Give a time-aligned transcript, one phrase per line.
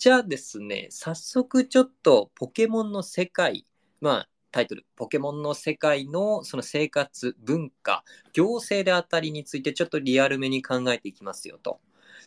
[0.00, 3.66] じゃあですね、早速ちょっとポケモンの世界、
[4.00, 8.02] まあタイトル、ポケモンの世界のその生活、文化、
[8.32, 11.80] 行政であたりについてちょっとリアルめに考えていきますよと。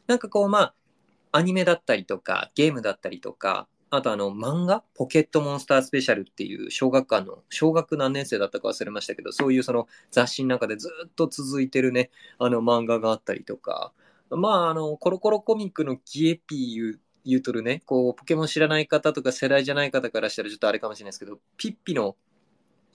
[0.06, 0.76] なんかこうまあ、
[1.32, 4.84] アニメだったりとか、ゲームだったりとか、あとあの漫画？
[4.94, 13.94] ポケットモンスタースペシャルっていう小学館の、小学何年生だったか忘れましたけど、そういうその雑誌の中でずっと続いてるね、あの漫画があったりとか、
[14.30, 22.16] まああの、コロコロコミックのギエピー言うとるね、こう、ポケモン知らない方とか世代じゃない方からしたらちょっとあれかもしれないですけど、ピッピの、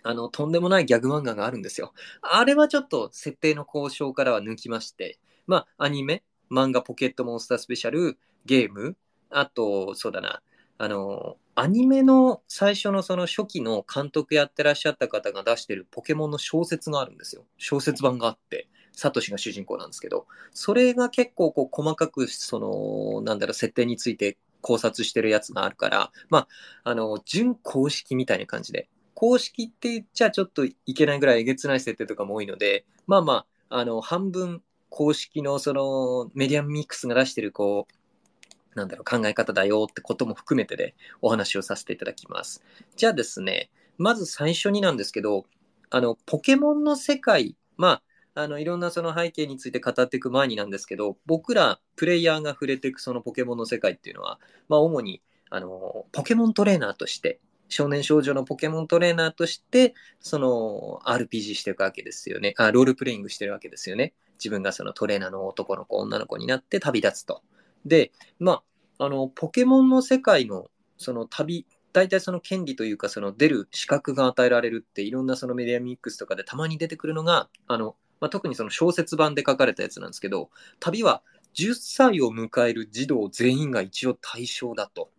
[0.03, 1.93] あの、とんでもないギャグ漫画があるんですよ。
[2.23, 8.97] あれはちょっと設定の交渉からは抜きまして、まあ、アニメ、漫画ポケットモンスタースペシャル、ゲーム、
[9.31, 10.43] あと、そうだな、
[10.79, 17.45] あの、アニメの最初のその初期の監督やってらっしゃった方が出してるポケモンの小説があるんですよ。
[17.57, 18.69] 小説版があって。
[18.93, 26.49] サトシが主人公なんですけど、それが結構こう細かく、その、なんだろう、設定について考察してるやつがあるから、まあ、
[26.85, 42.63] あの、準公式みたいな感じで、公式って言っちゃちょっといけないぐらいえげつない設定とかも多いので、まあまあ、あの、半分公式のそのメディアミックスが出してるこう、なんだろう、考え方だよってことも含めてでお話をさせていただきます。
[42.97, 45.47] じゃあですね、まず最初になんですけど、
[45.91, 48.03] あの、ポケモンの世界、まあ、
[48.39, 62.55] あの、いろんなその背景について語っていく前になんですけど、僕らプレイヤーが触れていくそのポケモンの世界っていうのは、まあ主に、あの、ポケモントレーナーとして、少年少女のポケモントレーナーとして、その RPG していくわけですよね。
[62.59, 64.15] あ、ロールプレイングしてるわけですよね。
[64.35, 67.43] 自分がそのトレーナーの男の子、女の子になって旅立つと。
[67.87, 68.63] で、ま
[68.99, 81.23] あ、あの、ポケモンの世界のその旅、大体その権利というか、その出る資格が与えられるって、いろんなそのメディアミックスとかでたまに出てくるのが、あの、まあ、特にその小説版で書かれたやつなんですけど、旅は
[81.55, 85.11] 10歳を迎える児童全員が一応対象だと。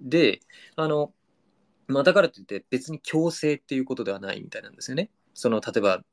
[0.00, 0.40] で、
[0.76, 1.12] あの、
[1.86, 5.10] まあ、だからといって別に強制っていうことではないみたいなんですよね。
[5.34, 6.04] その、例えば、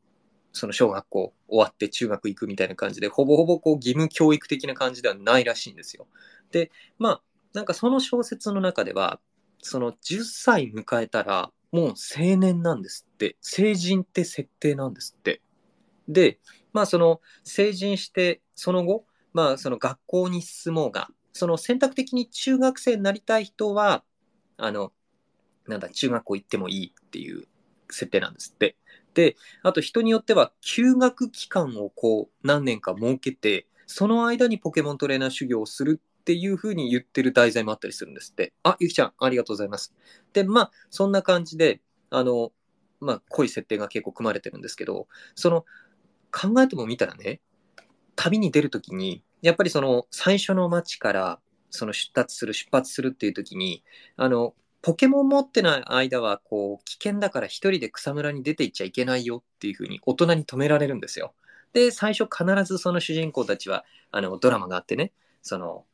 [0.54, 6.08] その小学校終わって中学行くみたいな感じで、ほぼほぼこう義務教育的な感じではないらしいんですよ。
[6.52, 7.22] で、まあ、
[7.54, 9.20] なんかその小説の中では、
[9.62, 15.42] その10歳迎えたら、もう青年なんですって、成人って設定なんですって。
[16.08, 16.40] で、
[16.74, 24.04] まあその成人してその後、まあその学校に進もうが、その選択的に中学生になりたい人は、
[24.58, 24.94] あの、
[25.68, 27.48] なんだ、中学校行ってもいいっていう
[27.90, 28.78] 設定なんですって。
[29.14, 38.54] で、あと人によっては休学期間をこう何年か設けて、その間にポケモントレーナー修行をするっていうふうに言ってる題材もあったりするんですって。
[38.64, 39.94] あ、ゆきちゃん、ありがとうございます。
[40.34, 42.52] で、まあ、そんな感じで、あの、
[43.00, 45.66] まあ、濃い設定が結構組まれてるんですけど、その、
[46.36, 47.40] 考えてもみたらね、
[48.18, 53.84] 旅に出るときに、やっぱりその最初の街からその出発する、出発するっていうときに、
[54.18, 61.34] あの、ポケモン持ってない間は、こう、危険だから一人で草むらに出ていっちゃいけないよっていうふうに大人に止められるんですよ。
[61.74, 65.86] で、最初必ずその主人公たちは、あの、ドラマがあってね、その、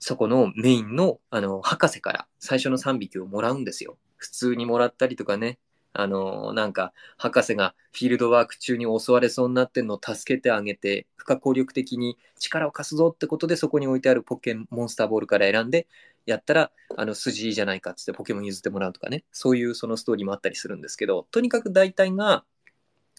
[0.00, 3.98] そこのメインの、あの、博士から最初の3匹をもらうんですよ。
[4.16, 5.58] 普通にもらったりとかね、
[6.00, 15.88] あの、なんか、博士がフィールドワーク中に襲われそうになってんのを助けてあげて、不可抗力的に力を貸すぞってことで、そこに置いてあるポケモンスターボールから選んで、
[16.24, 22.44] やったら、あの、筋いいじゃないかっつってポケモン譲ってもらうとかね、そういうそのストーリーもあったりするんですけど、とにかく大体が、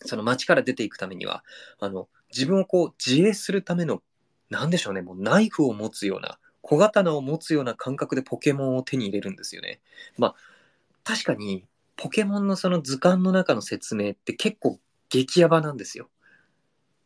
[0.05, 1.43] その街から出ていくためには、
[1.79, 4.01] あの、自分をこう自衛するための、
[4.49, 9.81] なんでしょうね、もうナイフを持つような、小刀を持つような感覚でポケモンを手に入れるんですよね。
[10.17, 10.35] まあ、
[11.03, 11.65] 確かに
[12.01, 14.79] ポケモンのその図鑑の中の説明って結構
[15.09, 16.09] 激ヤバなんですよ。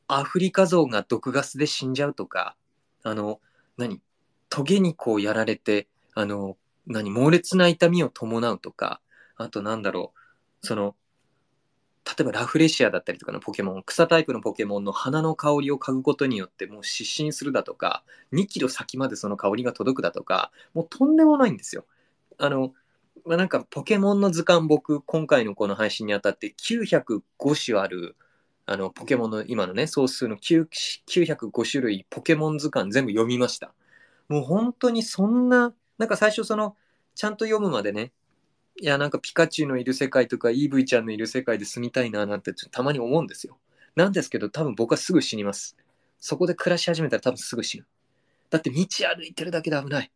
[0.07, 2.55] アフリカゾウが毒ガスで死んじゃうとか、
[3.01, 3.39] あの、
[3.75, 4.03] 何？
[4.49, 7.09] トゲ肉をやられて、あの、何？
[7.09, 9.01] 猛烈な痛みを伴うとか、
[9.35, 10.13] あとなんだろ
[10.61, 10.95] う、その、
[12.05, 21.87] 例えばラフレシアだったりとかのポケモン、草タイプのポケモンの花の香りを嗅ぐことによってもう失神するだとか、2キロ先までその香りが届くだとか、もうとんでもないんですよ。
[22.37, 22.73] あの、
[23.25, 27.21] まあ、なんかポケモンの図鑑僕今回のこの配信にあたって905
[27.65, 28.17] 種ある
[28.65, 33.73] あのポケモンの今のね総数の905種類ポケモン図鑑全部読みました。
[34.29, 36.75] もう本当にそんななんか最初その
[37.15, 38.11] ちゃんと読むまでね
[38.79, 43.57] いやなんかピカチュウのいる世界とか EV ちゃんのいる世界で住みたいななんてたまに思うんですよ。
[43.95, 45.77] なんですけど多分僕はすぐ死にます。
[46.19, 47.85] そこで暮らし始めたら多分すぐ死ぬ。
[48.49, 48.75] だって道
[49.15, 50.11] 歩いてるだけで危ない。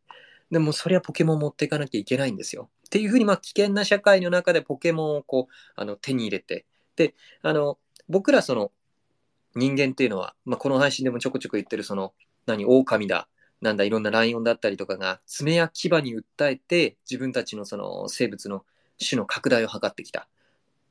[0.51, 2.69] でもそれはポケモン持っていかなきゃいけないんですよ。
[2.85, 6.65] っていうふうに、まあ、危険な社会の中でポケモンをこう、あの、手に入れて、
[6.95, 7.77] で、あの、
[8.07, 8.71] 僕らその、
[9.55, 12.13] 人間っていうのは、まあ、この配信でもちょこちょこ言ってる、その、
[12.45, 13.27] 何、狼だ、
[13.61, 18.63] なんだ、いろんなライオンだったりとかが爪や牙に訴えて自分たちのその生物の
[18.99, 20.27] 種の拡大を図ってきた。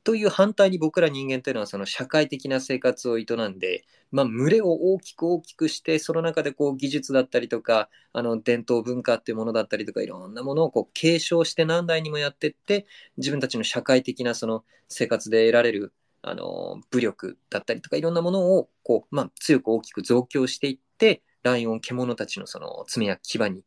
[0.07, 12.85] という反対に僕ら人間というのはその社会的な生活を営んで、まあ、群れを大きく大きくしてその中でこう技術だったりとかあの伝統文化っていうものだったりとかいろんなものをこう継承して何代にもやっていって
[13.17, 23.65] 自分たちの社会的なその生活で得られるあの武力だったりとかいろんなものをこう、まあ、強く大きく増強していってライオン獣たちのその爪や牙に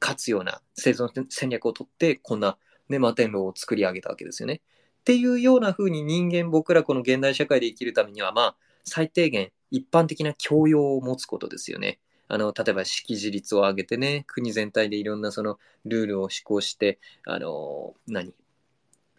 [0.00, 2.56] 勝つような生存戦略をとってこんな、
[2.88, 4.62] ね、摩天楼を作り上げたわけですよね。
[5.02, 11.98] っていうような風に人間、僕らこの現代社会で生きるためには、まあ、最低限一般的な教養を持つことですよね。
[12.28, 18.32] あの、例えば識字率を上げてね、国全体でいろんなそのルールを施行して、あの、何？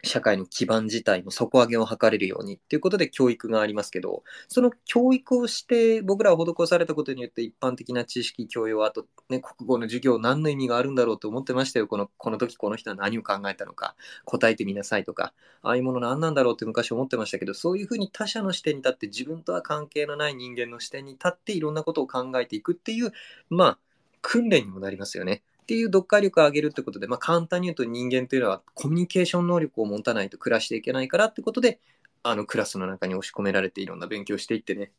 [0.04, 11.86] 社会の基盤自体の底上げを図れるようにっていうことで教育がありますけど、その教育をして僕らは施されたことによって一般的な知識、教養、あとね、国語の授業何の意味があるんだろうと思ってましたよ。
[11.86, 23.12] この、この時この人は何を考えたのか、答えてみなさいとか、ああいうもの何なんだろうって昔思ってましたけど、そういうふうに他者の視点に立って自分とは関係のない人間の視点に立っていろんなことを考えていくっていう、
[23.50, 23.78] まあ、
[24.20, 25.42] 訓練にもなりますよね。
[25.64, 31.80] っていう読解力を上げるってことで、まあ、簡単に言うと人間というのはコミュニケーション能力を持たないと暮らしていけないからってことで、
[32.22, 34.92] あのクラスの中に押し込められていろんな勉強していってね。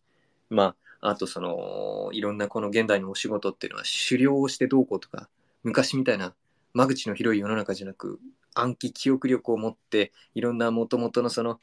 [0.50, 5.30] まあ、あとその、いろんなこの現代のお仕事っていうのは狩猟をしてどうこうとか、
[5.64, 6.34] 昔みたいな
[6.74, 8.20] 間口の広い世の中じゃなく、
[8.56, 11.60] 暗記記憶力を持って、いろんなもともとのその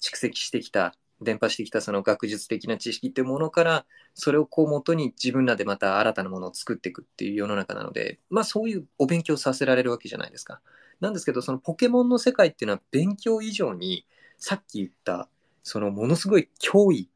[0.00, 10.60] 蓄積してきた伝播してきたその学術的な知識っていうものからそれをこう元に自分らでまた新たなものを作っていくっていう世の中なのでまあそういうお勉強させられるわけじゃないですか。
[11.00, 14.06] なんですけどそのポケモンの世界っていうのは勉強以上に
[14.38, 15.28] さっき言った
[15.62, 17.10] そのものすごい脅威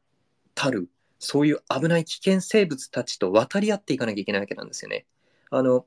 [0.55, 0.89] たる
[1.19, 5.05] そういう危ない危険生物たちと渡り合っていかなきゃいけないわけなんですよね。
[5.49, 5.85] あの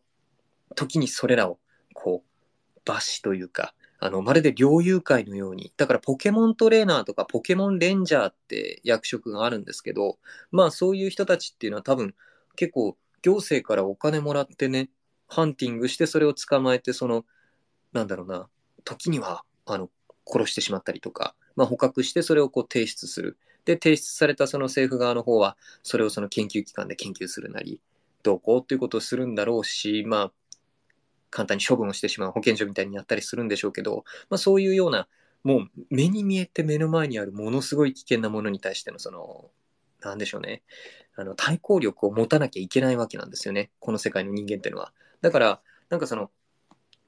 [0.74, 1.58] 時にそれらを
[1.92, 10.18] こう罰しというかあの、まるで猟友会のように、だからポケモントレーナーとかポケモンレンジャーって役職があるんですけど、
[10.52, 12.14] まあそういう人たちっていうのは多分
[12.54, 14.90] 結構行政からお金もらってね、
[15.26, 17.24] ハンティングしてそれを捕まえて、その、
[17.94, 18.46] なんだろうな、
[18.84, 19.88] 時には、あの、
[20.26, 23.38] 殺してしまったりとか、まあ捕獲してそれをこう提出する。
[23.64, 27.80] で、提出されたその政府側の方は、それをその研究機関で研究するなり、
[28.22, 30.32] どうこうっていうことをするんだろうし、まあ、
[31.34, 35.08] 簡単に処分をしてしまう保健所みたいにやったりするんでしょうけど、まあ、そういうような
[35.42, 39.50] もう目に見えて目の前にあるものすごい危険なものに対してのその
[40.00, 40.62] なんでしょうね。
[41.16, 43.70] あの対抗力を持たなきゃいけないわけなんですよね。
[43.80, 44.92] この世界の人間っていうのは。
[45.22, 45.60] だから
[45.90, 46.30] なんかその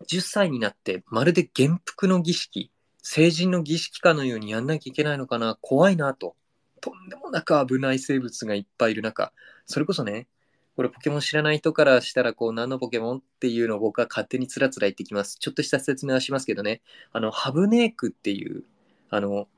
[0.08, 5.56] 10歳になってまるで元服の儀式成人の儀式かのようにやんなきゃいけないのかな。
[5.60, 6.34] 怖いなと。
[6.80, 9.32] とんでもなく危ない生物がいっぱいいる中
[9.66, 10.28] それこそね
[10.76, 15.38] これポケモン知らない人からしたら、こう、何のポケモンっていうのを僕は勝手につらつら言ってきます。
[15.38, 16.82] ちょっとした説明はしますけどね。
[17.12, 18.62] あの、ハブネークっていう、
[19.08, 19.48] あの、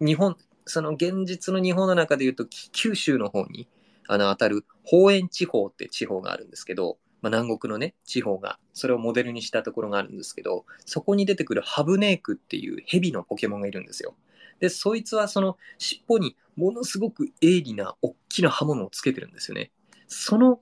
[0.00, 3.66] 日本、その現実の日本の中で言うと、九州の方に、
[4.06, 14.14] あの、当たる、方園地方って地方があるんですけど、まあ、南国のね、地方が、それをモデルにしたところがあるんですけど、そこに出てくるハブネークっていう蛇のポケモンがいるんですよ。
[14.60, 19.72] で、そいつはその尻尾にものすごく鋭利な大きな刃物をつけてるんですよね。
[20.12, 20.60] その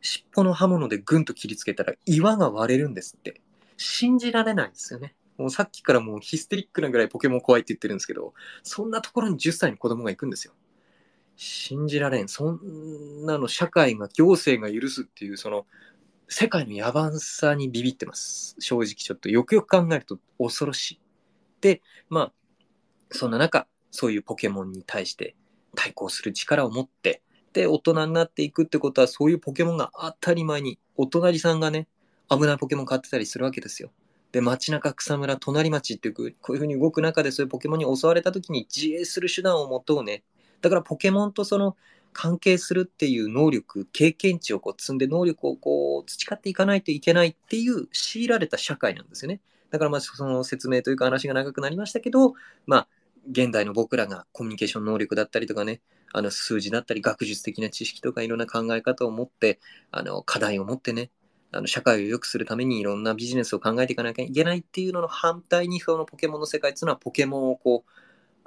[0.00, 3.40] 尻尾の刃物でぐんと切りつけたら岩が割れるんですって。
[3.76, 5.14] 信じられないですよね。
[5.38, 8.32] もうさっきからもうヒステリックなぐらいポケモン怖いって言ってるんですけど、
[8.62, 10.54] そんなところに10歳の子供が行くんですよ。
[11.36, 12.28] 信じられん。
[12.28, 15.66] そんなの社会が、行政が許すっていう、その、
[16.28, 18.54] 世界の野蛮さにビビってます。
[18.60, 21.00] 正直ちょっとよくよく考えると恐ろしい。
[21.60, 22.32] で、まあ、
[23.10, 25.34] そんな中、そういうポケモンに対して
[25.74, 31.86] 対抗する力を持って、って大人になっていくってことは、そういうポケモンが当たり前に、お隣さんがね、
[32.30, 33.90] 危ないポケモン買ってたりするわけですよ。
[34.32, 40.22] で、街中草むら、隣町っていう、こういう風に動く中でそういうポケモンに襲われた時に自衛する手段を持とうね。
[40.62, 41.76] だからポケモンとその
[42.14, 49.40] 関係するっていう能力、経験値をこう積んで能力をこう培っていかないといけないっていう強いられた社会なんですよね。
[49.70, 52.32] だからまあその説明というか話が長くなりましたけど、
[52.66, 52.88] まあ
[53.30, 55.80] 現代の僕らがコミュニケーション能力だったりとかね、
[56.12, 61.10] あの数字だったり学術的な知識とかいろんな考え方を持って、あの課題を持ってね、
[61.52, 67.90] あの社会を良くするためにいろんなビジネスを考えていかなきゃいけないっていうのの反対にそのポケモンの世界っていうのはポケモンをこう、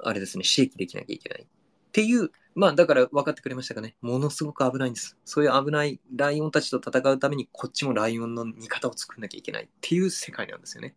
[0.00, 1.46] あれですね、刺激できなきゃいけないっ
[1.92, 3.96] ていう、まあだから分かってくれましたかね。
[4.00, 5.16] ものすごく危ないんです。
[5.24, 10.94] そういう危ないライオンたちと戦うためにこっちもライオンの味方を作んなきゃいけないっていう世界なんですよね。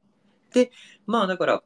[0.54, 0.72] で、
[1.06, 1.64] まあだから、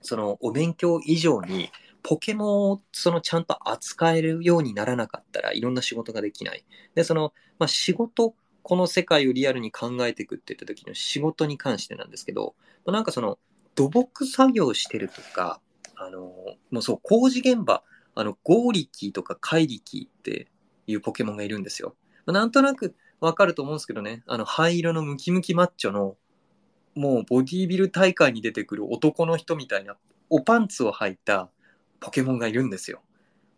[0.00, 1.70] そのお勉強以上に
[2.08, 6.64] ポケモンをそのちゃんと扱えるようにならなかったらいろんな仕事ができない。
[6.94, 12.54] で、その、まあ、仕事この世界をリアルに考えていくって言った時の仕事に関してなんですけど、
[12.86, 13.38] まなんかその
[13.74, 15.60] 土木作業してるとか、
[15.96, 16.20] あの、
[16.70, 17.82] もうそう、工事現場、
[18.14, 20.48] あの、ゴーリキーとかカイリキって
[20.86, 21.94] いうポケモンがいるんですよ。
[22.24, 26.16] なんとなくわかると思うんですけどね、あの、灰色のムキムキマッチョの、
[26.94, 29.98] もうボディービル大会に出てくる男の人みたいな、
[30.30, 31.50] おパンツを履いた
[32.00, 33.02] ポケモンがいるんですよ。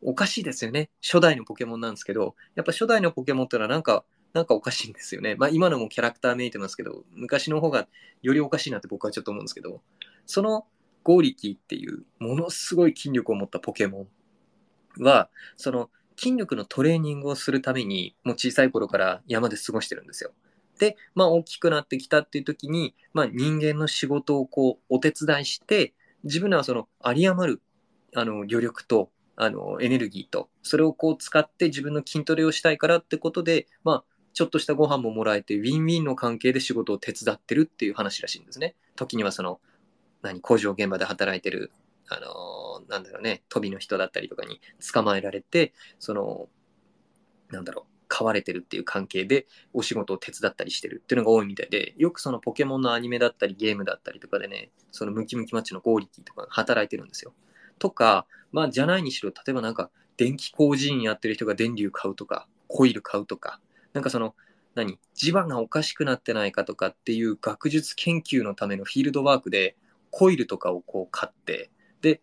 [0.03, 0.91] おかしいですよね。
[1.03, 5.35] 初代のポケモンなんですけど、やっぱ初代のポケモンってのはなんか、なんかおかしいんですよね。
[5.35, 7.89] まあ今のもキャラクターめいてますけど、昔の方が
[8.23, 9.83] よりおかしいなって僕はちょっと思うんですけど、
[10.27, 10.67] その
[11.03, 14.07] ゴーリキーっていうものすごい筋力を持ったポケモ
[14.99, 20.33] ンは、その筋力のトレーニングをするために、もう小さい頃から山で過ごしてるんですよ。
[20.79, 25.95] で、まあ大きくなってきたっていう時に、まあ人間の仕事をこうお手伝いして、
[26.25, 27.63] 自分らはその有り余る
[28.15, 38.75] あの余力とあのエネルギーと、それをこう使って自分の筋トレをしたいからってことで、まあちょっとしたご飯ももらえて、ウィンウィンの関係で仕事を手伝ってるっていう話らしいんですね。
[38.97, 39.61] 時にはその、
[40.23, 41.73] 何、工場現場で働いてる、
[42.09, 44.61] あのー、なんだろうね、飛びの人だったりとかに
[44.93, 46.49] 捕まえられて、その、
[47.51, 57.33] なんだろう、飼われてるっていう関係でお仕事を手伝ったりしてるっていうのが多いみたいで、よくそのポケモンのアニメだったりゲームだったりとかでね、そのムキムキマッチのゴーリティとか働いてるんですよ。
[57.81, 63.61] とか、まあじゃないにしろ、例えばなんか電気工事員やってる人が電流買うとか、コイル買うとか、
[63.93, 64.37] なんかその、
[64.77, 69.77] 何磁場がおかしくなってないかとかっていう学術研究のためのフィールドワークで
[70.11, 71.71] コイルとかをこう買って、
[72.03, 72.21] で、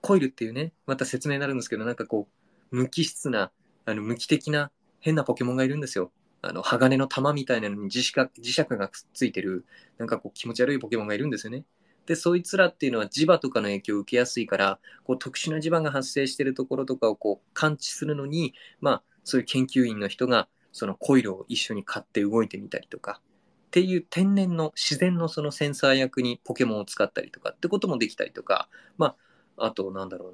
[0.00, 2.28] コイルっていうね、また説明になるんですけど、なんかこ
[2.70, 3.50] う、無機質な、
[3.84, 4.70] あの、無機的な
[5.00, 6.12] 変なポケモンがいるんですよ。
[6.42, 9.64] あの、鋼の玉みたいなのに磁石磁石がくっついてる、
[9.98, 11.64] なんかこう気持ち悪いポケモンがいるんですよね。
[12.06, 23.20] で、そいつらっていうのは磁場とかの影響を受けやすいから、こう特殊な磁場が発生してるところとかをこう感知するのに、まあ、そういう研究員の人がそのコイルを一緒に買って動いてみたりとか、
[23.68, 28.68] っていう天然の自然のそのセンサー役にポケモンを使ったりとかってこともできたりとか、
[28.98, 29.14] ま
[29.56, 30.32] あ、あとなんだろう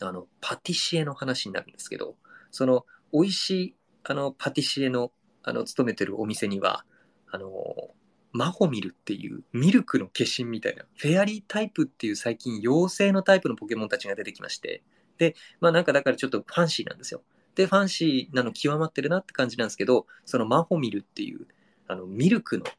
[0.00, 2.16] な、あの、パティシエの話になるんですけど、
[2.50, 6.84] その、美味しい、あの、パティシエの、あの、勤めてるお店には、
[7.30, 7.50] あの、
[8.32, 14.82] マホミルっていうミルクの化身みたいな、フェアリータイプっていう最近妖精のタイプのポケモンたちが出てきまして、
[15.18, 17.22] で、まあなんかだからちょっとファンシーなんですよ。
[17.54, 21.46] で、ファンシーなの極まってるなって感じなんですけど、そのマホミルっていう、
[21.88, 22.72] あの、ミルクの化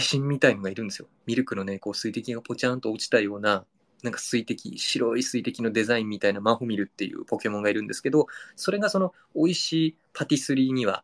[0.00, 1.08] 身みたいのがいるんですよ。
[1.26, 3.64] ミルクのね、こう水滴がポチャンと落ちたような、
[4.02, 11.02] なんか水滴、白い水滴のデザインみたいなマホミルっていうポケモンがいるんですけど、それがその美味しいパティスリーには、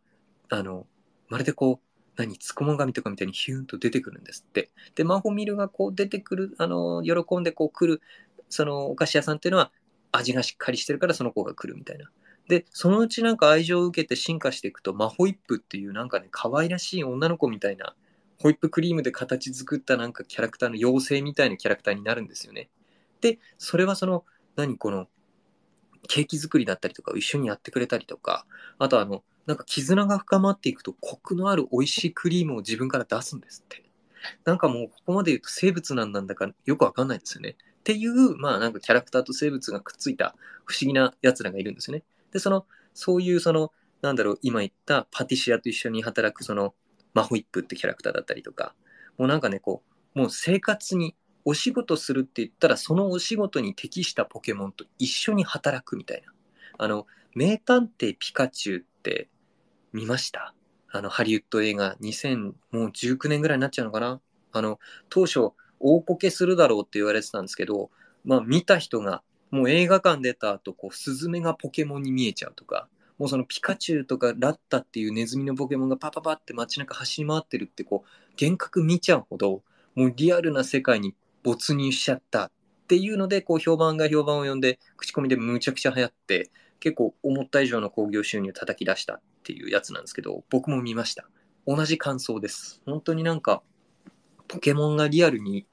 [0.49, 0.87] あの、
[1.29, 4.71] まるでこう、何、つこも紙とかみたいにヒューンと出てくるんですって。
[4.95, 8.03] で、マホミルがこう出てくる、あの、喜んでこう来る、
[8.49, 9.73] そのお菓子屋さんっていうのは
[10.13, 12.11] 味がしっかりしてるからその子が来るみたいな。
[12.49, 17.97] で、そのうちなんか愛情を受けて進化していくと、マホイップっていうなんかね、可愛らしい女の子みたいな、
[18.41, 22.69] ホイップクリームで形作ったなんかキャラクターの妖精みたいなキャラクターになるんですよね。
[23.21, 24.25] で、それはその、
[24.57, 25.09] 何この、
[26.07, 28.45] ケーキ作りだったりとか一緒にやってくれたりとか、
[28.79, 33.85] あとあの、なんか絆が深まっていくとコクのある美味しいクリームを自分から出すんですって。
[34.45, 37.51] なんかもうここまで言うと生物なんなんだかよくわかんないですよね。
[37.51, 40.35] っていう、まあなんかキャラクターと生物がくっついた
[40.65, 42.03] 不思議な奴らがいるんですよね。
[42.33, 46.75] で、その、そういうその、なんだろう、今言ったパティシアと一緒に働くその、
[47.13, 48.75] マホイップってキャラクターだったりとか、
[49.19, 49.83] もうなんかね、こ
[50.15, 56.33] う、もう生活にお仕事するって言ったら、そのお仕事に適したポケモンと一緒に働くみたいな。
[56.79, 59.29] あの、名探偵ピカチュウって
[59.95, 60.55] 見ました？
[60.91, 64.21] あの、ハリウッド映画2019年ぐらいになっちゃうのかな？
[64.53, 67.91] あの、当初、大こけするだろうって言われてたんですけど、
[68.25, 69.23] まあ見た人が、
[69.53, 78.09] もう映画館出た後、こう、スズメがポケモンに見えちゃうとか、もうそのピカチュウとかラッタっていうネズミのポケモンがパパパって街中走り回ってるってこう、
[78.41, 79.63] 幻覚見ちゃうほど、
[79.95, 82.51] もうリアルな世界に没入しちゃったっ
[82.89, 89.21] ていうので、こう評判が評判を呼んで、口コミでむちゃくちゃ流行って、結構思った以上の興行収入を叩き出した。
[89.45, 91.29] ていうやつなんですけど、僕も見ました。
[91.67, 92.83] 同じ感想です。
[92.85, 93.63] 本当になんか、
[94.49, 95.67] ポケモンがリアルに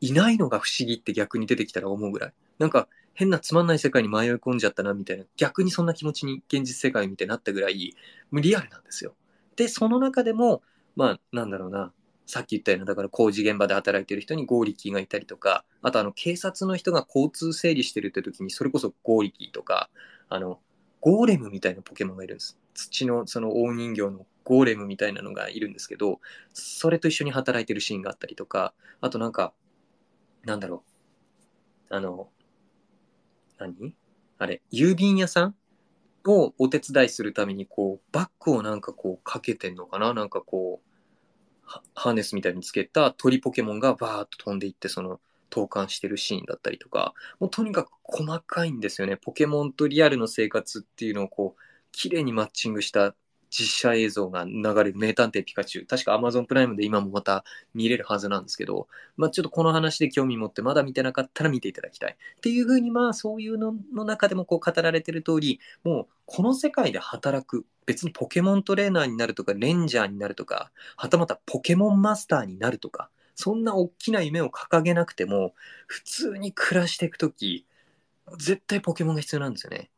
[0.00, 2.32] いないのが不思議って逆に出てきたら思うぐらい。
[2.58, 7.94] なんか変なつまんない世界に迷い込んじゃったなみたいな、逆にそんな気持ちに現実世界みたいになったぐらい、
[8.30, 9.14] もうリアルなんですよ。
[9.56, 10.62] で、その中でも、
[10.96, 11.92] まあ、なんだろうな、
[12.26, 19.90] さっき言ったような、だから工事現場で働いてる人に合力がいたりとか、あとあの警察の人が交通整理してるって時に、それこそ合力とか、
[20.28, 20.60] あの、
[21.00, 22.58] ゴーレムみたいなポケモンがいるんです。
[22.74, 26.20] 土のその大人形のゴーレムみたいなのがいるんですけど、
[26.52, 29.54] それと一緒に働いてるシーンがあったりとか、あとなんか、
[30.44, 30.84] なんだろ
[31.90, 32.28] う、あの、
[33.58, 33.94] 何？
[34.38, 35.54] あれ、郵便屋さん
[36.26, 40.12] をお手伝いするために、こう、バッグをなんかこうかけてんのかな？
[40.12, 49.16] なんかこう、ハーネスみたいにつけた鳥ポケモンがバーッと飛んでいって、その、投函してるシーンだったりとか、もうとにかく細かいんですよね。
[49.16, 51.60] ポケモンとリアルの生活っていうのをこう、
[51.96, 53.14] 綺麗にマッチングした
[53.50, 55.86] 実写映像が流れる名探偵ピカチュウ。
[55.86, 62.16] 確か Amazon プライムで今もまた見れるはずなんですけど、まあちょっとこの話で興味持ってまだ見てなかったら見ていただきたい。
[62.36, 75.54] っていうふうにまあそういうのの中でもこう語られてる通り、もうこの世界で働く、別にポケモントレーナーになるとか、レンジャーになるとか、はたまたポケモンマスターになるとか、そんな大きな夢を掲げなくても、
[75.86, 77.66] 普通に暮らしていくとき、
[78.38, 79.90] 絶対ポケモンが必要なんですよね。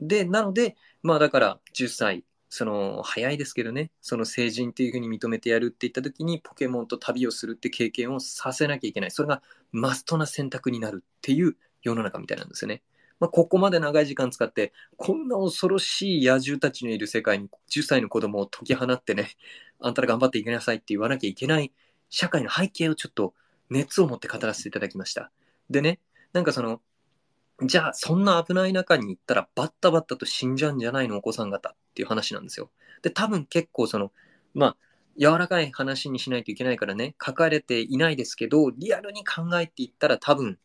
[0.00, 9.10] で、なので、まあだから10歳、その早いですけどね、その成人っていうふうに認めてやるって言った時にポケモンと旅をするって経験をさせなきゃいけない。
[9.10, 9.42] それが
[9.72, 12.82] マストな選択になるっていう世の中みたいなんですよね。
[13.20, 19.28] まあ、ここまで長い時間使って、こんな恐ろしい野獣たちのいる世界に10歳の子供を解き放ってね、
[19.78, 21.72] あんたら頑張っていきなさいって言わなきゃいけない
[22.08, 23.34] 社会の背景をちょっと
[23.68, 25.30] 熱を持って語らせていただきました。
[25.68, 26.00] でね、
[26.32, 26.80] なんかその、
[27.62, 32.70] じゃあ、そんな危ない中に行ったら、バッタバッタと死んじゃうんじゃないの、お子さん方っていう話なんですよ。
[33.02, 34.12] で、多分結構その、
[34.54, 34.76] まあ、
[35.18, 40.58] 柔らかい話にしないといけないからね、書かれていないですけど、リアルに考えていったら多分、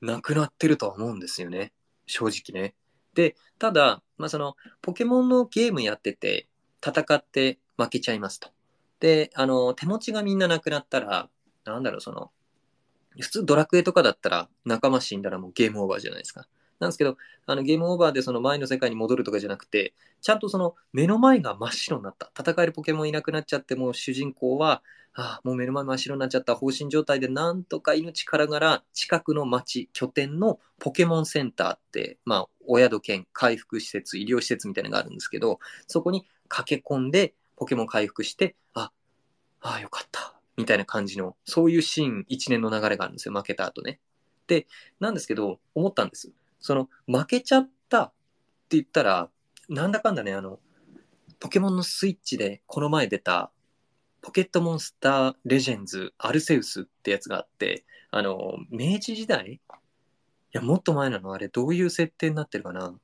[0.00, 1.72] なくなってるとは思うんですよね。
[2.06, 2.74] 正直ね。
[3.14, 6.48] で、ただ、まあその、ポケモンのゲームやってて、
[6.86, 8.50] 戦って負けちゃいますと。
[9.00, 11.28] で、あの、手持ちがみんななくなったら、
[11.64, 12.30] なんだろう、その、
[13.20, 16.46] 普通ドラクエとかだったら仲間死んだらもうゲームオーバーじゃないですか。
[16.80, 17.16] なんですけど、
[17.46, 22.30] あのゲームオーバーでその前の世界に戻るとかじゃなくて、ちゃんとその目の前が真っ白になった。
[22.38, 24.82] 戦えるポケモンいなくなっちゃって、もう主人公は、
[25.16, 38.90] ああ、もう目の前真っ白になっちゃった放心状態でなんとか命からがら近くの町、拠点のポケモンセンターって、まあ、お宿兼回復施設、医療施設みたいなのがあるんですけど、そこに駆け込んでポケモン回復して、あ、
[39.60, 40.33] ああ、よかった。
[40.56, 44.00] みたいな感じの、そういうシーン、一年の流れがあるんですよ、負けた後ね。
[44.46, 44.66] で、
[45.00, 46.32] なんですけど、思ったんです。
[46.60, 48.08] その、負けちゃったっ
[48.68, 49.30] て言ったら、
[49.68, 50.60] なんだかんだね、あの、
[51.40, 53.50] ポケモンのスイッチでこの前出た、
[54.22, 59.54] ポケットモンスターレジェンズアルセウスってやつがあって、あの、明治時代？
[59.54, 59.60] い
[60.52, 61.34] や、もっと前なの？
[61.34, 62.94] あれ、どういう設定になってるかな？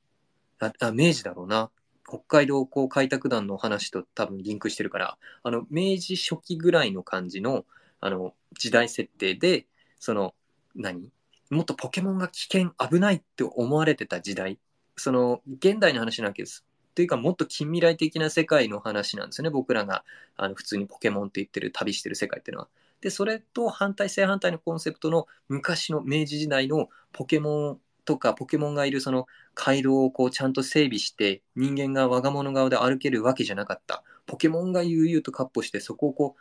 [0.59, 1.69] ああ、明治だろうな。
[2.07, 7.65] 北海道こう開拓団の話と多分リンクしてるから、あの、明治初期ぐらいの感じの、
[7.99, 9.65] あの、時代設定で、
[9.99, 10.33] その、
[10.75, 11.09] 何？
[11.49, 14.57] もっとポケモンが危険、危ないって思われてた時代？
[14.95, 16.65] その、現代の話なわけです。
[16.95, 19.49] というか、もっと近未来的な世界の話なんですよね。
[19.49, 20.03] 僕らが、
[20.35, 22.67] あの、普通にポケモンって言ってる、旅してる世界っていうのは。
[22.99, 34.03] で、それと反対、正反対のコンセプトの昔の明治時代のポケモンとかポケモンがいるその街道をこうちゃんと整備して人間が我が物顔で歩けるわけじゃなかった。
[34.25, 36.35] ポケモンが悠々とカッ歩してそこをこ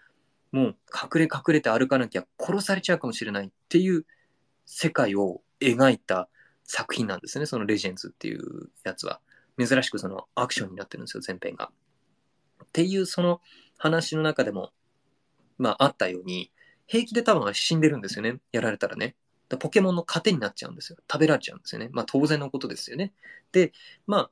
[0.52, 4.04] う、もう隠れ隠れて歩かなきゃ殺されちゃうかもしれないっていう
[4.66, 6.28] 世界を描いた
[6.64, 7.46] 作品なんですね。
[7.46, 9.20] そのレジェンズっていうやつは。
[9.58, 11.70] 珍しくそのアクションになってるんですよ、前編が。
[12.64, 13.40] っていうその
[13.76, 14.70] 話の中でも、
[15.58, 16.50] まああったように、
[16.86, 18.38] 平気で多分死んでるんですよね。
[18.52, 19.14] やられたらね。
[19.56, 20.98] ポケモンの糧になっちゃうんですよ。
[21.10, 21.88] 食べられちゃうんですよね。
[21.92, 23.12] まあ当然のことですよね。
[23.52, 23.72] で、
[24.06, 24.30] まあ、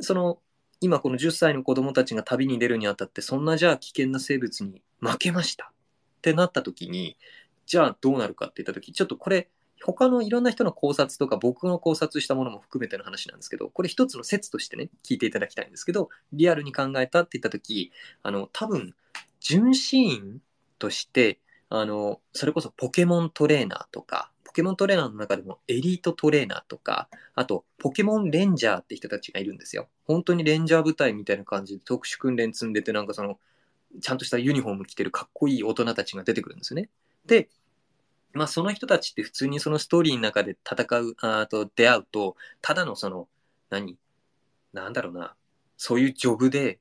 [0.00, 0.38] その、
[0.80, 5.72] 今この10歳の子供たちが旅に出るにあたって、そんなじゃあ危険な生物に負けました
[6.18, 7.16] ってなった時に、
[7.66, 9.48] じゃあどうなるかって言った時、ちょっとこれ、
[9.84, 18.94] 他のいろんな人の考察とか僕の考察したものも含めての話なんですけど、これ一つの説としてね、聞いていただきたいんですけど、リアルに考えたって言った時、あの、多分、
[19.40, 20.42] 純真員
[20.78, 29.86] として、あの、それこそポケモントレーナーとか、ケモントレーナーの中でもエリートトレーナーとか、あとポケモンレンジャーって人たちがいるんですよ。
[30.04, 33.38] 本当にレンジャー部隊みたいな感じで特殊訓練積んでて、なんかその、
[34.00, 36.88] ちゃんとしたユニフォーム着てるかっこいい大人たちが出てくるんですね。
[37.24, 37.48] で、
[38.32, 43.28] まあその人たちって普通にそのストーリーの中で戦う、あと出会うと、ただのその、
[43.70, 43.96] 何？
[44.72, 45.36] なんだろうな、
[45.76, 46.80] そういうジョブで、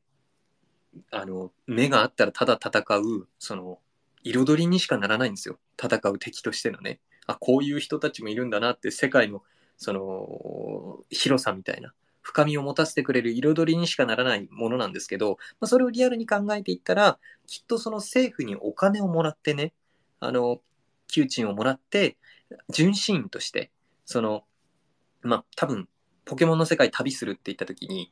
[1.11, 3.77] あの、目があったらただ戦う、その、
[4.23, 5.59] 彩りにしかならないんですよ。
[5.79, 6.99] 戦う敵としてのね。
[7.27, 9.43] あ、こういう人たちもいるんだなって世界の
[9.77, 11.93] その広さみたいな
[12.27, 19.73] 深みを持たせてくれる彩りにしかならないものなんですけど、まあ、それをリアルに考えていったら、きっとその政府にお金をもらってね、
[20.19, 20.59] あの、
[21.07, 22.17] 給賃をもらって、
[22.69, 23.71] 純真員として、
[24.05, 24.43] その、
[25.21, 25.87] まあ、多分、
[26.25, 28.11] ポケモンの世界旅するって言った時に、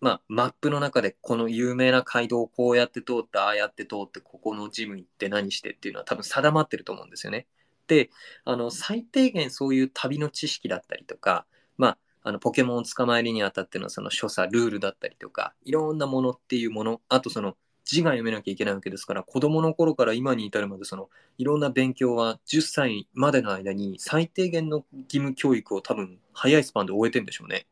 [0.00, 7.46] まあ、マップの中でこの有名な街道をこうやって通って、ああやって通って、ここのジム行って何してっていうのは多分定まってると思うんですよね。
[7.86, 8.10] で、
[8.44, 27.66] あの、最低限そういう旅の知識だったりとか、まあ、あの、ポケモンを捕まえるにあたってのその所作、ルールだったりとか、いろんなものっていうもの、あとその字が読めなきゃいけないわけですから、子供の頃から今に至るまでその、いろんな勉強は10歳までの間に最低限の義務教育を多分早いスパンで終えてんでしょうね。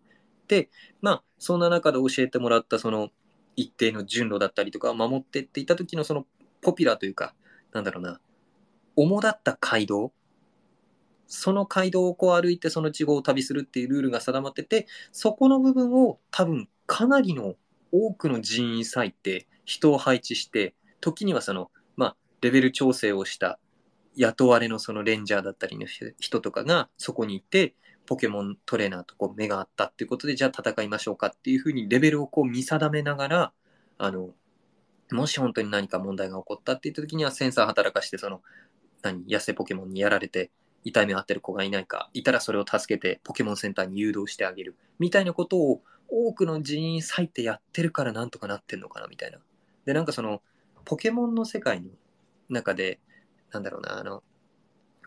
[0.49, 0.68] で、
[1.01, 3.11] まあ、そんな中で教えてもらったその
[3.57, 6.27] 一定の順路だったりとか守ってっていた時のその
[6.61, 7.35] ポピュラーというか、
[7.73, 8.20] なんだろうな、
[8.96, 10.12] 主だった街道。
[11.26, 17.55] その街道をこう歩いてその地方を旅するっていうルールが定まってて、そこの部分を多分かなりの
[17.92, 23.59] 多くの人員割いて人を配置して、時にはその、まあ、レベル調整をした
[24.16, 25.87] 雇われのそのレンジャーだったりの
[26.18, 27.74] 人とかがそこにいて、
[28.07, 33.53] ポケモントレーナーとこう目があったっていうことで、じゃあ戦いましょうかっていうふうにレベルをこう見定めながら、
[33.98, 34.31] あの、
[35.12, 38.42] もし本当に何か問題が起こったって言った時にはセンサー働かして、その、
[39.03, 40.51] 何、痩せポケモンにやられて、
[40.85, 49.39] 痛みを合ってる子がいないか、いたらそれを助けてポケモンセンターに誘導してあげる、みたいなことを多くの人員割いてやってるからなんとかなってんのかな、みたいな。
[49.85, 50.43] で、なんかその、
[50.85, 51.91] ポケモンの世界の
[52.49, 52.99] 中で、
[53.53, 54.23] なんだろうな、あの、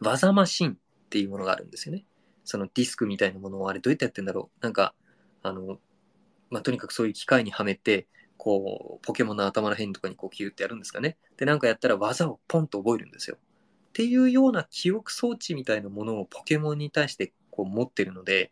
[0.02, 0.76] 技マシンっ
[1.10, 2.06] ていうものがあるんですよね。
[2.46, 4.64] そのディスクみたいなものをあれどうやってやってんだろう。
[4.64, 4.94] なんか、
[5.42, 5.80] あの、
[6.50, 11.18] まあ、とにかくそういう機械にはめて、こう、ポケモンの頭の辺とかにこうキューってやるんですかね。
[11.38, 13.38] で、なんかやったら技をポンと覚えるんですよ。
[13.94, 18.52] っていうような記憶装置みたいなものをポケモンに対してこう持ってるので、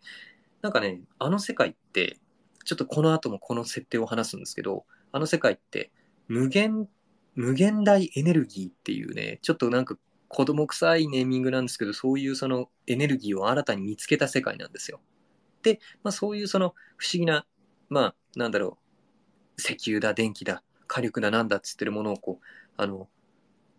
[0.61, 2.17] なんかね、あの世界って、
[2.63, 5.89] ちょっとこの後もこの設定を話すんですけど、あの世界って
[6.27, 6.87] 無限、
[7.33, 15.01] 無限大エネルギーっていうね、ちょっとなんか子供臭いネーミングなんですけど、そういうそのエネルギーを新たに見つけた世界なんですよ。
[15.63, 17.47] で、まあそういうその不思議な、
[17.89, 18.77] まあなんだろ
[19.57, 22.45] う、石油だ、電気だ、火力だなんだっつってるものをこう、
[22.77, 23.09] あの、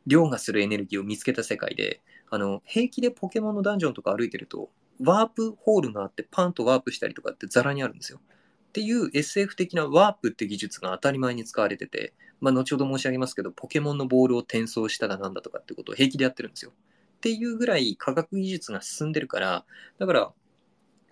[0.07, 8.21] 凌駕するエネルギーを見つけた世界で、あの、平気でポケモンのダンジョンとか歩いてると、ワープホールがあってパンとワープしたりとかってザラにあるんですよ。
[8.69, 16.73] っていう SF 的なワープって技術が当たり前に使われてて、まあ、後ほど申し上げますけど、ポケモンのボールを転送したらなんだとかってことを平気でやってるんですよ。
[16.73, 19.65] っていうぐらい科学技術が進んでるから、
[19.99, 20.35] だから、も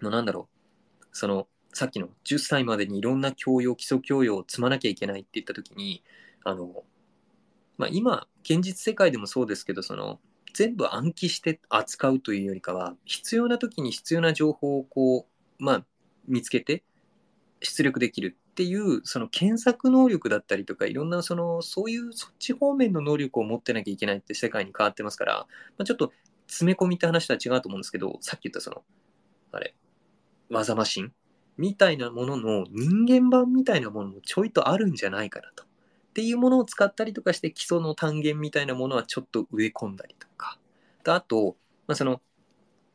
[0.08, 0.48] うなんだろ
[1.02, 6.02] う、その、さっきの10歳までにいろんな教養、基礎教養を積まなきゃいけないって言った時に、
[6.44, 6.82] あの、
[7.80, 10.20] まあ、今、現実世界でもそうですけど、その、
[10.52, 15.26] 全部暗記して扱うというよりかは、必要な時に必要な情報をこ
[15.58, 15.84] う、まあ、
[16.28, 16.84] 見つけて
[17.62, 25.46] 出力できるっていう、その検索能力だったりとか、いろんなその、そういうそっち方面の能力を持ってなきゃいけないって世界に変わってますから、
[25.78, 26.12] まあ、ちょっと
[26.48, 28.84] 詰め込みって話とは違うと思うんですけど、さっき言ったその、
[29.52, 29.74] あれ、
[30.50, 31.14] 技マシン
[31.56, 35.69] みたいなものの人間版みたいなものもちょいとあるんじゃないかなと。
[36.10, 40.58] っていうものを使ったりとかして基礎の単元みたいなものはちょっと植え込んだりとか。
[41.04, 42.20] あと、まあ、その、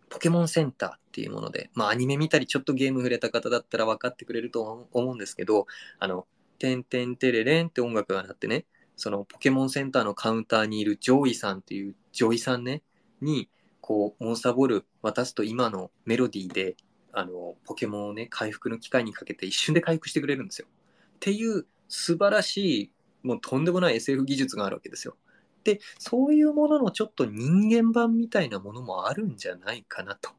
[0.09, 5.65] ポケモンセンターっていうもので、まあアニメ見たりちょっとゲーム触れた方だったら分かってくれると思うんですけど、
[5.99, 6.27] あの、
[6.59, 12.81] てんてんてれれんって音楽が鳴ってね、そのポケモンセンターのカウンターにいるジョイさんっていうジョイさんね、
[13.21, 13.49] に、
[13.81, 16.75] こう、モンスターボール渡すと今のメロディーで、
[17.11, 20.67] あの、ポケモンをね、回復の機械にかけて一瞬で回復してくれるんですよ。
[20.69, 22.91] っていう素晴らしい
[23.25, 25.15] もうとんでもない SF 技術があるわけですよ。
[25.63, 30.29] で、そういうもののちょっと人間版みたいなものもあるんじゃないかなと。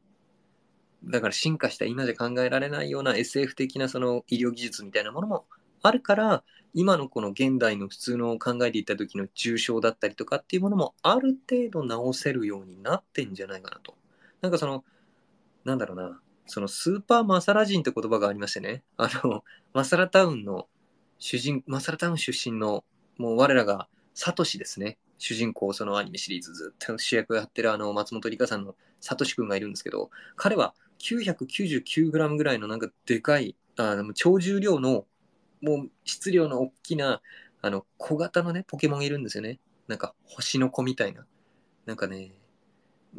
[1.03, 5.45] だから進化した今じゃ考えられないような SF 的なその医療技術みたいなものも
[5.83, 13.95] あるから、今のこの現代の普通の考えていった時の重症だったりとかっていうものもある程度治せるようになってんじゃないかなと。
[14.41, 14.83] なんかその、
[15.65, 20.67] なんだろうな、そのスーパーマサラ人って言葉がありましてね、あの、マサラタウンの
[21.19, 22.83] 主人、マサラタウン出身の、
[23.17, 24.97] もう我らが、サトシですね。
[25.17, 35.05] 主人公、そのアニメシリーズずっと主役をやってるあの、松本里香さんのサトシ君がいるんですけど、彼は 999g ぐらいのなんかでかい、あの、超重量の、
[35.61, 37.21] もう質量の大きな、
[37.61, 39.59] あの、小型のね、ポケモンがいるんですよね。
[39.87, 41.25] なんか、星の子みたいな。
[41.85, 42.31] なんかね、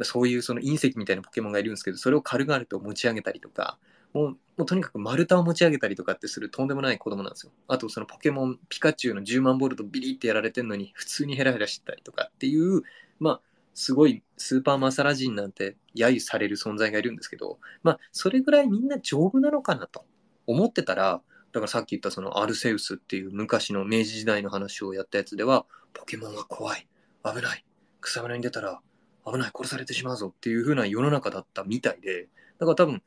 [0.02, 3.78] そういうその隕石みたいなポケモンがいるんですけど、それを軽々と持ち上げたりとか、
[4.12, 7.52] もう、もうとにかく丸太を持ち上げたりとかってするとんでもない子供なんですよ。
[7.68, 12.82] あとそのポケモン、ピカチュウの10万ボルトビリってやられてんのに、普通にヘラヘラしてたりとかっていう、
[13.20, 13.40] まあ、
[13.74, 20.04] すごいスーパーマサラ人なんて揶揄される存在がいるんですけど、まあ、それぐらいみんな丈夫なのかなと
[20.48, 26.88] 思ってたら、だからさっき言ったそのアルセウスっていう昔の明治時代の話をやったやつでは、ポケモンは怖い、
[27.24, 27.64] 危ない、
[28.00, 28.80] 草むらに出たら
[29.24, 33.02] 危ない、殺されてしまうぞっていう風な世の中だったみたいで、だから多分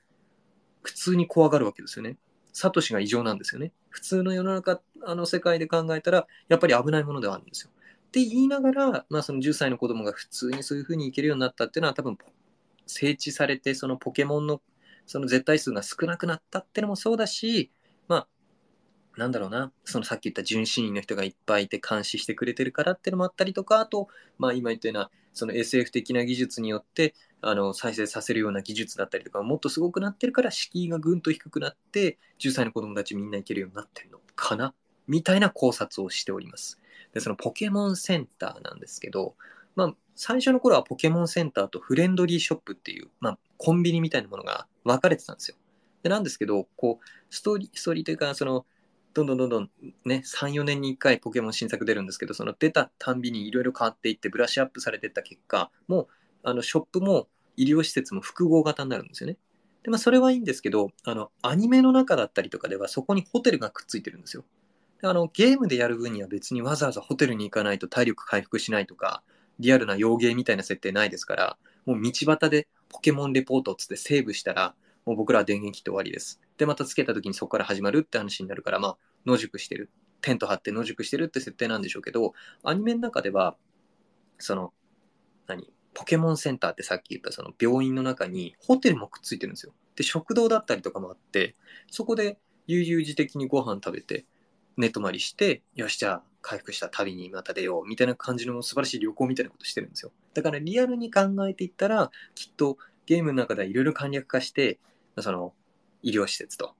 [0.81, 2.17] 普通に怖がるわけですよね。
[2.53, 3.71] サトシが異常なんですよね。
[3.89, 7.71] 普通の世の中、あの世界で考えたら、やっぱり危ないものではあるんですよ。
[7.73, 12.17] って言いながら、まあその10歳の子供が普通にそういう風にいけるようになったっていうのは多分、
[12.87, 14.61] 整地されて、そのポケモンの
[15.05, 17.71] その絶対数が少なくなったっていうのもそうだし、
[18.07, 18.27] まあ、
[19.17, 34.73] なんだろうな、そのさっき言った純真の人がいっぱいいて監視してくれてるからっていうのもあったりとか、あと、まあ今言ったような、その SF 的な技術によって、あの、再生させるような技術だったりとか、もっとすごくなってるから、敷居がぐんと低くなって、10歳の子供たちみんな行けるようになってるのかな
[35.07, 36.79] みたいな考察をしております。
[37.13, 39.35] で、そのポケモンセンターなんですけど、
[39.75, 45.57] まあ、最初の頃はポケモンセンターとフレンドリーショップっていう、まあ、コンビニみたいなものが分かれてたんですよ。
[46.03, 48.65] で、なんですけど、こう、ストーリー、ストーリーというか、その、
[49.13, 49.69] どんどんどんどん
[50.05, 56.07] ね、3、4年に1回ポケモン新作出るんですけど、その出たたんびにいろいろ変わっていってブラッシュアップされていった結果、もう、
[56.43, 57.27] あの、ショップも
[57.57, 59.37] 医療施設も複合型になるんですよね。
[59.83, 64.43] で、まあ、それはいいんですけど、あの、アニメの中だったりとかでは、そこにホテルがくっついてるんですよ。
[65.01, 69.23] であの、ゲームでやる分には別にわざわざホテルに行かないと体力回復しないとか、
[69.59, 74.75] リアルな洋芸みたいな設定ないですから、もう道端でポケモンレポートっつってセーブしたら、
[75.05, 76.39] もう僕らは電源切って終わりです。
[76.57, 79.89] で、またつけた時にそこから始まるって話になるから、まあ、野宿してる。
[80.21, 83.55] テント張って野宿してるって設定なんでしょうけど、アニメの中では、
[84.37, 84.73] その、
[85.47, 85.73] 何？
[85.93, 89.73] ポケモンセンターってさっき言ったその病院の中にホテルもくっついてるんですよ。
[89.95, 91.55] で、食堂だったりとかもあって、
[91.89, 94.25] そこで悠々自適にご飯食べて、
[94.77, 100.11] 寝泊まりして、よし、じゃあ回復した旅にまた出よう、みたいな感じの素晴らしい旅行みたいなことしてるんですよ。
[100.33, 104.79] だからリアルに考えていったら、きっとゲームの中ではいろいろ簡略化して、
[105.19, 105.53] その
[106.01, 106.73] 医療施設と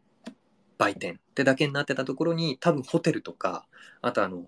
[0.78, 3.68] 売店ってだけになってたところに、多分ホテルとか、
[4.02, 4.48] あとあの、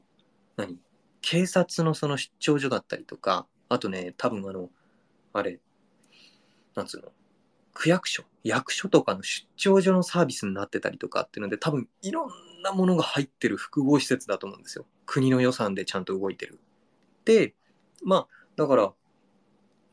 [0.56, 0.80] 何
[1.21, 4.69] 警察のその出張所だったりとか、あとね、多分あの、
[5.33, 5.59] あれ、
[6.75, 7.12] なんつうの、
[7.73, 12.29] 区役所、役所とかの出張所のサービスになってたりとかっていうので、多分いろん
[12.63, 14.86] なものが入ってる複合施設だと思うんですよ。
[15.07, 16.59] 国の予算でちゃんと動いてる。
[17.25, 17.55] で、
[18.03, 18.93] まあ、だから、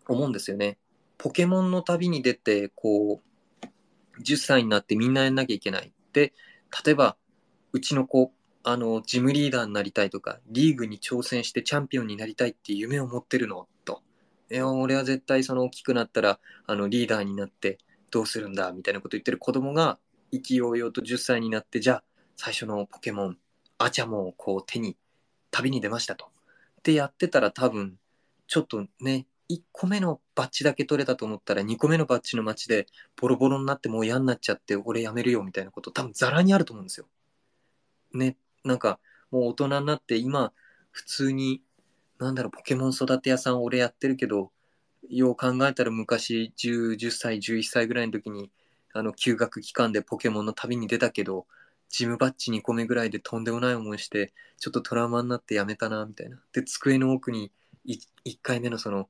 [0.09, 0.77] 思うんですよね。
[1.17, 5.93] ポケモンの旅に出て、こう、10歳になってみんなやんなきゃいけない。
[6.13, 6.35] で、
[6.85, 7.17] 例えば、
[7.73, 8.33] うちの子、
[8.71, 14.03] あの、ジムリーダーになりたいとか、リーグに挑戦してチャンピオンになりたいっていう夢を持ってるのと。
[14.51, 17.79] いや、俺は絶対その大きくなったら、あの、リーダーになって
[18.13, 19.99] どうするんだ、みたいなこと言ってる子供が、
[20.31, 22.05] 意気揚々と10歳になって、じゃあ、
[22.37, 23.39] 最初のポケモン、
[23.79, 24.97] アチャモをこう手に、
[25.51, 26.27] 旅に出ましたと。
[26.27, 27.99] ってやってたら多分、
[28.47, 32.87] ちょっとね、1個目のバッジだけ取れたと思ったら2個目のバッジの街で
[33.21, 37.07] ボロボロになってもう嫌になっちゃって俺やめるよみたいなこと多分ザラにあると思うんですよ。
[38.15, 38.99] ね、なんか
[39.31, 40.53] もう大人になって今
[40.91, 41.63] 普通に
[42.19, 44.51] なんだろうポケモン育て屋さん俺やってるけど
[45.09, 48.51] よう考えたら昔 10, 10歳11歳ぐらいの時に
[48.93, 51.47] あの休学期間でポケモンの旅に出たけど
[51.89, 56.41] ジムバッジ2個目ぐらいでとんでもない思いしてちょっとトラウマになってやめたなみたいな。
[56.53, 57.51] で机の奥に
[57.87, 59.09] 1, 1回目のその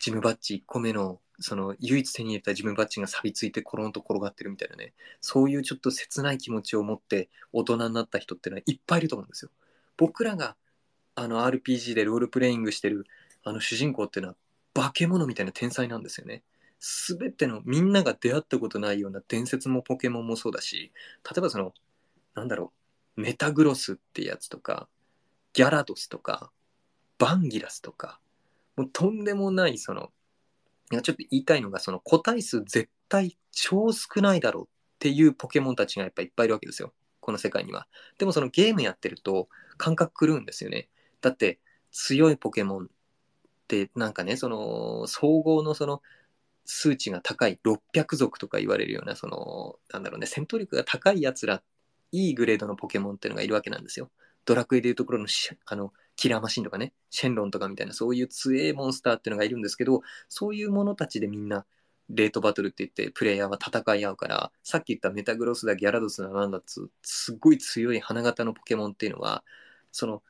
[0.00, 4.92] ジムバッジ1個目のその唯一手に入れた自分バッジが錆びついてコロンと転がってるみたいなね。
[5.20, 9.50] そういうちょっと切ない気持ちを持って大人になった人ってのはいっぱいいると思うんですよ。
[9.96, 10.56] 僕らが
[11.14, 13.06] あの RPG でロールプレイングしてる
[13.44, 14.36] あの主人公っていうのは
[14.74, 16.42] 化け物みたいな天才なんですよね。
[16.80, 20.92] 全てのみんなが出会ったことないような伝説もポケモンもそうだし
[21.24, 21.74] 例えばその
[22.34, 22.72] なんだろ
[23.16, 24.88] うメタグロスってやつとか
[25.52, 26.52] ギャラドスとか
[27.18, 28.20] バンギラスとか
[28.76, 30.12] もうとんでもないその
[30.90, 36.92] いやちょっと言いたいのが、その個体数絶対超少ないだろうっていうポケモンたちがやっぱいっぱいいるわけですよ。
[37.20, 37.86] この世界には。
[38.18, 40.88] でもそのゲームやってると感覚狂うんですよね。
[41.20, 41.60] だって
[41.92, 42.88] 強いポケモンっ
[43.68, 46.00] てなんかね、その総合のその
[46.64, 51.62] 数値が高い600族とか言われるような、その、なんだろうね、戦闘力が高いやつら、
[52.12, 54.10] いいグレードのポケモンっていうのがいるわけなんですよ。
[54.44, 55.26] ドラクエでいうところの
[55.66, 61.64] あのキラーマシンとかね、シェンロンとかみたいな、そういう強いモンスターっていうのがいるんですけど、そういうものたちでみんな、
[62.10, 69.44] レートバトルって言って、プレイヤーは戦い合うから、さっき言ったメタグロスだ、ギャラドスだなんだっつ、すっごい強い花形のポケモンっていうのは、
[69.92, 70.24] その、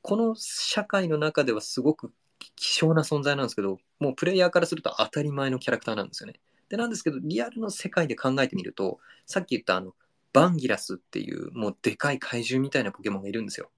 [0.00, 2.12] この社会の中ではすごく
[2.54, 6.38] 希少な存在なんですけど、もうプレイヤーからすると当たり前のキャラクターなんですよね。
[6.68, 9.94] で、なんですけど、リアルの世界で考えてみると、さっき言ったあの、
[10.32, 13.70] バンギラスっていう、もうでかい怪獣みたいなポケモンがいるんですよ。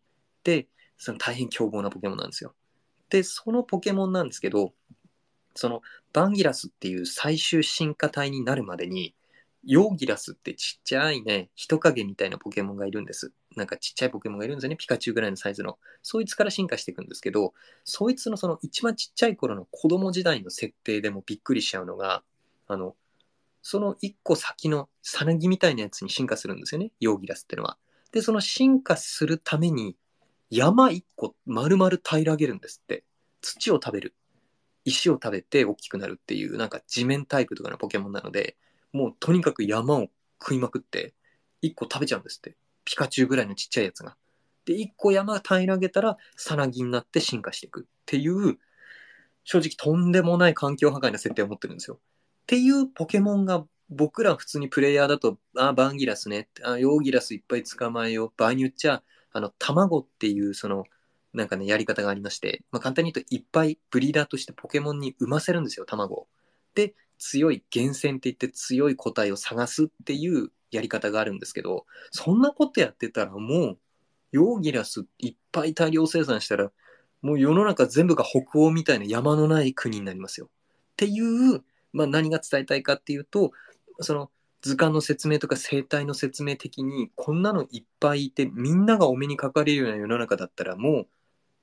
[0.44, 0.68] で、
[1.04, 2.54] その大変凶暴なポケモンなんですよ。
[3.10, 4.72] で、そのポケモンなんですけど、
[5.54, 9.14] そのバンギラスっていう最終進化体になるまでに、
[9.66, 13.32] ヨーギラスってちっちゃいね、人影みたいなポケモンがいるんです。
[13.56, 14.76] なんかちっちゃいポケモンがいるんですよね。
[14.76, 15.78] ピカチュウぐらいのサイズの。
[16.02, 22.22] そいつから進化していくんですけど、そいつのその一番ちっちゃい頃の子供時代の設定でもびっくりしちゃうのが、
[22.66, 22.96] あの、
[23.62, 26.90] その一個先のサナギみたいなやつに進化するんですよね。
[27.00, 27.78] ヨーギラスってのは。
[28.12, 29.96] で、その進化するために、
[30.54, 33.02] 山一個丸々平らげるんですって。
[33.40, 34.14] 土を食べる。
[34.84, 38.56] 石を食べて大きくなるっていう、なんか地面タイプとかのポケモンなので、
[38.92, 40.08] もうとにかく山を
[40.40, 41.12] 食いまくって、
[41.62, 42.56] 1個食べちゃうんですって。
[42.84, 44.16] ピカチュウぐらいのちっちゃいやつが。
[44.64, 48.58] で、1個山平らげたら、さなぎになって進化していくっていう、
[49.42, 51.96] 正直とんでもない環境破壊な設定を持ってるんですよ。
[51.96, 52.00] っ
[52.46, 58.32] ていうポケモンが僕ら普通にプレイヤーだと、あ、バンギラスね、あ、ヨーギラスいっぱい捕まえよう。
[58.36, 59.02] 場合によっちゃ、
[59.34, 60.84] あの、卵っていう、その、
[61.34, 66.28] なんかね、やり方がありまして、まあ、簡単に言うといっぱいブリーダーとしてポケモンに産ませるんですよ、卵。
[66.74, 73.78] で、強い厳選って言って強い個体を探すっていうやり方があるんですけど、そんなことやってたらもう、
[74.30, 76.70] ヨーギラスいっぱい大量生産したら、
[77.20, 80.46] もう世の中全部が北欧みたいな山のない国になりますよ。
[80.46, 80.50] っ
[80.96, 83.50] ていう、まあ何が伝えたいかっていうと、
[84.00, 84.30] その
[84.64, 91.06] 図鑑の説明とか生態の説明的にこんなのいっぱいいてみんながお目にかかれるような世の中だったらもう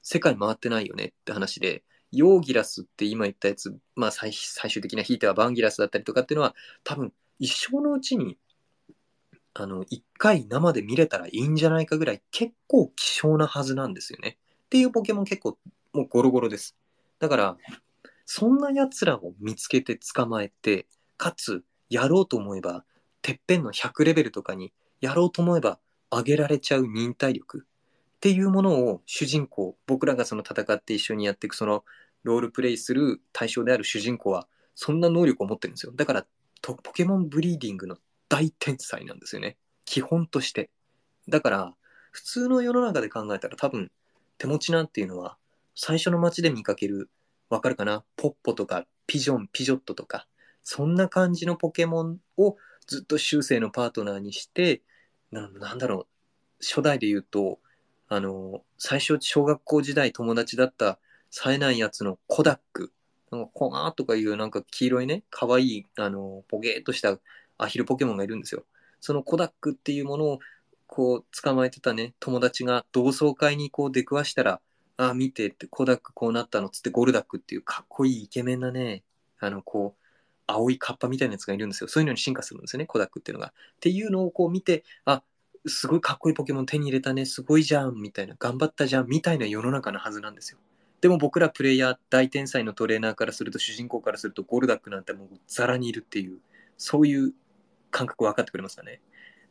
[0.04, 8.38] 世界回ってないよねって話で、ヨーギラスって今言ったやつ、まあ最終的なひいてはバンギラスだったりとかっていうのは多分一生のうちに
[9.56, 14.38] あの一回生で見れたらいいんじゃないかぐらい結構希少なはずなんですよね。
[14.66, 15.58] っていうポケモン結構
[15.94, 16.76] もうゴロゴロです。
[17.18, 17.58] だから
[18.26, 20.86] そんな奴らを見つけて捕まえて
[21.18, 22.86] かつやろうと思えば
[23.22, 25.80] てっぺんの100レベルとかにやろうと思えば
[26.12, 27.66] 上げられちゃう忍耐力。
[28.18, 31.84] っていうものを主人公僕らがその戦って一緒にやっていくその
[32.24, 35.92] ロールプレイする対象である主人公はそんな能力を持ってるんですよ。
[35.96, 36.26] だから
[36.62, 37.98] ポケモンブリーディングの
[38.30, 39.58] 大天才なんですよね。
[39.86, 40.70] 基本として。
[41.28, 41.74] だから
[42.12, 43.92] 普通の世の中で考えたら多分
[44.38, 45.38] 手持ちなんていうのは
[45.74, 47.10] 最初の街で見かける
[47.50, 48.04] わかるかな？
[48.18, 50.28] ポッポとかピジョンピジョットとか
[50.64, 54.82] そんな感じのポケモンをずっと終生のパートナーにして、
[55.32, 56.08] ななんだろ
[56.60, 57.60] う、初代で言うと、
[58.08, 62.92] あの、最初小学校時代友達だった冴えないやつのコダック、
[63.32, 67.18] なんかコガーとかいうなんか黄色いね、可愛いあの、ポゲーっとした
[67.58, 68.66] アヒルポケモンがいるんですよ。
[69.00, 70.40] そのコダックっていうものを
[70.88, 74.62] こう捕まえてたね、友達が同窓会にこう出くわしたら、
[74.98, 79.04] ああ、見てって、コダックこうなったのつってゴルダックっていうかっこいいイケメンなね、
[79.40, 80.01] あの、こう、
[80.52, 81.88] 青いカッパみたいなやつがいるんですよ。
[81.88, 83.50] そういうのに進化するんですよね、コダックっていうのが。
[83.50, 85.24] っていうのをこう見て、あ、
[85.66, 90.60] すごいかっこいいポケモン手に入れたね、すごいじゃん、みたいな、頑張ったじゃん、みたいな世の中のはずなんですよ。
[91.02, 96.40] でも僕らプレイヤー、大天才のトレーナーからすると、主人公からすると、ゴルダックなんてもうザラにいるっていう、
[96.78, 97.34] そういう
[97.92, 99.02] 感覚分かってくれますかね。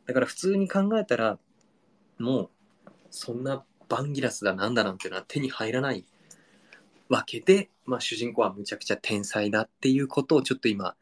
[0.05, 1.39] だから普通に考えたら、
[2.19, 2.49] もう、
[3.09, 6.05] そんなバンギラスだなんだなんてのは手に入らない
[7.11, 10.95] わけで、まあ、主人公はむちゃくちゃ天才だっていうことをちょっと今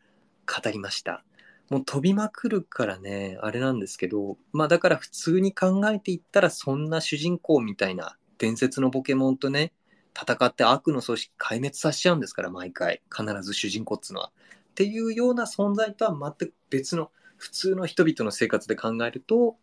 [0.48, 1.24] 語りました。
[1.70, 9.72] もう飛びまくるからね、あれなんですけど、まあだから普通に考えていったらそんな主人公みたいな伝説のポケモンとね、
[10.20, 13.04] 戦って悪の組織壊滅させちゃうんですから、毎回。
[13.16, 14.32] 必ず主人公っつうのは。
[14.72, 19.58] っていうような存在とは全く別の普通の人々の生活で考えると、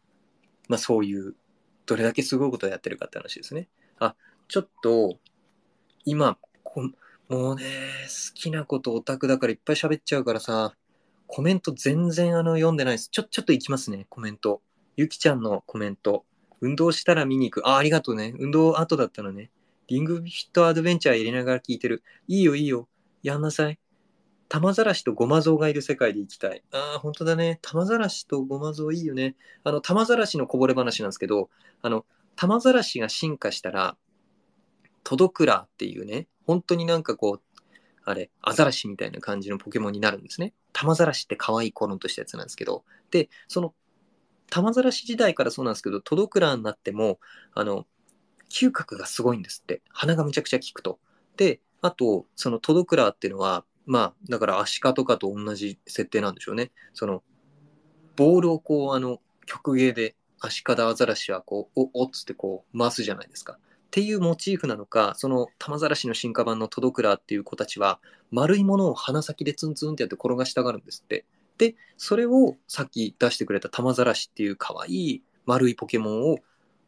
[0.69, 1.35] まあそういう、
[1.87, 3.69] どれだけすごいことをやってるかって話ですね。
[3.99, 4.15] あ、
[4.47, 5.19] ちょっと、
[6.07, 6.39] 今、
[7.29, 7.65] もうね、
[8.05, 10.77] 好きなことオタクだからいっぱい喋っちゃうからさ、
[11.27, 13.09] コメント全然あの読んでないです。
[13.11, 14.63] ちょ、ちょっと行きますね、コメント。
[14.97, 16.25] ゆきちゃんのコメント。
[16.61, 17.69] 運動したら見に行く。
[17.69, 18.33] あ、ありがとうね。
[18.39, 19.51] 運動後だったのね。
[19.89, 22.05] リングフィットアドベンチャーやりながら聞いてる。
[22.29, 22.89] いいよいいよ。
[23.25, 23.79] やんなさい。
[24.49, 26.63] 玉ざらしとゴマゾウがいる世界で行きたい。
[26.71, 27.59] ああ、本当だね。
[27.63, 29.35] 玉ざらしとゴマゾウいいよね。
[29.65, 31.51] あの、玉ざらしのこぼれ話なんですけど、
[31.83, 33.97] あの、玉ざらしが進化したら、
[35.07, 37.63] トドクラっていうね、本当になんかこう、
[38.05, 40.53] あれ、アザラシみたいな感じのポケモンになるんですね。
[40.73, 43.73] 玉ザラシって可愛いコロンとしたやつなんですけど、で、その、
[44.51, 47.21] 玉ザラシ時代からそうなんですけど、トドクラになっても、
[47.55, 47.87] あの、
[48.51, 49.81] 嗅覚がすごいんですって。
[49.91, 50.99] 鼻がむちゃくちゃ効くと。
[51.37, 56.73] で、あと、そのトドクラっていうのは、まあ、だからアシカとかと同じ設定なんでしょうね。
[56.95, 57.23] その、
[58.17, 63.59] ボールをこう、あの、曲芸でアシカだアザラシはこう、お、おっつってこう、回すじゃないですか。
[63.97, 67.99] っていうモチーフなのか、その玉ざらしの進化版のトドクラっていう子たちは、
[68.31, 71.25] 丸いものを鼻先でツンツンってやって転がしたがるんですって。
[71.57, 76.41] で、それをさっき出してくれた玉ざらしっていう可愛いい丸いポケモンを、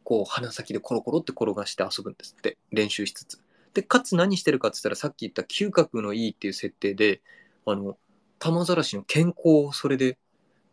[0.03, 2.59] こう鼻先でコロコロって転がして遊ぶんですって。
[2.71, 3.41] 練習しつつ。
[3.73, 7.23] で、かつ何してるかって言ったら、さっき言った嗅覚のいいっていう設定で、
[7.65, 7.97] あの、
[8.37, 10.19] 玉ざらしの健康をそれで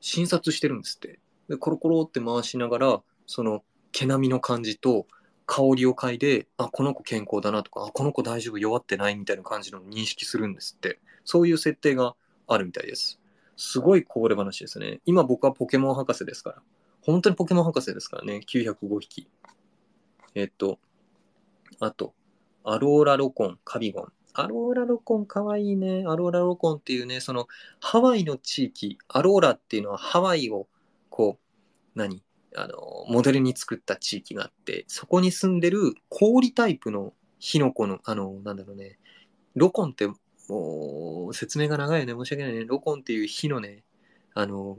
[0.03, 1.19] 診察してるんですって。
[1.49, 5.07] で、コロコロって回しながら、その毛並みの感じと、
[5.47, 10.99] 香りを嗅いで、あ、この子健康だなとか、あ、この子大丈夫、弱ってないみたいな感じの認識するんですって。
[11.25, 12.15] そういう設定が
[12.47, 13.21] あるみたいです。
[13.57, 15.01] すごいこぼれ話ですね。
[15.07, 16.63] 今僕はポケモン博士ですから。
[17.01, 18.41] 本当にポケモン博士ですからね。
[18.47, 19.29] 905匹。
[20.35, 20.79] えっと、
[21.81, 22.13] あと、
[22.65, 26.05] アローラロコン、カビゴン、アローラロコンかわいいね。
[26.07, 27.47] アローラロコンっていうね、その
[27.81, 30.67] ハワイの地域、アローラっていうのはハワイを
[31.09, 32.23] こう、何？
[32.55, 38.99] あの、モデルに作った地域があって、そこに住んでる氷タイプのヒノコの、あの、なんだろうね、
[39.55, 40.07] ロコンって
[40.49, 42.13] もう説明が長いよね。
[42.13, 42.65] 申し訳ないね。
[42.65, 43.85] ロコンっていう火のね、
[44.35, 44.79] あの、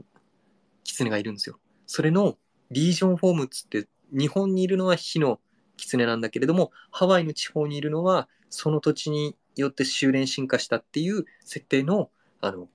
[0.84, 1.58] キツネがいるんですよ。
[1.86, 2.38] それの
[2.70, 5.40] リージョンフォームっつって、日本にいるのは火の
[5.76, 12.10] キツネなんだけれども、ハワイの地方にいるのは、その土地によって修練進化したっていう設定の、
[12.40, 12.68] あの、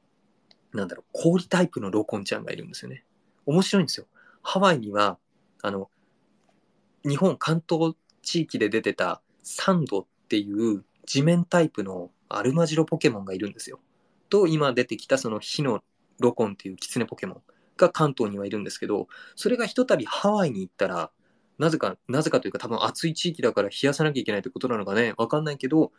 [0.73, 3.05] なんだろう、氷タイプのロコンちゃんがいるんですよね。
[3.45, 4.07] 面白いんですよ。
[4.43, 5.17] ハワイには、
[5.61, 5.89] あの、
[7.03, 13.79] 日本関東地域で出てたサンドっていう地面タイプのアルマジロポケモンがいるんですよ。
[14.29, 15.83] と、今出てきたその火の
[16.19, 17.41] ロコンっていうキツネポケモン
[17.77, 21.11] が関東にはいるんですけど、それがひとたびハワイに行ったら、
[21.59, 25.91] なぜか、なぜかというか多分暑い地域だから冷やさなきゃいけないってことなのかね、わかんないけど、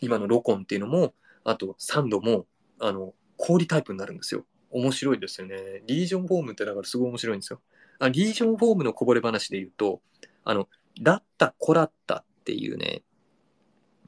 [0.00, 2.46] 今のロコンっていうのも、あとサンドも、
[2.80, 4.44] あの、氷タイプになるんですよ。
[4.74, 5.82] 面白いですよね。
[5.86, 7.60] リージョンフォームってだからすごい面白いんですよ。
[8.00, 10.02] あリージョンフォームのこぼれ話で言うと、
[10.44, 10.68] あの、
[11.00, 13.02] ラッタ・コラッタっていうね、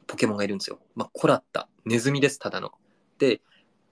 [0.09, 0.81] ポケモンがいるんですよ。
[0.97, 2.73] まあ、コラッタ、ネズミです、ただの。
[3.19, 3.41] で、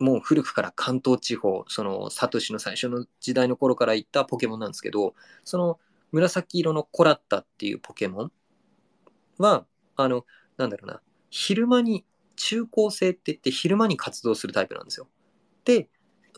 [0.01, 5.14] もう古くから関東地方、そのサトシの最初の時代の頃からいったポケモンなんですけど、
[5.45, 5.79] その
[6.11, 8.33] 紫色のコラッタっていうポケモン
[9.39, 9.64] は、
[9.97, 11.01] あの、なんだろうな、
[11.31, 12.05] 昼間に、
[12.37, 15.09] 中高生って言って昼間に活動するタイプなんですよ。
[15.64, 15.89] で、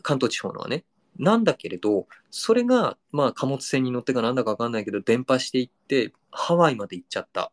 [0.01, 0.85] 関東地方のはね。
[1.19, 7.51] なんだけれど、それが、まあ貨物船に乗ってかなんだかわかんないけど、伝播していって、ハワイまで行っちゃった。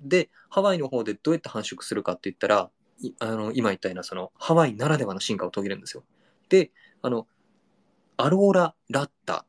[0.00, 2.70] で、ハワイの方でどうやって繁殖するかって言ったら、
[3.20, 6.04] あの、今言ったような、その、ハワイならではの進化を遂げるんですよ。
[6.48, 6.72] で、
[7.02, 7.26] あの、
[8.16, 9.46] アローラ・ラッタ、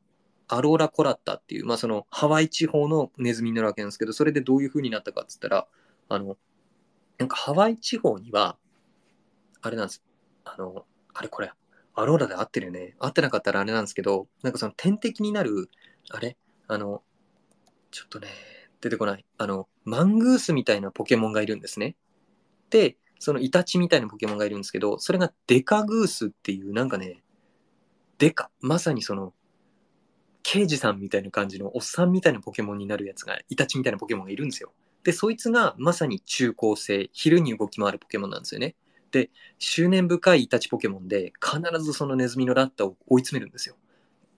[0.48, 5.68] アローラ・コラッタっていう、まあその、ハワイ地方のネズミになるわけなんですけど、それでどういう風になったかって言ったら、
[6.08, 6.38] あの、
[7.18, 8.58] なんかハワイ地方には、
[9.62, 10.04] あれなんです。
[10.46, 11.52] あの、あれこれ、
[12.00, 12.95] アローラで合ってるよね。
[13.00, 15.70] 合ってなかったらあれなんですけど、なんかその天敵になる、
[16.10, 16.38] あれ？
[16.68, 17.04] あの、
[17.91, 18.28] ちょっとね、
[18.82, 19.26] 出てこない。
[19.38, 21.95] あの、マングースみたいなポケモンがいるんですね。
[22.70, 27.24] で、そのイタチみたいなポケモンがいるんですけど、それがデカグースっていう、なんかね、
[28.18, 29.34] デカ、まさにその、
[30.43, 34.72] 刑事さんみたいな感じのおっさんみたいなポケモンになるやつが、イタチみたいなポケモンがいるんですよ。
[35.04, 38.76] で、そいつがまさに中高生、昼に動き回るポケモンなんですよね。
[39.12, 43.76] で、執念深いイタチポケモンで、必ずそのネズミのラッタを追い詰めるんですよ。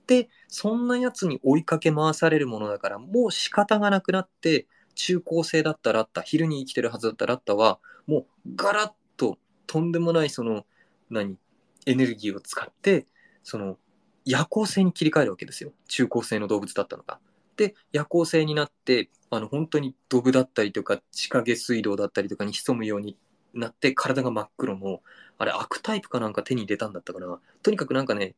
[0.07, 10.65] で、そんなやつに追いかけ回されるものだから、もう仕方がなくなって、中高生だったラッタ、昼に生きてるはずだったラッタは、もうガラッととんでもないその、
[11.09, 11.37] 何、
[11.85, 13.05] エネルギーを使って、
[13.43, 13.77] その、
[14.25, 15.71] 夜行性に切り替えるわけですよ。
[15.87, 17.19] 中高生の動物だったのが。
[17.57, 23.17] で、夜行性になって、あの、本当にドブだったりとか、地下下水道だったりとかに潜むように
[23.53, 25.01] なって、体が真っ黒の、
[25.37, 27.39] あれ、悪タイプかなんか手に入れたんだったかな。
[27.63, 28.35] とにかくなんかね、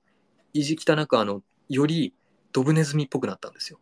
[0.53, 2.13] 意地汚くあの、より
[2.51, 3.79] ドブネズミっぽくなったんですよ。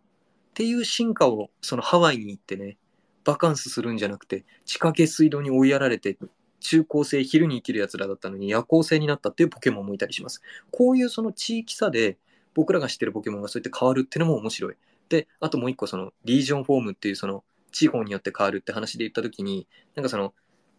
[0.51, 2.77] っていう進化をそのハワイに行ってね、
[3.23, 6.17] バカンスするんじゃなくて、地下下水道に追いやられて、
[6.59, 10.41] 中高生、昼に生きる奴らだったのに夜行性になったっていうポケモンもいたりします。
[10.71, 12.17] こういうその地域差で、
[12.53, 14.75] 僕らが知ってるポケモンがそうやって変わるっていうのも面白い。
[15.09, 20.33] で、あともう一個その、リージョンフォームっていうその、地方によって変わるって話で言った時に、なんかその、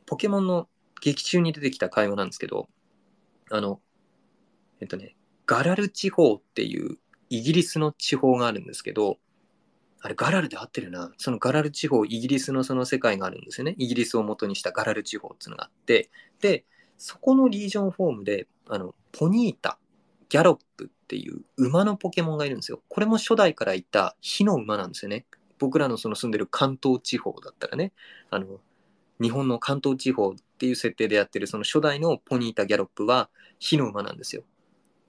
[0.06, 0.68] ポケモンの
[1.00, 2.68] 劇中に出てきた会話なんですけど、
[3.50, 3.80] あの、
[4.80, 6.98] えっとね、ガラル地方っていう
[7.28, 9.18] イギリスの地方があるんですけど、
[10.00, 11.12] あれガラルで合ってるな。
[11.16, 13.74] そのガラル地方、イギリスのその世界があるんですよね。
[13.78, 16.64] イギリスを元にしたガラル地方っていうのがあって、で、
[16.98, 19.78] そこのリージョンフォームで、あの、ポニータ、
[20.28, 22.82] ギャロップっていう馬のポケモンがいるんですよ。
[22.88, 25.24] これも初代からいた火の馬なんですよね。
[25.58, 27.92] 僕らのその住んでる関東地方だったらね、
[28.30, 28.60] あの、
[29.22, 34.42] 日本の関東地方っていう設定でやってるその初代のポニータ・ギャロップは火の馬なんですよ。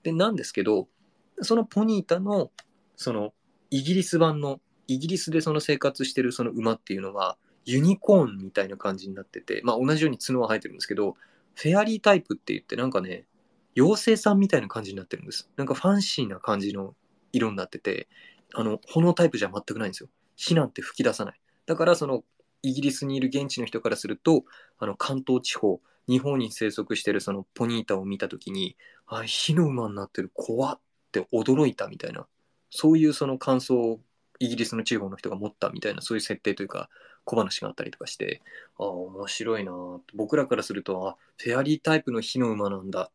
[0.04, 0.88] で、なんですけど、
[1.40, 2.52] そのポニータの、
[2.96, 3.32] その、
[3.70, 11.16] イギリス版の、イギリスでその生活してるその馬っていうのは、ユニコーンみたいな感じになってて、まあ同じように角は生えてるんですけど、
[11.54, 13.24] フェアリータイプって言ってなんかね、
[13.76, 15.48] 妖精さんみたいな感じになってるんです。
[15.56, 16.94] なんかファンシーな感じの
[17.32, 18.08] 色になってて、
[18.54, 20.08] あの、炎タイプじゃ全くないんですよ。
[20.36, 21.40] 火なんて吹き出さない。
[21.66, 22.22] だからその、
[22.64, 24.44] イギリスにいる現地の人からすると、
[24.78, 30.80] あの、関東地方、日本に生息してるそのポニータを見たときに、あ、火の馬になってる、怖っ
[31.12, 32.26] て驚いたみたいな、
[32.70, 34.00] そういうその感想を
[34.38, 36.88] イギリスの地方の人が持ったみたいな、そういう設定というか、
[37.24, 38.40] 小話があったりとかして、
[38.78, 39.72] ああ、面白いな
[40.14, 43.10] 僕らからすると、あ、フェアリータイプの火の馬なんだ。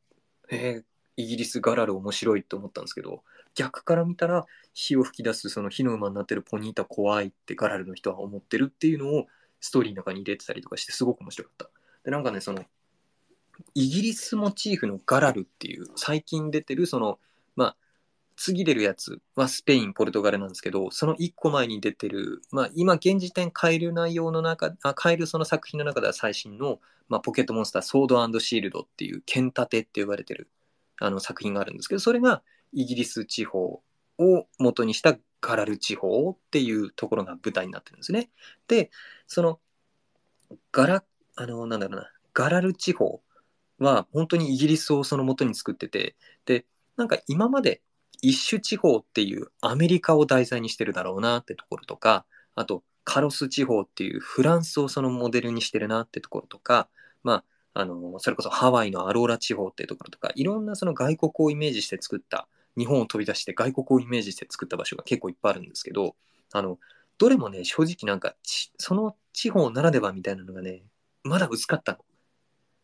[0.51, 0.83] えー、
[1.17, 3.23] イギリスガラル面白いって思ったんですけど、
[3.55, 9.27] 逆から見たら、火を吹き出すその火の馬になってるポニータ怖いってガラルの人は思ってるっていうのを、
[9.59, 11.69] ストーリーの中に入れてたりとかして、すごく面白かった。
[12.03, 12.65] で、なんかね、その、
[13.73, 17.19] イギリスモチーフのガラルっていう、最近出てる、その、
[17.55, 17.75] まあ、
[18.41, 26.79] 次出るやつはスペイン、ポルトガルなんですけど、その1個前に出てる、まあ、今現時点変える内容の中、あ変えるその作品の中では最新の、
[27.09, 30.49] まあ、ポケットモンスターソードシールドっていう剣立てって呼ばれてる
[31.01, 32.41] あの作品があるんですけど、それが
[32.71, 33.81] イギリス地方
[34.19, 38.29] を元にしたガラル地方っていうところが舞台になってるんですね。
[38.67, 38.91] で、
[39.25, 39.59] その
[40.71, 41.03] ガラ、
[41.35, 43.21] あの、なんだろうな、ガラル地方
[43.79, 46.15] は本当にイギリスをその元に作ってて、
[46.45, 46.65] で、
[46.97, 47.81] なんか今まで
[48.21, 56.89] 一種地方っていうアメリカを題材にしてるだろうなってところとか、あとカロス地方っていうフランスをそのモデルにしてるなってところとか、
[57.23, 57.43] ま
[57.73, 62.47] あ、あの、それこそハワイのアローラ地方っていうところとか、いろんなその外国をイメージして作った、
[62.79, 66.15] 日本を飛び出して外国をイメージして作った場所が結構いっぱいあるんですけど、
[66.53, 66.79] あの、
[67.17, 68.35] どれもね、正直なんか、
[68.77, 70.83] その地方ならではみたいなのがね、
[71.23, 71.99] まだ薄かったの。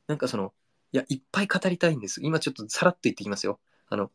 [0.08, 0.54] なんかその、
[0.91, 2.20] いや、いっぱい語りたいんです。
[2.22, 3.60] 今ちょっとさらっと言ってきますよ。
[3.88, 4.12] あの、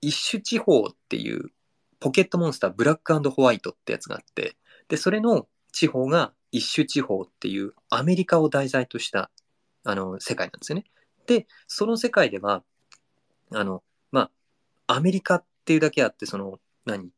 [0.00, 1.50] 一種地方っていう
[1.98, 4.56] ポケットモンスターブラックホワイトってやつがあって、
[4.88, 9.30] で、それの地方が一種地方っていうアメリカを題材とした
[9.84, 10.84] あの世界なんですよね。
[11.26, 12.62] で、その世界では、
[13.52, 13.82] あの、
[14.86, 17.10] アメリカっていうだけあって、その、何？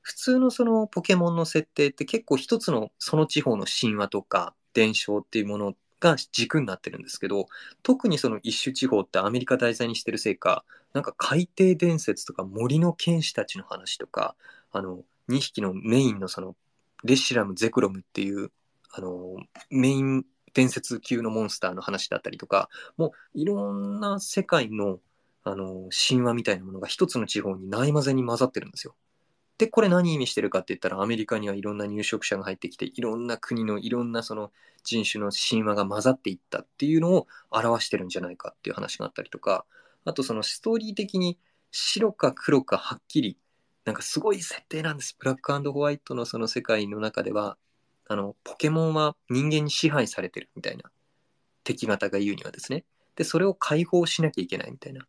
[0.00, 7.46] 普通のそのポケモンの設定って結構一つのその地方の神話とか伝承っていうものが軸になってるんですけど、
[7.82, 14.34] 特にその一種地方ってアメリカ題材にしてるせいか、なんか海底伝説とか森の剣士たちの話とか、
[14.72, 16.56] あの、2匹のメインのその、
[17.04, 18.50] レシラム、ゼクロムっていう、
[18.90, 19.36] あの、
[19.70, 25.00] メイン伝説級のモンスターの話だったりとか、もういろんな世界の、
[25.44, 28.94] あの、神話みたいなものが一つの地方にないまぜに混ざってるんですよ。
[29.58, 34.52] で、これ何意味してるかって言ったら、アメリカにはいろんな入植者が入ってきて、いろんな国のいろんなその
[34.84, 39.64] 人種の神話が混ざっていったっていうのを表してるんじゃないかっていう話があったりとか、
[40.04, 41.38] あとそのストーリー的に
[41.72, 43.36] 白か黒かはっきり、
[43.84, 45.16] なんかすごい設定なんです。
[45.18, 47.56] ブラックホワイトのその世界の中では、
[48.06, 50.90] あの、ポケモンは人間に支配されてるみたいな
[51.64, 52.84] 敵方が言うにはですね。
[53.16, 55.06] で、それを解放しなきゃいけないみたいな。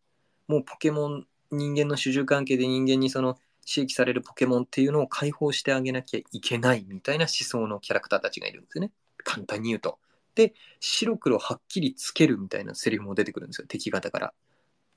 [0.50, 3.34] もうポケモン、人間の主従関係で人間にその
[3.64, 8.90] 刺激されるポケモンっていうのを解放してあげなきゃいけないみたいな思想のキャラクターたちがいるんですよね。
[9.22, 10.00] 簡単に言うと。
[10.34, 14.34] で、白黒はっきりつけるみたいなセリフも出てくるんですよ、敵方から。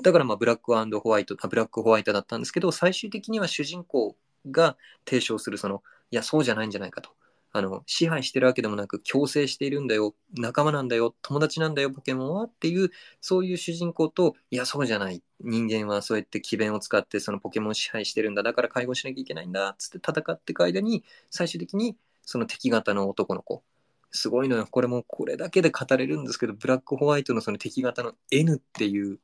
[0.01, 4.15] だからまあブラックホワイト、ブラックホワイトだったんですけど、最終的には主人公
[4.49, 4.75] が
[5.05, 7.11] 提唱するその、いや、そうじゃないんじゃないかと。
[7.55, 12.89] あの、支配してるわけでもなく、強制しているんだよ、仲間なんだよ、友達なんだよ、ポケモンはっていう、
[13.21, 15.21] そういう主人公と、いや、そうじゃない。
[15.39, 18.41] 人間はそうやって詭弁を使って、そのポケモンを支配してるんだ。
[18.41, 21.95] だから介護しなきゃいけないんだっ、つって戦っていく間に、最終的に、
[22.25, 23.61] その敵型の男の子。
[24.09, 24.67] すごいのよ。
[24.69, 29.19] これもこれだけで語れるんですけど、ブラックホワイトのその敵型の N っていう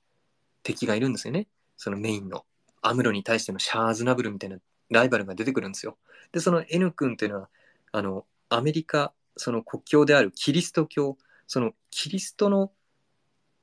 [0.62, 1.48] 敵がいるんですよね。
[1.78, 2.46] そのメインの。
[2.82, 4.58] アムロに対してのシャーズナブルみたいな
[4.90, 5.98] ライバルが出てくるんですよ。
[6.32, 7.50] で、その N 君っていうのは、
[7.92, 11.18] あの、アメリカ、その国境であるキリスト教、
[11.48, 12.72] そのキリストの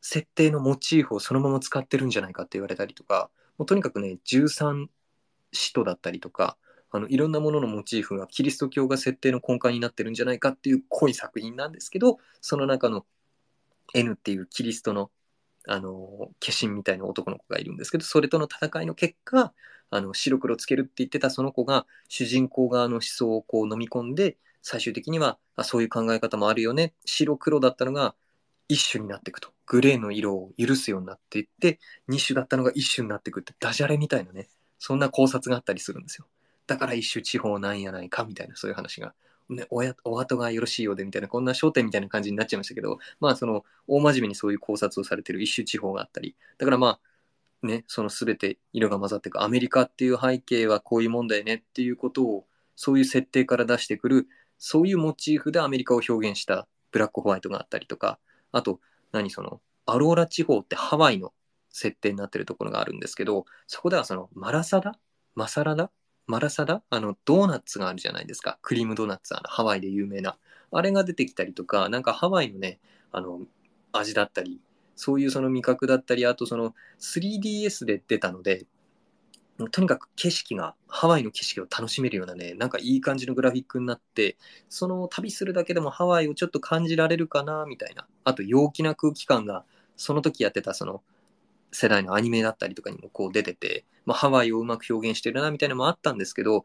[0.01, 4.87] 設定のモチーフをそのまま使ってるんじゃないかって言われたりとか、もうとにかくね、13
[5.53, 6.57] 使徒だったりとか、
[6.91, 13.05] あのいろんなもののモチーフがキリスト教が設定の根幹になってるんじゃないかっていう濃い作品なんですけど、その中の
[13.95, 15.11] N っていうキリストの
[15.69, 19.53] あの化身みたいな男の子がいるんですけど、それとの戦いの結果、
[19.91, 26.93] あの白黒つけるって言ってたその子が主人公側の思想をこう飲み込んで最終的にはあそういう考え方もあるよね。
[27.05, 28.15] 白黒だったのが
[28.69, 29.51] 一種になっていくと。
[29.67, 36.27] グレーの色を許すようになっていって二種だったのが一種になっていくってダジャレみたいなねそんな考察があったりするんですよ。
[36.67, 39.15] だから一種地方なんやないかみたいなそういう話が、
[39.49, 46.37] ね、おやお後がよろしいようでみたいなこんな焦点みたいな感じになっちゃいましたけどまあその大真面目にそういう考察をされてる一種地方があったり。
[46.59, 47.01] だからまあ
[47.63, 49.43] ね、その全て色が混ざっていく。
[49.43, 52.47] アメリカっていう背景はこういうもんだよねっていうことを
[52.77, 54.29] そういう設定から出してくる
[54.59, 58.19] そういうモチーフでアメリカを表現したブラックホワイトがあったりとか
[58.53, 58.81] あと
[59.13, 61.33] 何そのアローラ地方ってハワイの
[61.71, 64.99] 設定になってるところがあるんですけどそこではそのマラサダ？
[65.35, 65.91] マサラダ？
[66.27, 66.83] マラサダ？
[66.91, 68.59] あのドーナツがあるじゃないですか。
[68.63, 70.37] クリームドーナツあのハワイで有名な。
[70.73, 72.79] あれが出てきたりとかなんかハワイのね
[73.13, 73.41] あの
[73.93, 74.61] 味だったり
[74.97, 78.67] そういうその味覚だったり、あとその 3DS で出たので、
[79.71, 84.37] とにかく景色が、ハワイの景色を楽しめるようなね、なんかいい感じのグラフィックになって、
[84.69, 88.07] その旅するだけでもハワイをちょっと感じられるかな、みたいな。
[88.25, 89.65] あと陽気な空気感が、
[89.97, 91.03] その時やってたその
[91.73, 96.65] 世代のアニメだったりとかにもこう出てて、まあ、ハワイをうまく表現してるな、みたいなのもあったんですけど、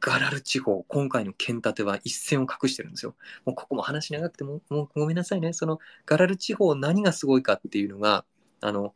[0.00, 3.16] ガラル地方、今回の剣立ては一線を画してるんですよ。
[3.44, 5.52] もうここも話長くても、もうごめんなさいね。
[5.52, 8.24] そのガラル地方何がすごいかっていうのが、
[8.60, 8.94] あの、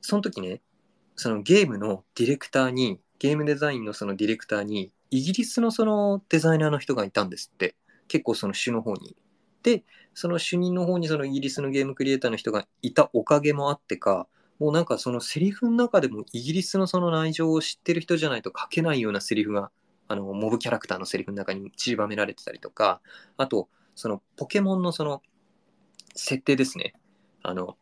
[0.00, 0.60] その時ね、
[1.16, 7.76] そのゲームのディレクターに、ゲームデザインのそのディレクターに、イギリスのそのデザイナーの人がいたんですって。
[8.06, 9.16] 結構その主の方に。
[9.62, 19.70] で、その主任の方にそのイギリスのゲームクリエイターの人がいたおかげもあってか、もうなんかそのセリフの中でもイギリスのその内情を知ってる人じゃないと書けないようなセリフが
[20.08, 23.00] あの、モブキャラクターのセリフの中に散りばめられてたりとか、
[23.36, 25.22] あと、そのポケモンのその
[26.14, 26.94] 設定ですね。
[27.42, 27.76] あの、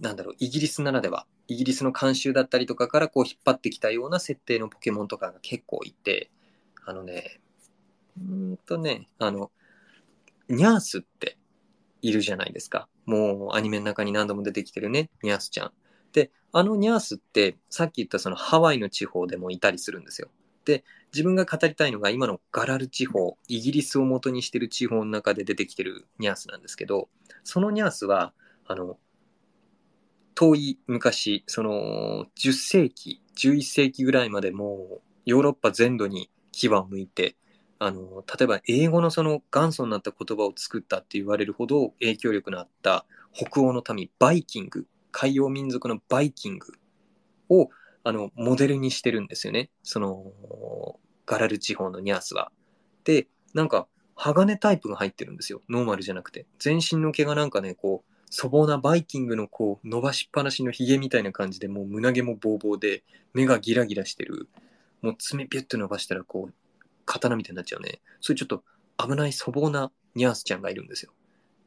[0.00, 6.30] なんだろう、イギリスならでは、イギリスの慣習だったりとかからこう引っ張ってきたような設定のポケモンとかが結構いて、
[6.84, 7.40] あのね、
[8.18, 9.50] うんとね、あの、
[10.48, 11.36] ニャースって
[12.02, 12.88] いるじゃないですか。
[13.06, 15.72] もうアニメの中に何度も出てきてるね、ニャースちゃん。
[16.12, 20.28] で、あのニャースってさっき言ったそのハワイの地方でもいたりするんですよ。
[20.68, 27.08] で、自分が語りたいのが今のガラル地方、イギリスを元にしてる地方の中で出てきてるニャースなんですけど、
[27.42, 28.34] そのニャースは、
[28.66, 28.98] あの、
[30.34, 37.36] 遠い昔、その10世紀、11世紀ぐらいまでもうヨーロッパ全土に牙を向いて、
[37.78, 46.74] あの、例えば英語のその元祖になった言葉を作ったって言われるほど影響力のあった北欧の民、バイキング、海洋民族のバイキング
[47.48, 47.70] を
[48.08, 49.68] あの、モデルにしてるんですよね。
[49.82, 52.50] その、ガラル地方のニャースは。
[53.04, 55.60] で、なんか、鋼タイプが入ってるんですよ。
[55.68, 56.46] ノーマルじゃなくて。
[56.58, 63.04] 全身の毛がなんかね、こう、粗暴なバイキングのこう、伸ばしっぱなしのヒゲみたいな感じで、もう胸毛もボーボーで、
[63.34, 64.48] 目がギラギラしてる。
[65.02, 66.54] もう爪ピュッと伸ばしたら、こう、
[67.04, 68.00] 刀みたいになっちゃうね。
[68.22, 68.64] そういうちょっと
[68.96, 71.12] 危ない粗暴なニャースちゃんがいるんですよ。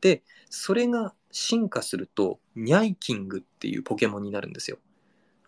[0.02, 4.80] で、それが進化すると、ニャイキングっていうポケモンになるんですよ。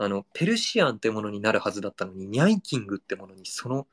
[0.04, 3.88] あの、ペルシアンってものになるはずだったのに、ニャイキングってものに、その、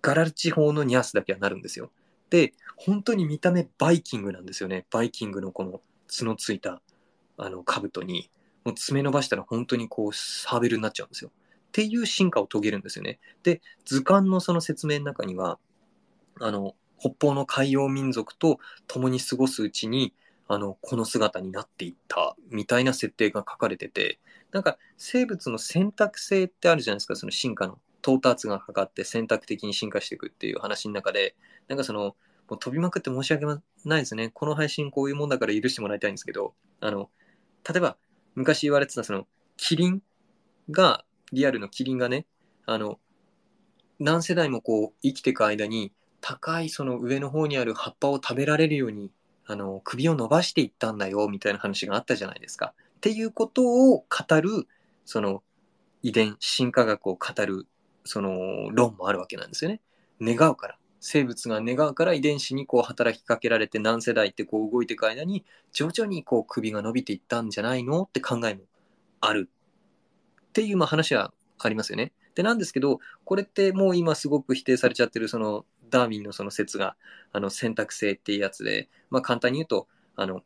[0.00, 1.90] ガラル地方のニャースだけはなるんですよ。
[2.30, 4.86] で、本当に見た目バイキングなんですよね。
[4.92, 6.80] バイキングのこの角ついた、
[7.36, 8.30] あの、兜に、
[8.64, 11.32] もう爪伸ばしたら本当にこう、サーベルになっちゃうんですよ。
[11.32, 13.18] っていう進化を遂げるんですよね。
[13.42, 15.58] で、図鑑のその説明の中には、
[16.38, 20.14] あの、北方の海洋民族と共に過ごすうちに、
[20.46, 24.20] あの、この姿になっていったみたいな設定が書かれてて、
[24.52, 27.78] なんか生物の選択性ってあるじゃないですか、その進化の。
[28.00, 31.34] 到達がかかって選択的に進化していくっていう話の中で、
[31.66, 32.16] なんかその、
[32.48, 33.44] もう飛びまくって申し訳
[33.84, 34.30] ないですね。
[34.30, 37.10] この配信こういうもんだから許してもらいたいんですけど、あの、
[37.68, 37.98] 例えば
[38.34, 39.26] 昔言われてたその、
[39.56, 40.02] キリン
[40.70, 42.24] が、リアルのキリンがね、
[42.64, 42.98] あの、
[43.98, 49.10] 何世代もこう生きていく間に、高いその上の方にある葉っぱを食べられるように、
[49.46, 52.74] あの、首を伸ばしていったんだよ、みたいな話があったじゃないですか。
[52.98, 54.66] っていうことを語る、
[55.04, 55.44] その
[56.02, 57.66] 遺伝、進化学を語る、
[58.04, 59.80] その論もあるわけなんですよね。
[60.20, 60.78] 願うから。
[61.00, 68.02] 生物が願うから遺伝子にこう働きかけられて何世代ってこう動いていく間に徐々にこう首が伸びていったんじゃないの？
[68.02, 68.62] って考えも
[69.20, 69.48] ある
[70.48, 72.12] っていうまあ話はありますよね。
[72.34, 76.96] でなんですけどこれってもう今すごく否定されちゃってるそのダーウィンのその説が
[77.32, 79.86] あの選択性っていうやつで、まあ、簡単に言うと
[80.16, 80.42] あの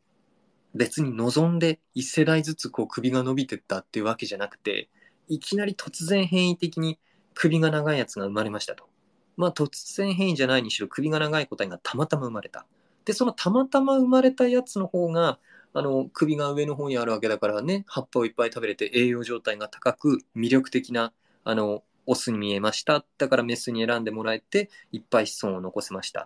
[0.74, 4.88] 別に望んで一世代ずつこう首が伸びてったっていうわけじゃなくて、
[5.28, 6.98] いきなり突然変異的に
[7.34, 8.88] 首が長いやつが生まれましたと。
[9.36, 12.66] まあ突然変異じゃないにしろ首が長い個体がたまたま生まれた。
[13.04, 15.38] で、そのたまたま生まれたやつの方が、
[15.74, 21.12] あの、首が上の方にあるわけだからね、葉っぱをいっぱい食べれて栄養状態が高く魅力的な、
[21.44, 23.04] あの、オスに見えました。
[23.18, 26.22] だからメスに選んでもらえて、いっぱい子孫を残せました。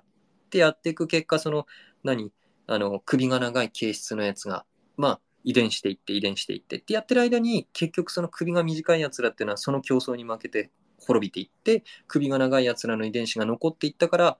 [0.46, 1.66] ってやっていく結果、その、
[2.02, 2.32] 何？
[2.66, 4.64] あの、首が長い形質のやつが、
[4.96, 14.38] まあ、遺伝していって遺伝していってってやってる間に結局その首が短いやつらっていうのはその競争に負けて滅びていって首が長いやつらの遺伝子が残っていったから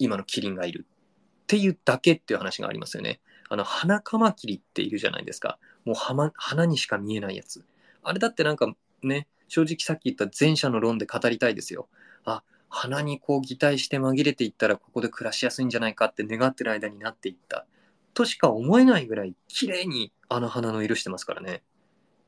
[0.00, 3.20] 今のキリンがいるっていうだけっていう話がありますよね。
[3.48, 5.58] あの花カマキリっているじゃないですか。
[5.84, 5.96] もう
[6.34, 7.64] 花にしか見えないやつ。
[8.02, 11.88] あれだってなんかね正直さっき言った前者の論で語りたいですよ。
[12.24, 12.42] あ
[12.74, 17.66] 鼻にこう擬態して紛れていったらここで暮らしやすいんじゃないかって願ってる間になっていった
[18.14, 21.62] としか思えないぐらい綺麗にあの花の色してますからね。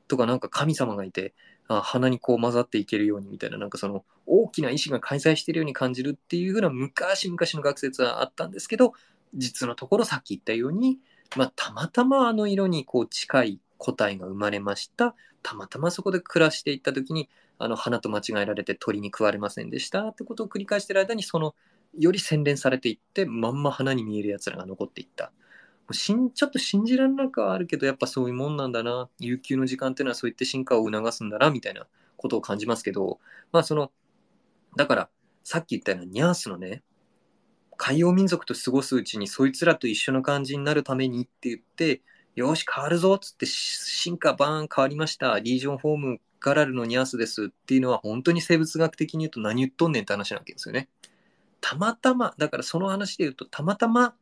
[0.06, 1.32] とかなんか神様がいて
[1.66, 8.92] あ鼻にこう混ざっていけるようにみたいななんかその大きな意志が介在してるように感じるっていうふうな昔々の学説はあったんですけど
[9.34, 10.98] 実のところさっき言ったように、
[11.36, 15.14] まあ、たまたまあの色にこう近い個体が生まれました。
[15.42, 21.54] たまたまそこで暮らしていった時にあの花と間違えられて鳥に食われませんでしたってことを繰り返してる間にその
[21.98, 25.32] より洗練されていってまんま花に見えるやつらが残っていった。
[25.92, 33.18] しんちょっと信じられなくはあるけどやっぱそういうもんなんだな悠久の時間っていうのはそういった進化を促すんだなみたいなことを感じますけど
[33.52, 33.92] まあその
[34.76, 35.08] だから
[35.44, 36.82] さっき言ったようなニャースのね、
[37.76, 42.00] 海洋民族と過ごすうちにそいつらと一緒の感じになるためにって言って、
[42.34, 45.38] よし、変わるぞっつって進化バーン変わりました。
[45.38, 50.88] リージョンフォームガラルのニャースですっていうのは本当に生物学的に言うと何言っとんねんって話なわけですよね。
[51.60, 54.14] たまたま、だからその話で言うとたまたま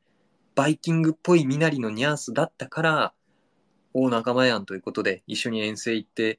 [0.54, 3.12] バイキングっぽい身なりのニャースだったから、
[3.94, 6.38] お仲間やんということで一緒に遠征行って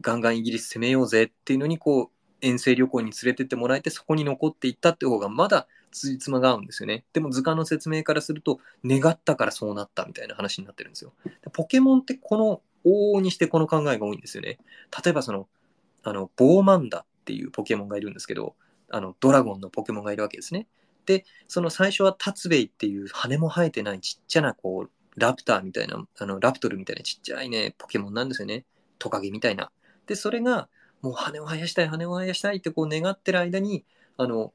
[0.00, 2.08] ガンガンイギリス攻めようぜっていうのにこう
[2.40, 7.04] 遠征旅行に連れてってもらえてそこに残っていったって方がまだ辻褄が合うんですよね。
[7.12, 11.12] でも図鑑の説明からすると願ったからそうなったみたいな話になってるんですよ。
[11.52, 14.58] ポケモンってこの往々にしてこの考えが多いんですよね。
[15.04, 15.48] 例えばその
[16.02, 18.56] あのボーマンダっていうポケモンがいるんですけど
[18.90, 20.66] あのドラゴンのポケモンがいるわけですね。
[21.06, 24.90] でその最初はタツベイっていう羽も生えてないちっちゃなこう
[25.20, 28.64] ラプターみたいなあのラプトルみたいなちっちゃいねポケモンなんですよね。
[28.98, 29.70] トカゲみたいな。
[30.06, 30.68] でそれが
[31.00, 33.84] もう羽を生やしたい羽を生やしたいってこう願ってる間に
[34.16, 34.52] あの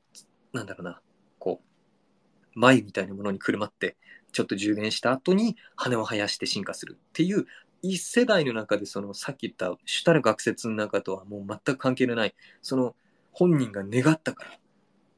[0.53, 1.01] なんだろうな
[1.39, 3.95] こう眉みたいなものにくるまって
[4.31, 7.45] ちょっと充電した後に羽を生やして進化するっていう
[7.81, 12.95] 一世代の中でそのさっき言った主たる学説の中とはもう全く関係のないその
[13.31, 14.51] 本人が願ったから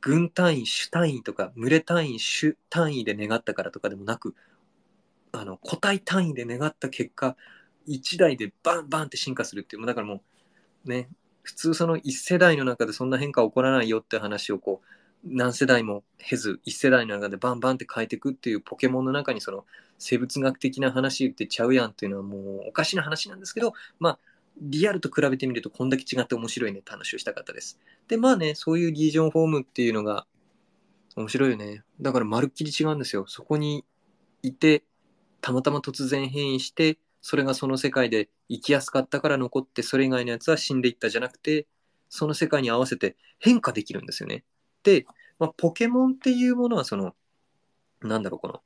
[0.01, 4.35] 軍単位主単位とか群れ単位主単位で願ったからとかでもなく
[5.31, 7.35] あの個体単位で願った結果
[7.87, 10.21] 1台でバンバンって進化するっていうだからも
[10.85, 11.09] うね
[11.43, 19.65] 普通その1世代の中でそんな変化起こらないよって話をこう何世代も経ず1世代の中でバンバンって変えていくっていうポケモンの中にその
[19.97, 24.19] 生物学的な話言ってちゃうやんっていうのはもうおかしな話なんですけどまあ
[24.61, 27.79] リアルと比べてみるとこんだけ違って面白いねって話をしたかったです。
[28.07, 30.25] でまあねそういうリージョンフォームっていうのが
[31.15, 31.83] 面白いよね。
[32.01, 33.25] だからまるっきり違うんですよ。
[33.27, 33.85] そこに
[34.41, 34.83] いて
[35.41, 41.67] たまたま突然変異してそれがその世界で生きやすかったから残ってそれ以外のやつは死んでいったじゃなくて
[42.09, 44.43] その世界に合わせて変化できるんですよね。
[44.83, 45.05] で、
[45.37, 47.15] まあ、ポケモンっていうものはその
[48.01, 48.61] なんだろうこの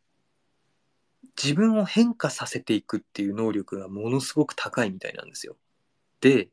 [1.41, 5.55] 自分を変化させていくっていう能力がものすごく高いみたいなんですよ。
[6.22, 6.49] で、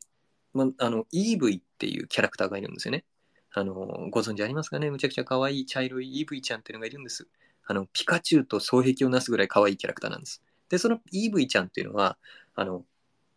[0.55, 3.05] まあ、あの EV っていうキャラクターがいるんですよね。
[3.53, 3.75] あの
[4.11, 4.91] ご存知ありますかね？
[4.91, 7.27] むちゃくちゃ可愛い茶色い EV ちゃんっていうのがいるんです。
[7.67, 10.43] あのピカチュウと双璧をなすぐらい可愛いキャラクターなんです。
[10.71, 12.17] で、その EV ちゃんっていうのは、
[12.55, 12.85] あの、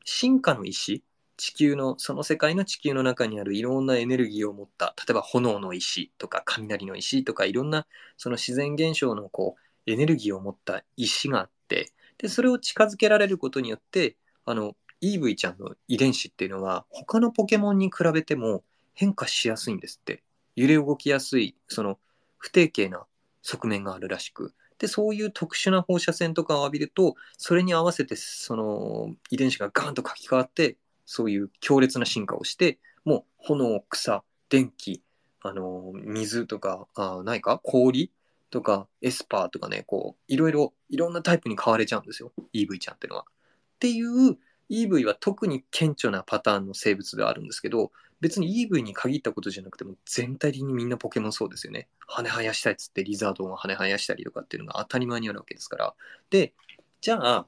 [0.06, 1.04] 進化の石、
[1.44, 7.86] 地球の、その世界の地球の中にあるいろんなエネルギーを持った、例えば炎の石とか雷の石とかいろんな
[8.16, 14.16] その自然現象のこう、エネルギーを持った石があって、で、それを近づけられることによって、
[14.46, 18.64] あの、EV ちゃんの遺伝子っていうのは他のポケモンに比べても
[18.94, 20.24] 変化しやすいんですって。
[20.56, 22.00] 揺れ動きやすい、その
[22.38, 23.06] 不定形な
[23.42, 24.54] 側面があるらしく。
[24.80, 35.02] で、そういう特殊な放射線とかを浴びると、それに合わせて、その遺伝子がガーンと書き換わって、そういう強烈な進化をして、もう炎、草、電気、
[35.42, 37.60] あの、水とか、あないか？
[37.64, 38.12] 氷
[38.50, 42.32] とか、エスパーとかね、こう、いろいろ、いろんなタイプに変われちゃうんですよ。
[42.54, 43.26] EV ちゃんっていうのは。
[43.26, 44.38] っていう、
[44.70, 47.92] EV は特に顕著なパターンの生物ではあるんですけど、
[48.22, 51.90] 別に EV に限ったことじゃなくても全体的にみんなポケモンそうですよね。
[52.08, 55.94] 羽生やしたいっつってリザードンが羽生やしたりとかっていうのが当たり前にあるわけですから。
[56.30, 56.54] で、
[57.02, 57.48] じゃあ、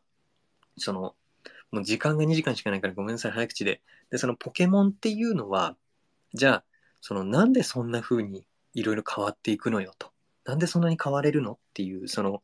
[0.77, 1.15] その、
[1.71, 3.81] もう時間が2時間しかないからごめんなさい、早口で。
[4.09, 5.75] で、そのポケモンっていうのは、
[6.33, 6.63] じゃあ、
[7.01, 10.11] そのなんでそんな風にいろいろ変わっていくのよと。
[10.45, 12.43] なんでそんなに変われるのっていう、その、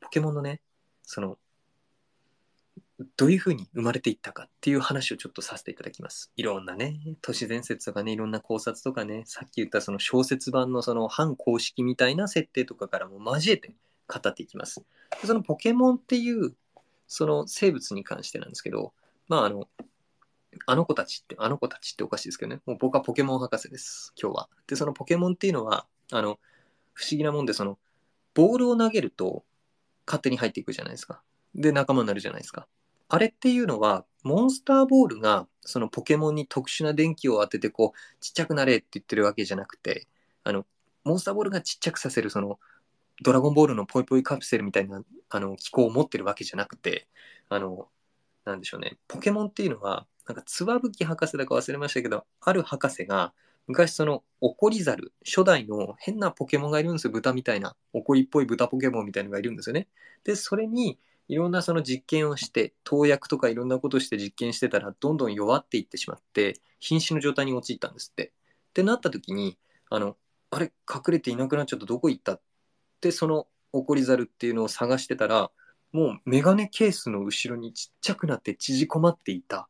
[0.00, 0.60] ポケモンのね、
[1.02, 1.38] その
[3.16, 6.32] どういうふうに生まれていったかっていう話をちょっとさせていただきます。
[6.36, 13.74] いろんなね、都市伝説とかね、いろんな考察とかね、さっき言ったその小説版のその反公式みたいな設定とかからも交えて
[14.08, 14.82] 語っていきます。
[15.24, 16.54] そのポケモンっていう
[17.06, 18.92] その生物に関してなんですけど、
[19.28, 19.68] まああの、
[20.66, 24.48] あの子たちって、あの子たちっておかしいですけどね、もう僕はポケモン博士です、今日は。
[24.66, 26.38] で、そのポケモンっていうのは、あの、
[26.94, 27.78] 不思議なもんで、その、
[28.34, 29.44] ボールを投げると
[30.06, 31.22] 勝手に入っていくじゃないですか。
[31.54, 32.66] で、仲間になるじゃないですか。
[33.08, 40.08] あれっていうのは、モンスターボールがそのポケモンに特殊な電気を当ててこうちっちゃくなれって言ってるわけじゃなくて
[40.42, 40.66] あの
[41.04, 42.58] モンスターボールがちっちゃくさせるその
[43.22, 47.08] ドラゴンボールのポイポイカプセルみたいなあの機構を持ってるわけじゃなくて
[47.48, 47.88] あの
[48.44, 48.98] なんでしょうね。
[49.08, 53.32] ポケモンっていうのはなんかつわぶき博士だか忘れましたけどある博士が
[53.66, 57.10] 昔そのオコリザル初代の変なポケモンがいるんですよ。
[57.10, 59.88] 豚みたいなオコリっぽい豚ポケモンみたいなのがいるんですよね。
[60.24, 60.98] でそれに
[61.28, 68.26] いろんなその実験をして投薬とかいろんなことして実験してたらどんどん弱っていってしまって瀕死の状態に陥ったんですって。
[68.26, 68.30] っ
[68.74, 69.58] てなった時に
[69.90, 70.16] あの
[70.50, 71.86] あれ隠れていなくなっちゃった。
[71.86, 72.40] どこ行った？
[73.00, 75.50] てそのオコリザルっていうのを探してたら
[75.92, 79.68] もうメガネケースの後ろにちっちゃくなって縮こまっていた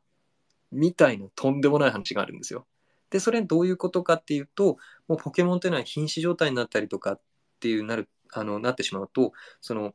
[0.72, 2.66] みたいなとんでもない話があるんですよ。
[3.10, 7.20] で、それどういうことかっていうと、もうポケモンっていうのは瀕死状態になったりとかっ
[7.60, 9.94] ていうなる、あの、なってしまうと、その、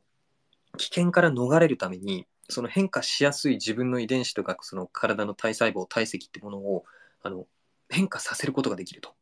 [0.78, 6.84] 危険から逃れるために、その変化しやすい自分の遺伝子とか、その体の体細胞、体積ってものを、
[7.22, 7.46] あの、
[7.90, 9.14] 変化させることができると。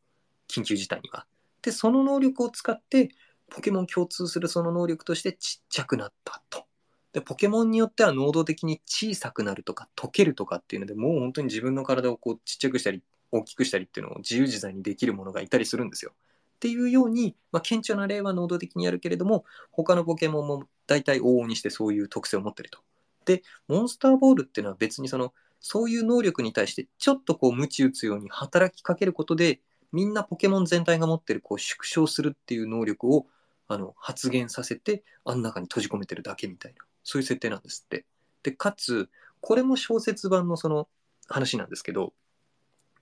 [0.49, 1.25] 緊急事態には。
[1.61, 3.09] で、その能力を使って、
[3.51, 6.65] ポケモン共通するその能力としてちっちゃくなったと。
[7.13, 16.13] で、ポケモンによっては能動的に小さくなるとか溶けるとかっていうので、もう本当に自分の体をこうちっちゃくしたり大きくしたりっていうのを自由自在にできるものがいたりするんですよ。
[16.13, 22.79] っていうように、まあ、顕著な例は能動的にやるけれども、他のポケモンも大体往々にしてそういう特性を持ってると。
[23.25, 29.59] で、モンスターボールっていうのは別にその、そういう能力に対してちょっとこう鞭打つように働きかけることで、
[29.91, 33.25] みんなポケモン全体が持ってるこう縮小するっていう能力を
[33.71, 38.05] あの発現させて、あん中に閉じ込めてるだけみたいな、そういう設定なんですって。
[38.43, 39.09] で、かつ、
[39.39, 40.89] これも小説版のその
[41.27, 42.13] 話なんですけど、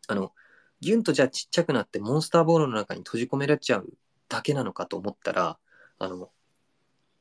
[0.07, 0.31] あの、
[0.79, 3.89] ギュンとじゃあちっちゃくなってモンスターボールの中に閉じ込められちゃう
[4.29, 5.57] だけなのかと思ったら、
[5.97, 6.29] あの、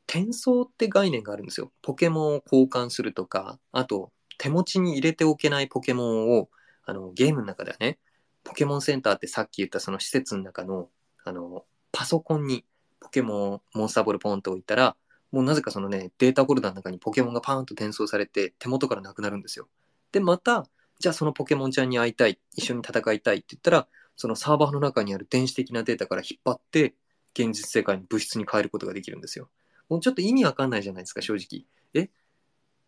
[0.07, 1.73] 転送って概念があるんですよ。
[1.81, 6.51] ポケモンを交換するとか、あと、手持ちに入れておけないポケモンを、
[6.85, 7.99] あの、ゲームの中ではね、
[8.45, 10.91] ポケモンセンターってさっき言ったその施設の中の、
[11.25, 12.65] あの、パソコンに
[13.01, 14.97] ポケモン、モンスターボールポンと置いたら、
[15.31, 19.69] もうなぜかそのね、データフォルダの中にポケモンがパーンと転送されて手元からなくなるんですよ。
[20.13, 20.67] で、また、
[20.99, 26.95] じゃあそのポケモンちゃんに会いたい、一緒に戦いたいって言ったら、そのサーバーの中にある電子的なデータから引っ張って、
[27.35, 29.49] 現実世界の物質に変えることができるんですよ。
[29.89, 31.67] もうちょっと意味わかんないじゃないですか、正直。
[31.95, 32.11] え？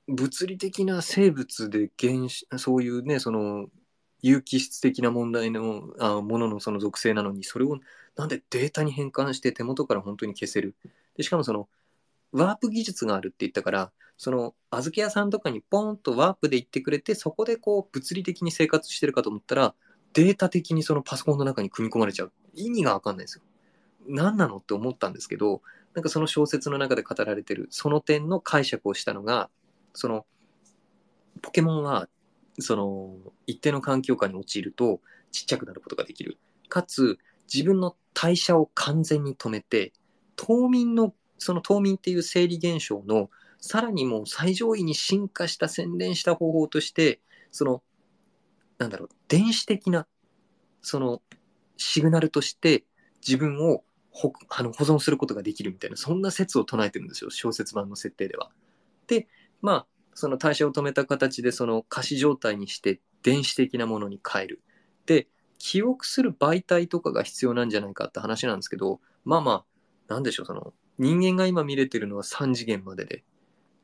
[0.08, 3.68] 物理的な生物で原子、そういうね、その、
[4.22, 7.78] 有機質的な問題のあもののその属性なのに、それを
[8.16, 10.74] なんでデータに変換して手元から本当に消せる？
[11.16, 11.68] でしかもその、
[12.32, 19.74] ワープ技術があるって言ったから、その、預け屋さんとかにポンとワープで行ってくれて、そこでこう、物理的に生活してるかと思ったら、
[20.12, 22.32] データ的にそのパソコンの中に組み込まれちゃう。
[22.54, 23.42] 意味がわかんないですよ。
[24.06, 25.62] 何なのって思ったんですけど、
[25.94, 29.50] なんかその小説の中で語られてる、その点の解釈をしたのが、
[29.94, 30.26] その、
[31.42, 32.08] ポケモンは、
[32.60, 35.00] その、一定の環境下に陥ると、
[35.32, 36.38] ちっちゃくなることができる。
[36.68, 37.18] かつ、
[37.52, 39.92] 自分の代謝を完全に止めて、
[40.36, 47.82] 冬眠のその冬眠っていう生理現象のさらにもう最上位に進化した洗練した方法としてその
[48.78, 50.06] なんだろう電子的な
[50.82, 51.20] その
[51.76, 52.84] シグナルとして
[53.26, 58.50] 自分をほあの保存することができるみたいなそんな説を唱えてるんですよ小説版の設定では。
[59.06, 59.26] で
[59.62, 59.86] まあ
[60.20, 64.62] その代謝を止めた形でその仮死状態にして電子的なものに変える。
[65.06, 65.26] で
[65.58, 69.64] 記憶する媒体とかが必要なんじゃないかって話なんですけどまあまあ
[70.14, 73.24] なんでしょうその人間が今見れてるのは3次元までで。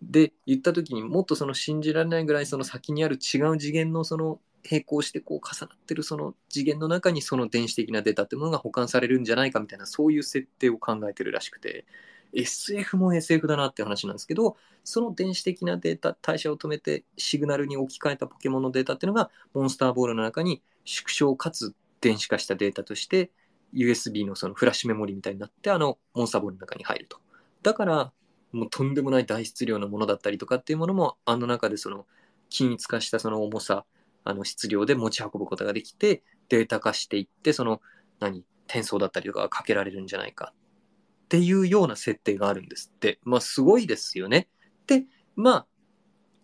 [0.03, 11.87] で、言った時にもっとその信じられないぐらいその先にある違う次元のその並行してこう重なってるその次元の中にその電子的なデータってものが保管されるんじゃないかみたいなそういう設定を考えてるらしくて
[12.33, 23.31] SF も SF だなって話なんですけどその電子的なデータ代謝を止めてシグナルに置き換えたポケモンのデータっていうのがモンスターボールの中に縮小かつ電子化したデータとして
[23.75, 27.19] USB のそのフラッシュメモリみたいになって、あの、モンスターボールの中に入ると。
[27.63, 28.13] だから、
[28.53, 32.07] もうとんでもない大質量のものだったりとかっていうものも、あの中でその、
[32.49, 33.85] 均一化したその重さ、
[34.25, 37.81] あの質量で持ち運ぶことができて、データ化していって、その、
[38.19, 40.53] 何、転送だったりとかがかけられるんじゃないか
[41.27, 43.19] っていうような設定があるんですって。
[43.25, 44.49] まあ、すごいですよね。
[44.87, 45.05] で、
[45.35, 45.67] まあ、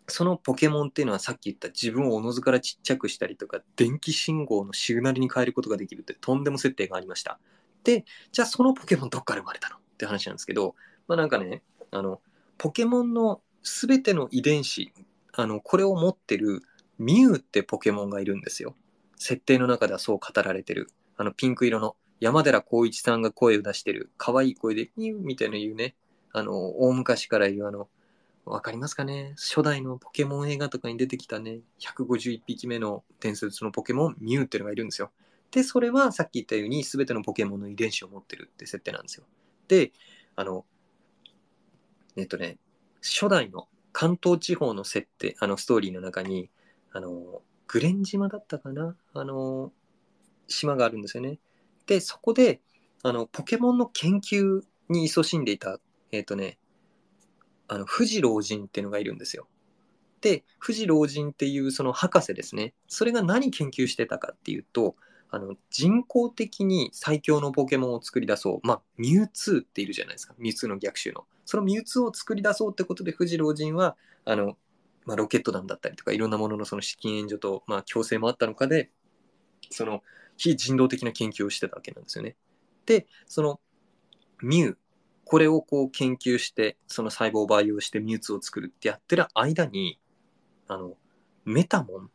[0.09, 7.39] そのポケモンっていうのはさっき言った自分をおのずからちっちゃくしたりとか、電気信号のシグナルに変えることができるってとんでも設定がありました。
[7.85, 10.75] で、じゃあそのポケモンどっから生まれたのって話なんですけど、
[11.07, 11.63] まあなんかね、
[11.93, 12.21] あの、
[12.59, 14.93] ポケモンの全ての遺伝子、
[15.33, 16.63] あの、これを持ってる
[16.99, 18.75] ミュウってポケモンがいるんですよ。
[19.17, 20.89] 設定の中ではそう語られてる。
[21.17, 25.97] あの、ピンク色の山寺宏一さんが声を出してる、可愛い声で、ミュウみたいな言うね、
[26.33, 27.89] あの、大昔から言うあの、
[28.45, 29.35] わかりますかね？
[29.37, 35.11] 初代のポケモン映画とかに出てきたね、151匹目の伝説のポケモン、ミュウっていうのがいるんですよ。
[35.51, 39.25] で、それはさっき言ったように全てのポケモンの遺伝子を持ってるって設定なんですよ。
[39.67, 39.91] で、
[40.37, 40.65] あの、
[42.15, 42.57] えっとね、
[43.03, 46.51] 初代の関東地方の設定、あのストーリーの中に、
[46.93, 48.95] あの、グレン島だったかな？
[49.13, 49.73] あの、
[50.47, 51.41] 島があるんですよね。
[51.93, 52.63] で、そこで、
[53.03, 55.79] あの、ポケモンの研究に勤しんでいた、
[56.11, 56.59] えっ、とね、
[57.69, 59.47] あの、富士老人っていうのがいるんですよ。
[60.23, 62.73] で、富士老人っていうその博士ですね。
[62.89, 64.97] それが何研究してたかっていうと、
[65.29, 68.67] あの、人工的に最強のポケモンを作り出そう。
[68.67, 70.35] まあ、ミュウツーっているじゃないですか。
[70.39, 71.27] ミュウツーの逆襲の。
[71.45, 74.57] そのミュウツーを作り出そうってことで、富士老人は、あの、
[75.05, 78.91] まあ、ロケット弾だったりとか、いろんなもののその資金援助と、まあ、強制もあったのかで、
[79.71, 80.03] その
[80.43, 82.35] 非人道的な研究をしてたわけなんですよね。
[82.85, 83.61] で、その
[84.43, 84.79] ミュウ、
[85.25, 90.01] これをこう研究して、その細胞を培養してミュウツを作るってやってる間に、
[90.67, 90.97] あの、
[91.45, 92.11] メタモン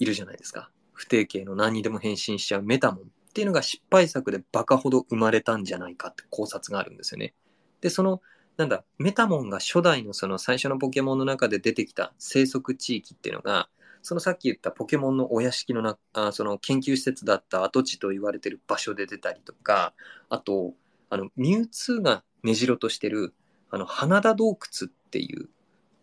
[0.00, 0.70] いるじゃないですか。
[0.92, 7.34] 不定形の何にでも変身しちゃうメタモンっていうのが失敗作でバカほど生まれたんじゃないかって考察があるんですよね。
[7.80, 8.20] で、その、
[8.56, 13.68] なんだ、メタモンが初代のその最初のポケモンの中で出てきた生息地域っていうのが、
[14.02, 19.94] そのさっき言ったポケモンのお屋敷のなあその研究施設だった跡地と言われてる場所で出たりとか、
[20.28, 20.74] あと、
[21.08, 23.34] あの、ミュウツーが根城としてる、
[23.70, 25.48] あの、花田洞窟っていう、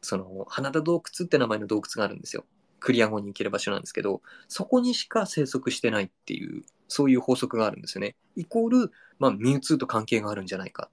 [0.02, 2.46] その、花田洞窟って名前の洞窟があるんですよ。
[2.80, 8.16] クリア後に行ける場所なんですけど、そこにしか生息してないっていう、そういう法則があるんですよね。
[8.36, 10.90] イコール、まあ、ミュウツーと関係があるんじゃないか。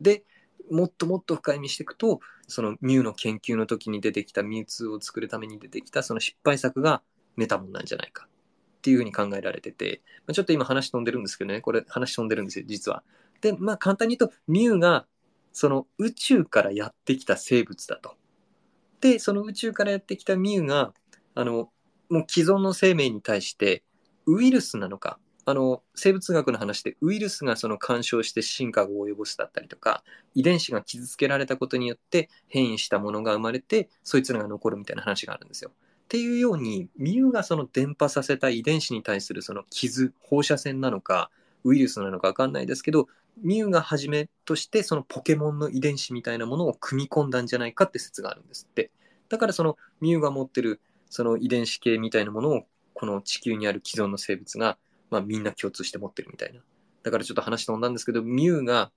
[0.00, 0.24] で、
[0.70, 7.02] もっともっと深い見していくと、そのミュウの研究の時に出てきたミュウツーを作るために出てきたその失敗作が
[7.36, 13.02] メタモンなんじゃないかっていうふうに考えられてて、まあ、ちょっと今話飛んでるんですけどね、これ話飛んでるんですよ、実は。
[13.40, 15.06] で、まあ簡単に言うと、ミュウが
[15.52, 18.14] その宇宙からやってきた生物だと。
[19.00, 20.92] で、その宇宙からやってきたミュウが、
[21.34, 21.70] あの、
[22.08, 23.82] もう既存の生命に対して
[24.26, 25.18] ウイルスなのか、
[25.48, 30.02] あの、生物学の話でウイルスがその干渉して進化を及ぼすだったりとか、
[30.34, 35.70] 遺伝子が傷つけられたことによって変異したものが生まれて、そいつらが残るみたいな話があるんですよ。
[35.70, 41.30] っていうように、ミュウがその伝播させた遺伝子に対するその傷、放射線なのか、
[41.62, 43.06] ウイルスなのかわかんないですけど、
[43.38, 48.90] ミュウがはじめとしてそのポケモンの遺伝子みたいなものを組み込んだんじゃないかって説があるんですって。
[49.28, 54.78] だからそのミュウが持ってるその遺伝子系みたいなものをこの地球にある既存の生物が
[55.10, 56.60] まあ、みんな共通して持ってるみたいな。
[57.02, 58.90] だからちょっと話飛んだんですけど、ミュウが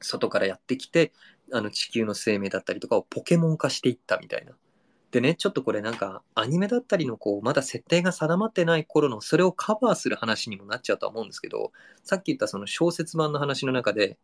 [0.00, 1.12] 外からやってきて、
[1.52, 4.52] あの地球の生命だったりとかをポケモン化していったみたいな。
[5.10, 11.72] でね、ちょっとこれなんかアニメだったりのこう、まだ設定が定まってない頃のそれをカバーする話にもなっちゃうとは思うんですけど、
[12.02, 14.18] さっき言ったその小説版の話の中で、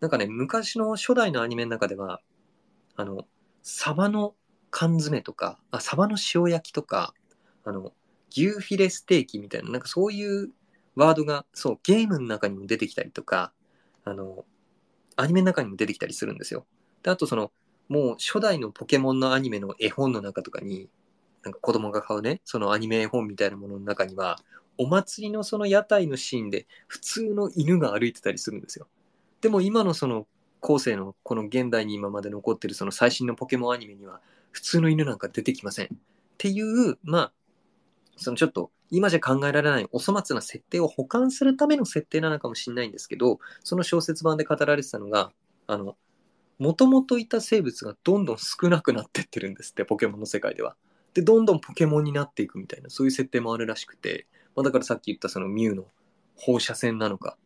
[0.00, 2.20] なんかね、昔の初代のアニメの中では、
[2.96, 3.26] あの、
[3.62, 4.34] サバの
[4.70, 7.14] 缶詰とか、あ、サバの塩焼きとか、
[7.64, 7.92] あの、
[8.36, 10.50] 牛フィレステーキみたいな、なんかそういう
[10.96, 13.52] ワードが、そう、ゲームの中にも出てきたりとか、
[14.04, 14.44] あの、
[15.16, 16.66] アニメの中にも出てきたりするんですよ。
[17.02, 17.52] で、あとその、
[17.88, 20.88] もう初代のポケモンのアニメの絵本の中とかに、
[21.42, 24.38] なんか子供が買うね、そのアニメ絵本みたいなものの中には、
[24.78, 28.88] お祭りのその屋台のシーンで普通の犬が歩いてたりするんですよ。
[29.40, 30.26] でも今のその
[30.60, 34.20] 後世のこの現代に今まで残ってるその最新のポケモンアニメには
[34.50, 35.86] 普通の犬なんか出てきません。
[35.86, 35.88] っ
[36.38, 37.32] ていう、まあ、
[38.16, 45.32] そのちょっと今じゃ考えられないお粗末な設定を保管するための設定なのかもしれないんですけど、その小説版で語られてたのが、
[45.66, 45.96] あの、
[46.58, 50.76] もともといた生物がどんどん少なくなってってるんですって、ポケモンの世界では。
[51.14, 55.86] で、どんどんポケモンになっていくみたいな、そういう設定もあるらしくて、まあ、だからさっき言ったそのミュウの
[56.36, 57.36] 放射線なのか、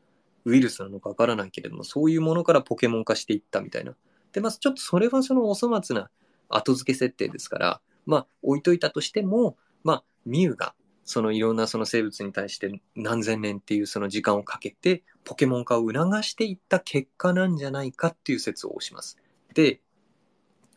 [0.44, 3.94] ウイルスなのかわからないけれども、そういうものからポケモン化していったみたいな。
[4.32, 6.10] で、まあ、ちょっとそれはそのお粗末な
[6.48, 10.74] 後付け設定ですから、まあ、置いといたとしても、まあ、ミュウが、
[11.04, 19.16] そのいろんなその生物に対して何千年っていうその時間をかけて、ポケモン化を促していった結果なんじゃないかっていう説を推します。
[19.54, 19.80] で、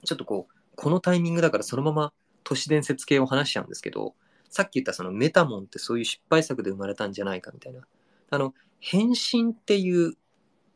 [0.05, 4.15] ちょっとこう、このタイミングだからそのまま都市伝説系を話しちゃうんですけど、
[4.49, 7.81] さっき言ったそのメタモンってそういう失敗作で生まれたんじゃないかみたいな。
[8.29, 10.13] あの、変身っていう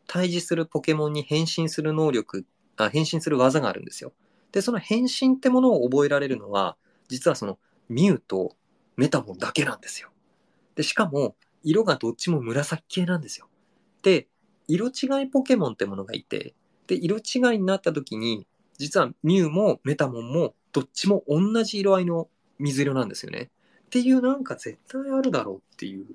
[0.07, 2.45] 対峙するポケモンに変身する能力、
[2.77, 4.11] あ変身する技があるんですよ。
[4.51, 7.57] で、その変身ってものを覚えられるのは、実はその
[7.89, 8.55] ミュウと
[8.97, 10.09] メタモンだけなんですよ。
[10.75, 13.47] で、しかも、色がどっちも紫系なんですよ。
[14.03, 14.27] で、
[14.67, 16.53] 色違いポケモンってものがいて、
[16.87, 22.29] で、色違いになった時に、実はミュウもメタモンもどっちも同じ色合いの
[22.59, 23.49] 水色なんですよね。
[23.85, 26.05] っていうなんか絶対あるだろうっていう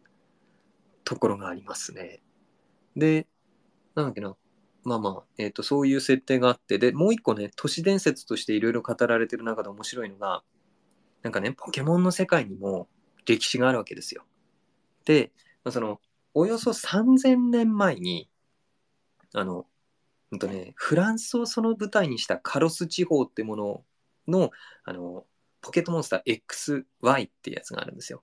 [1.04, 2.20] ところがありますね。
[2.96, 3.26] で、
[3.94, 4.36] なんだっけな。
[4.84, 10.42] まあまあ、えっ、ー、と、そういう設定があって、で、もう一個ね、都市伝説としていろいろ語られてる中で面白いのが、
[11.22, 12.88] なんかね、ポケモンの世界にも
[13.26, 14.24] 歴史があるわけですよ。
[15.04, 15.32] で、
[15.70, 16.00] その、
[16.34, 18.30] およそ3000年前に、
[19.34, 19.66] あの、
[20.30, 23.84] うんとね、フランスをその舞台にしたカロス地方ってもの
[24.28, 24.50] の、
[24.84, 25.26] あの、
[25.60, 28.22] ポケットモンスター XY っていうやつがあるんですよ。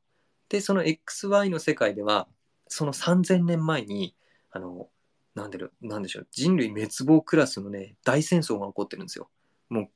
[0.49, 2.27] で、その XY の世界では、
[2.67, 4.15] その3000年前に、
[4.51, 4.89] あの、
[5.35, 9.29] なんでなんでしょう、人類滅亡クラスのね、大戦争が起こってるんですよ。
[9.69, 9.89] もう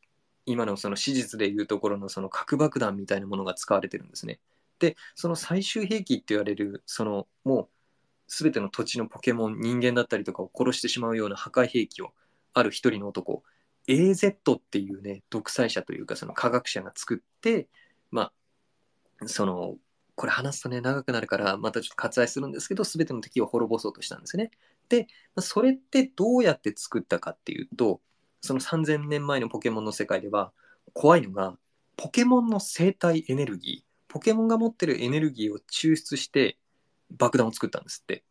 [0.45, 4.39] 今のその史実でいうところのその核爆弾みたいなものが使われてるんですね。
[4.79, 7.69] で、その最終兵器って言われる、そのもう
[8.27, 12.13] 全ての土地のポケモン、人間だったりとかを殺してしまうような破壊兵器を、
[12.53, 13.43] ある一人の男、
[13.87, 17.67] AZ っていうね、独裁者というかその科学者が作って、
[18.09, 18.31] ま
[19.21, 19.75] あ、その
[20.15, 24.51] これ話すとね、長くなるから、またちょっと割愛するんですけど、すべての敵を滅ぼそうとしたんですね。
[24.87, 25.07] で、
[25.39, 28.01] それってどうやって作ったかっていうと、
[28.41, 30.51] その3000年前のポケモンの世界では、
[30.93, 31.57] 怖いのが、
[31.95, 36.57] ポケモンの生態エネルギー、ポケモンが持ってるエネルギーを抽出して
[37.11, 38.23] 爆弾を作ったんですって。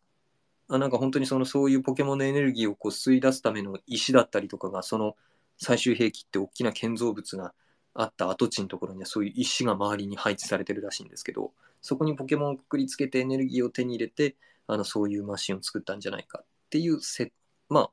[0.69, 5.17] あなんか本当にそのそういうポケモンのエネルギーをこう吸い出すための石だったりとかが、その
[5.57, 7.55] 最終兵器って大きな建造物が
[7.95, 14.37] あった跡地のところにはそういう石が周りに配置されてるらしいんですけど、そこにポケモンをくくりつけてエネルギーを手に入れて、
[14.67, 17.33] あのそういうマシンを作ったんじゃないかっていうせ、
[17.69, 17.91] まあ、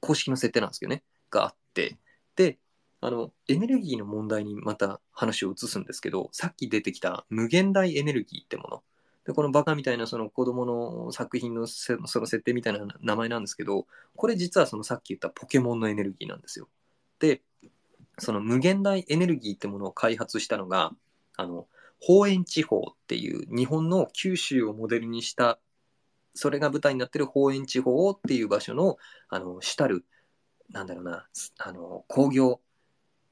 [0.00, 1.98] 公式の設定なんですけどね、があって、
[2.36, 2.58] で、
[3.00, 8.82] あの、エネルギーの問題にまた話を移すんですけど、さっき出てきた無限大エネルギーってもの。
[9.24, 16.68] で、このバカみたいなその子供の作品のその設定みたいな名前なんですけど、これ実はそのさっき言ったポケモンのエネルギーなんですよ。
[17.18, 17.42] で、
[18.18, 20.92] その無限大エネルギーってものを開発したのが、
[21.36, 21.66] あの、
[22.00, 25.58] 方園地方っていう日本の九州をモデルにした
[26.34, 28.96] それが舞台になってる方園地方っていう場所の
[29.28, 30.04] あの主たる
[30.72, 31.26] なんだろうな
[31.58, 32.60] あの工業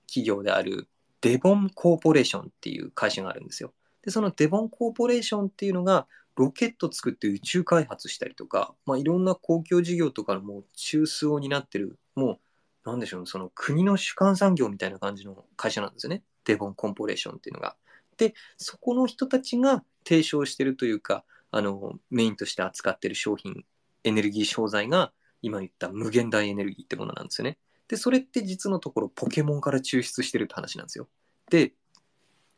[0.07, 0.89] 企業である
[1.21, 3.73] デボンコーポレーションっていう会社があるんですよ。
[4.03, 12.39] でそのデボンコーポレーションっていうのがロケット作って宇宙開発したりとか、まあ、いろんな公共事業とかのもう中枢を担ってるも
[12.85, 17.77] うなんでしょうその国の主幹産業みたいな感じの会社なんですよねデボンコーポレーションっていうのが。
[18.17, 23.65] でそこの人たちが提唱してるというかあのメインとして扱ってる商品
[24.05, 25.13] エネルギー商材が
[25.43, 27.59] 今言った無限大エネルギーってものなんですよね。
[27.89, 31.09] でそれって実のところポケモンから抽出してるって話なんですよ。
[31.51, 31.73] で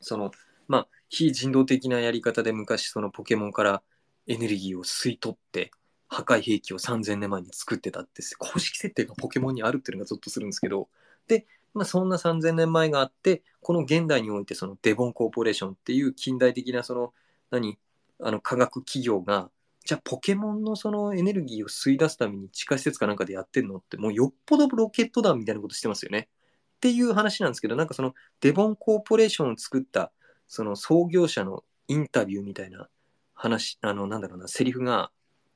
[0.00, 0.30] その
[0.68, 3.82] まあ非人道的なやり方で昔そのポケモンから
[4.26, 5.70] エネルギーを吸い取って
[6.08, 10.88] 破壊兵器を3000年前に作ってたって公式設定がポケモンにあるっていうのがゾッとするんですけど
[11.28, 17.12] でまあ、そんな3000年前があって、この現代においてそのデボンコーポレーションっていう近代的なその、
[17.50, 17.78] 何、
[18.20, 19.50] あの科学企業が、
[19.84, 26.28] じゃあポケモンのそのエネルギーを吸い出すために地下施設かなんかでやってんのって、もうよっぽどロケット弾みたいなことしてますよね。
[26.76, 30.12] っていう話なんですけど、なんかそのデボンコーポレーションを作った
[30.46, 32.88] その創業者のインタビューみたいな
[33.34, 35.10] 話、あの、なんだろうな、セリフが、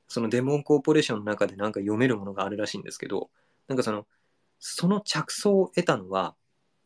[0.07, 3.29] そのデボンコーポレーションの中でなんか読めるものがあるらしいんですけど、
[3.67, 4.07] なんかその、
[4.59, 6.35] その着想を得たのは、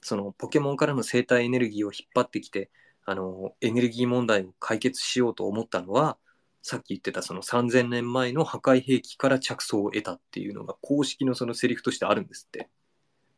[0.02, 2.70] そのポケモンからの生態エネルギーを引っ張ってきて、
[3.06, 6.18] あの、エネルギー問題を解決しようと思ったのは、
[6.62, 12.70] さっき言ってたその3000年前の破壊兵器から着想を得たっていうのが公式のそのセリフとしてあるんですって。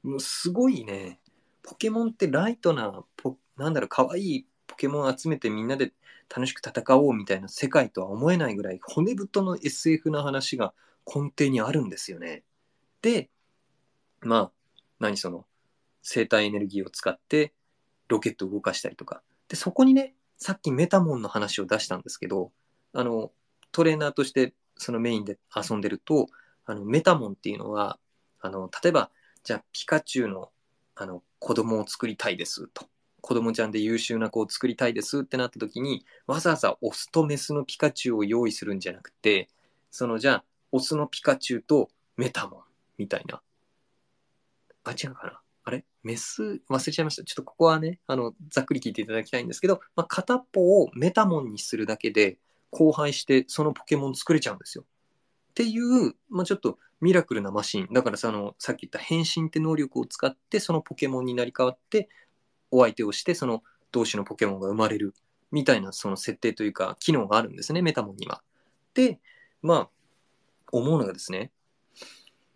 [0.03, 1.19] もうすごいね。
[1.63, 5.93] ポケモンってライトな、ポなんだろう、可愛いポケモン集めてみんなで
[6.33, 10.73] 楽しく戦おうみたいな世界とは思えないぐらい骨太の SF な話が
[11.05, 12.43] 根底にあるんですよね。
[13.01, 13.29] で、
[14.21, 14.51] まあ、
[14.99, 15.45] 何その、
[16.03, 17.53] 生体エネルギーを使って
[18.07, 19.21] ロケットを動かしたりとか。
[19.47, 22.51] で、そこにね、さっきメタモンの話を出したんですけど、
[22.93, 23.31] あの、
[23.71, 26.27] トレーナーとしてそのメインで遊んでると、
[26.65, 27.99] あの、メタモンっていうのは、
[28.39, 29.11] あの、例えば、
[29.43, 30.51] じゃあピカチュウの、
[30.95, 32.85] あの、子供を作りたいですと。
[33.21, 39.47] 子供ちゃんで優秀な子を作りたいですってなった時に、わざわざオスとメスのピカチュウを用意するんじゃなくて、
[39.91, 42.61] そのじゃあ、オスのピカチュウとメタモン
[42.97, 43.41] みたいな。
[44.83, 45.39] あ、違うかな。
[45.63, 45.85] あれ？
[46.01, 47.23] メス、忘れちゃいました。
[47.23, 52.39] ちょっとここはね、あの、ざっくり聞いていただきたいんですけど、まあ、片方をメタモンにするだけで、
[52.71, 54.85] 交配してそのポケモン作れちゃうんですよ。
[55.51, 57.87] っていう、まあ、ちょっとミラクルなマシン。
[57.91, 62.09] だからその、さっき言った変身って能力を使って、そのポケモンになり変わって、
[62.69, 65.13] お相手をして、その同種のポケモンが生まれる。
[65.51, 68.41] みたいなその設定というか、機能があるんですね、メタモンには。
[68.93, 69.19] で、
[69.61, 69.89] まあ、
[70.71, 71.51] 思うのがですね、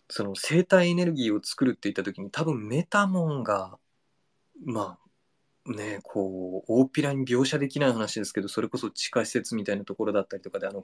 [0.09, 3.77] その生体エネルギーを作るって言った時に多分メタモンが
[4.63, 5.04] まあ
[5.65, 10.83] ねこう大っぴらに描写できない話ですけどそれこそ地下施設みたいなところだったりとかであの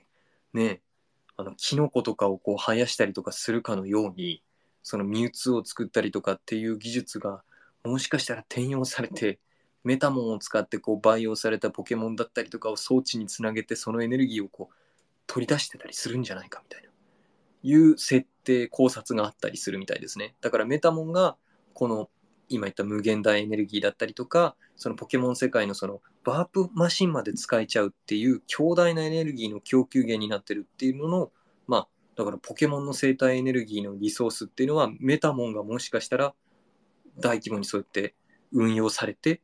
[0.53, 0.81] ね
[1.37, 4.43] あのキノコとかをこう生やしたりとかするかのように
[4.83, 7.43] そのミュウツーを作ったりとかっていう技術が
[7.83, 9.39] もしかしたら転用されて
[9.83, 14.75] メタモンを使ってこう培養されたポケモンだったりとかを装置につなげてそのエネルギーをこう
[15.25, 16.89] 取り出してたりするんじゃないかみたいな
[17.63, 20.35] いう設定考察があったりするみたいですね。
[20.41, 21.35] だからメタモンが
[21.73, 22.09] この
[22.51, 31.31] 今言った無限大エネルギーだったりとかそのポケモン世界のそのワープマシンまで使えちゃうっていう強大なエネルギーの供給源になってるっていうのの
[31.67, 36.33] まあだからポケモンの生態エネルギーのリソースっていうのはメタモンがもしかしたら
[37.19, 38.15] 大規模にそうやって
[38.51, 39.41] 運用されて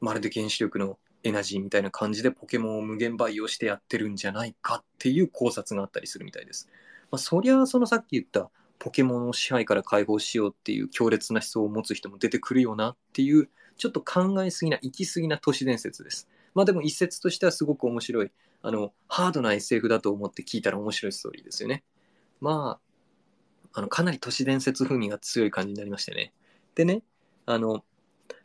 [0.00, 6.68] まるで原子力のエナジーみたいな感じでポケモンを無限培養してやってるんじゃないかっていう考察があったりするみたいです。
[7.10, 8.50] まあ、そりゃそのさっき言った
[8.80, 16.28] ポケモンの支配から解放しようっていう強烈な思想を持つ人も出てくるよなっていうちょっと考えすぎな行き過ぎな都市伝説です。
[16.54, 18.32] まあでも一説としてはすごく面白い。
[18.62, 21.84] あの、ハードな SF だと思って聞いたら面白いストーリーですよね。
[22.40, 22.80] ま
[23.74, 26.32] あ、あの、かなり都市伝説風味が強い感じになりましてね。
[26.74, 27.02] でね、
[27.46, 27.84] あの、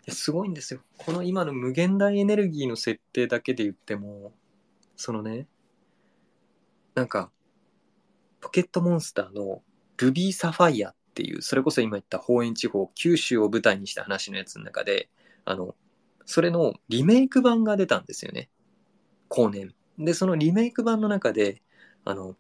[0.10, 0.82] すごいんですよ。
[0.98, 4.34] この今の無限大エネルギーの設定だけで言っても、
[4.96, 5.48] そのね、
[6.94, 7.32] なんか、
[8.40, 9.64] ポケットモンスターの
[9.98, 15.10] ルビーサファイアっていう、それこそ今言った方園地方、九州を舞台にした話のやつの中で、
[15.46, 15.76] あの、
[16.26, 18.50] それのリメイク版が出たんですよね。
[19.30, 19.74] 後年。
[19.98, 21.62] で、そのリメイク版の中で、
[22.04, 22.36] あの、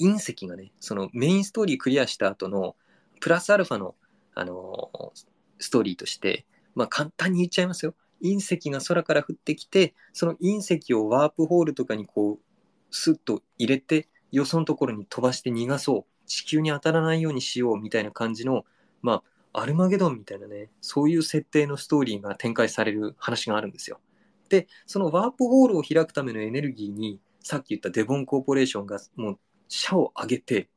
[0.00, 2.74] 隕石がね、そのメインストーリークリアした後の、
[3.20, 3.94] プラスアルファの、
[4.34, 5.12] あの
[5.58, 7.94] ストーリーとして、まあ簡単に言っちゃいますよ。
[8.22, 12.44] 隕石が空から降ってきて、その隕石をワープホールとかにこう、
[12.90, 16.09] スッと入れて、よそのところに飛ばして逃がそう。
[16.30, 18.64] 地球に当たらないようにしようみたいな感じの、
[19.02, 23.98] まあ、アルマゲドンみたいなね、そういう設定のストーリーが展開される話があるんですよ。
[24.48, 29.38] で、そのワープホールを開くためのエネルギーに、さっき言ったデボンコーポレーションがもう
[29.68, 30.68] 社を挙げて、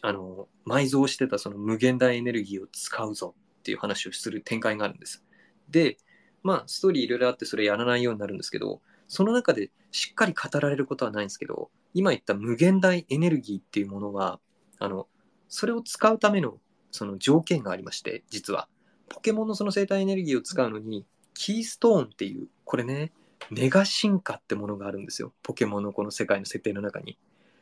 [0.00, 5.22] あの、埋蔵してたその無限大エネルギーを使うぞっていう話をする展開があるんです。
[5.68, 5.98] で、
[6.42, 14.40] まあ、ストーリーいろいろあってそれやらないようになるんですけど、その中でしっかり語られることはないんですけど、今言った無限大エネルギーっていうものは、
[14.80, 15.06] あの、
[15.48, 16.58] それを使うための
[16.90, 18.68] その条件がありまして、実は。
[19.08, 21.04] ポケモンのその生態エネルギーを使うのに、
[21.34, 23.12] キーストーンっていう、これね、
[23.50, 25.32] メガ進化ってものがあるんですよ。
[25.42, 27.18] ポケモンのこの世界の設定の中に。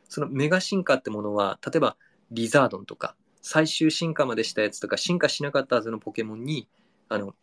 [0.07, 1.97] そのメガ進化ってものは、例えば
[2.31, 6.67] リザードンとか、最終進化までしたやつとか、進化しなかったはずのポケモンに、
[7.07, 7.35] あの、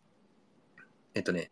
[1.13, 1.51] えっとね、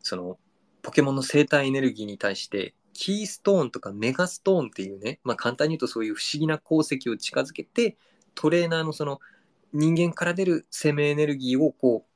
[0.00, 0.38] その、
[0.82, 7.96] ポケモンの生態エネルギーに対して、キーストーンとかメガストーンっていうね、まあ簡単に言うとそういう不思議な鉱石を近づけて、
[8.34, 9.20] トレーナーのその
[9.72, 12.06] 人間から出る生命エネルギーをこ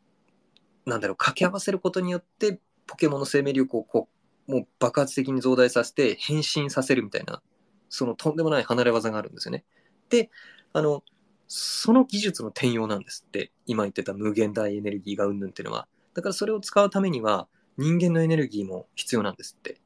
[0.86, 4.09] う、なんだろう、掛け合わせることによって、ポケモンの生命力をこ
[4.48, 7.43] う、もう爆発的に増大させて変身させるみたいな、
[7.89, 9.65] そのとんでもない離れ技があるんですよね。
[10.09, 10.31] で、
[10.73, 11.02] あの、
[11.47, 13.51] その技術の転用なんですって。
[13.66, 15.89] 今言ってた無限大エネルギーがうんぬんっていうのは。
[16.15, 19.81] だからそれを使うためには、人間のエネルギーも必要なんですって。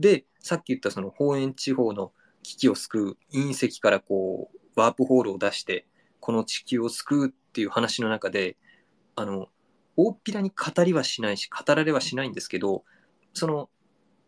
[0.00, 2.12] で、さっき言ったその方園地方の
[2.42, 5.86] 危機を救う隕石からこう、ワープホールを出して、
[6.20, 8.56] この地球を救うっていう話の中で、
[9.16, 9.48] あの、
[9.96, 12.84] 大っぴらに語りはしないし、語られはしないんですけど、
[13.34, 13.68] その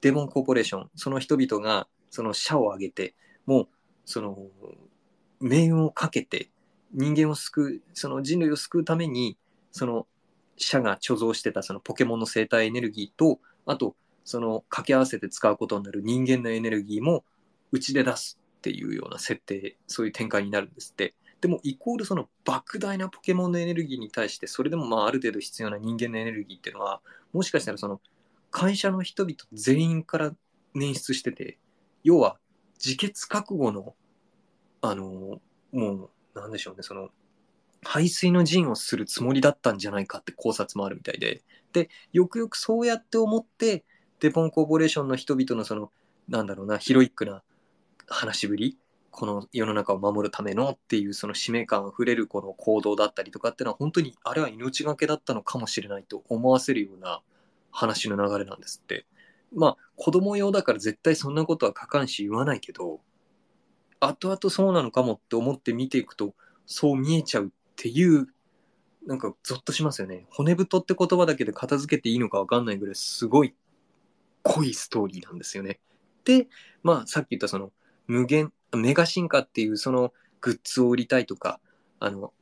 [0.03, 3.15] デモンコーポレーション、その人々がその社を挙げて、
[3.47, 3.69] もう、
[4.05, 4.36] その、
[5.40, 6.51] 命運をかけて、
[6.93, 9.39] 人間を救う、その人類を救うために、
[9.70, 10.07] その
[10.59, 17.24] 社が貯蔵してたそのポケモンの生態エネルギーと、あとその掛け合わせて使うことになる人間のエネルギーも
[17.73, 21.15] うちで出すっていうような設定、そういう展開になるんですって。
[21.40, 27.01] でもイコールその莫大なポケモンのエネルギーに対してそれでもまあある程度必要な人間のエネルギーっていうのは
[27.32, 28.01] もしかしたらその
[28.53, 30.32] 会社の人々全員から
[30.77, 31.59] 捻出してて
[32.05, 32.36] 要は
[32.78, 33.97] 自決覚悟の
[34.82, 35.40] あの
[35.73, 37.09] もうなんでしょうねその
[37.82, 41.43] 排水の陣をするつもりだったんじゃないかって考察もあるみたいで
[41.73, 43.85] でよくよくそうやって思って
[44.23, 45.90] デポンコーポレーションの人々のその、
[46.28, 47.43] なんだろうな、ヒロイックな
[48.07, 48.78] 話しぶり、
[49.11, 57.20] この世の中を守るためのっていうその使命感あふれるこの行動だったりとかっていうのは本当にあれは命がけだったのかもしれないと思わせるような
[57.73, 59.07] 話の流れなんですって。
[59.53, 63.01] まあ子供用だから絶対そんなことは書かんし言わないけど、
[63.99, 66.35] 後々そうなのかもって思って見ていくと
[66.65, 68.28] そう見えちゃうっていう
[69.05, 70.27] なんかゾッとしますよね。
[70.31, 73.55] 骨太って言葉だけで片付けていいのかわかんないぐらいすごい
[74.43, 75.81] 濃いストーリーなんですよね。
[76.24, 76.48] で、
[76.82, 77.73] まあ、さっき言ったその、
[78.06, 81.60] 無限、メガ進化っていうそのグッズを売りたいとか、
[81.98, 82.32] あの、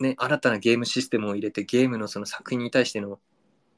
[0.00, 3.18] ね、新たなゲームシステムを入れてゲームのその作品に対しての、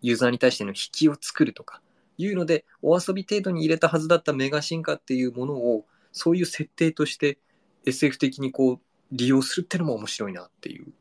[0.02, 1.80] ユーザーに対しての引きを作るとか、
[2.18, 7.38] いうので、お遊び程度に入れたはずだったメガ進化っていうものを、そういう設定として
[7.86, 8.80] SF 的にこう、
[9.12, 10.92] 利用するってのも面白いなっていう。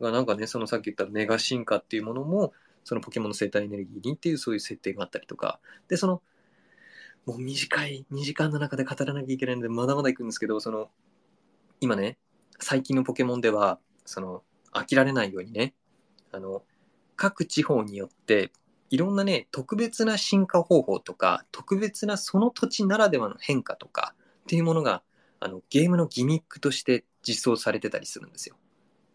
[0.00, 2.52] なんかね、そのさっき言ったメガ進化っていうものも、
[2.86, 5.58] そのポケモンの生態エネルギーにっていうそういう設定があったりとか、
[5.88, 6.22] で、その、
[7.26, 10.88] もう短い2時間の中で語らなきゃいけないので、まだまだ行くんですけど、その、
[11.80, 12.16] 今ね、
[12.60, 15.74] 最近のポケモンでは、その、飽きられないようにね、
[16.30, 16.62] あの、
[17.16, 18.52] 各地方によって、
[18.88, 25.02] いろんなね、特別な進化方法とか、特別なその土地ならではの変化とかっていうものが、
[25.40, 28.54] あの、ゲームのギミックとして実装されてたりするんですよ。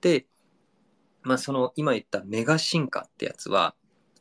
[0.01, 0.25] で、
[1.23, 3.75] まあ、その今言ったメガ進化ってやつは、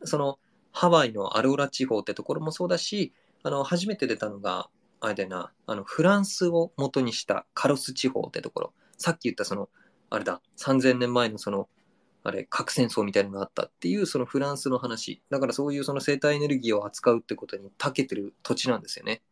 [0.04, 0.38] その
[0.72, 3.12] ハワイのアローラ地方ってところもそうだし、
[3.42, 4.68] あの、初めて出たのが、
[5.00, 8.72] あれだな、あの、フランスを元にしたカロス地方ってところ。
[8.98, 9.68] さっき言ったその、
[10.10, 11.68] あれだ、3000年前のその、
[12.22, 15.22] あれ、核戦争みたいなのがあったっていう、そのフランスの話。
[15.30, 19.22] だからそういうその生態エネルギーを扱うってことに長けてる土地なんですよね。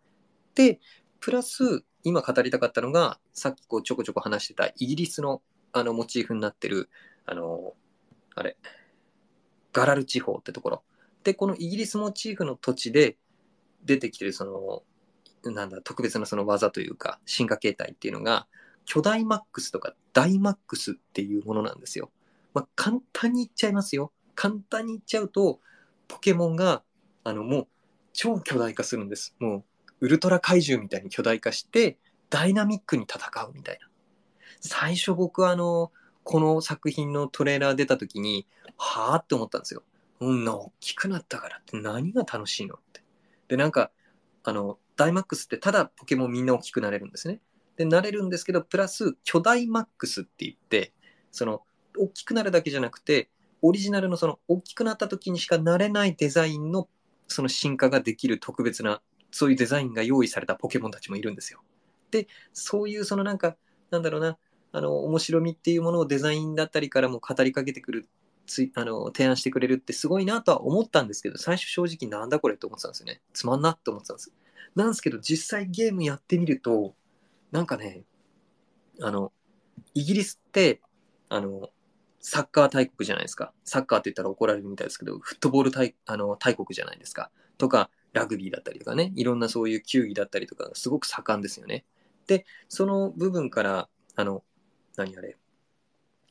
[0.54, 0.80] で、
[1.20, 5.42] プラス、今語りたかったのが、さっきこうちょこちょこ話してたイギリスの
[5.72, 6.88] あのモチーフになってる、
[7.30, 7.74] あの、
[8.34, 8.56] あれ、
[9.72, 10.82] ガラル地方ってところ。
[11.24, 13.18] で、このイギリスモチーフの土地で
[13.84, 14.44] 出てきてるそ
[15.44, 18.46] の、なんだ、特別なその技というか、進化形態っていうのが、
[18.86, 22.10] 巨大マックスとか大マックスっていうものなんですよ。
[22.54, 24.10] まあ、簡単に言っちゃいますよ。
[24.34, 25.60] 簡単に言っちゃうと、
[26.08, 26.82] ポケモンが、
[27.24, 27.68] あの、もう、
[28.14, 29.36] 超巨大化するんです。
[29.38, 29.66] も
[30.00, 31.98] う、ウルトラ怪獣みたいに巨大化して、
[32.30, 33.88] ダイナミックに戦うみたいな。
[34.60, 35.92] 最初僕はあの、
[36.30, 38.46] この作品のトレーラー出た時に、
[38.76, 39.82] はぁって思ったんですよ。
[40.20, 43.00] うん、大きくなったからって何が楽しいのって。
[43.48, 43.90] で、なんか、
[44.44, 47.40] あの、ダイマックスってただポケモンみんな大きくなれるんですね。
[47.78, 50.92] で、なれるんですけど、プラス巨大マックスって言って、
[51.32, 51.62] その、
[51.96, 53.30] 大きくなるだけじゃなくて、
[53.62, 56.90] オリジナルのその、大きくなった時にしかなれないデザインの、
[57.28, 59.00] その進化ができる特別な、
[59.30, 61.62] そういうデザインが用意されたポケモンたちもいるんですよ。
[62.10, 63.56] で、そういうそのなんか、
[63.90, 64.36] なんだろうな、
[64.72, 68.08] あの、面白みっていうものをデザインだったりからも語りかけてくる、
[68.46, 73.20] つあの、提案してくれるってすごいなとは思ったんですけど、最初正直なんだこれって思ってたんですよね。
[73.32, 74.32] つまんなって思ってたんです。
[74.74, 76.94] なんですけど、実際ゲームやってみると、
[77.50, 78.04] なんかね、
[79.00, 79.32] あの、
[79.94, 80.80] イギリスって、
[81.28, 81.70] あの、
[82.20, 83.52] サッカー大国じゃないですか。
[83.64, 87.30] サッカーって言ったら怒られるみたいですけど、フットボール大あの大国じゃないですか。
[87.58, 91.84] とか、ラグビーだったりとかね、いろんなそういう球技だったりとか、すごく盛んですよね。
[92.26, 94.42] で、その部分から、あの、
[94.98, 95.36] 何あれ、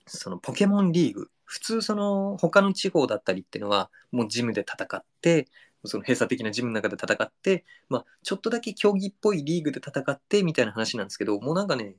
[0.06, 5.48] そのポケモンリーグ、普通その他の地方だったりっていうのは、もうジムで戦って、
[5.85, 11.95] その閉鎖的なジムの中で戦って、まあ、ちょっとだけ競技っぽいリーグで戦ってみたいな話なんですけど、もうなんかね、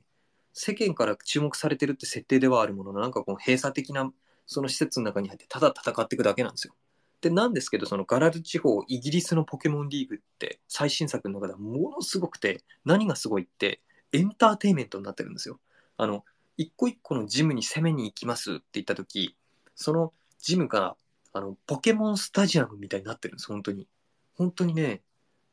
[0.53, 4.11] 世間から注目されてるって設定ではあるものの、なんかこの閉鎖的な
[4.45, 6.75] その施設の中に入ってただ戦っていくだけなんですよ。
[7.21, 13.81] で、なんですけど、そのガラル地方、イギリスのポケモンリーグって最新作の中ではものすごくて、何がすごいって、
[14.11, 15.59] エンターテインメントになってるんですよ。
[15.97, 16.23] あの、
[16.59, 19.33] 一個一個のジムに攻めに行きますって言った時、
[19.75, 20.97] そのジムが、
[21.31, 23.87] あの、ポケモンスタジアムみたいになってるんです、本当に。
[24.35, 25.01] 本当にね、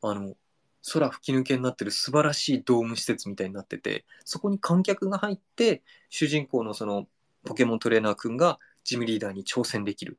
[0.02, 0.34] あの、
[0.92, 7.06] 空吹き抜けになってる素晴らしいドーム施設みたいになってて、そこに観客が入って、主人公のその
[7.44, 10.18] ポケモントレーナーくんがジムリーダーに挑戦できる。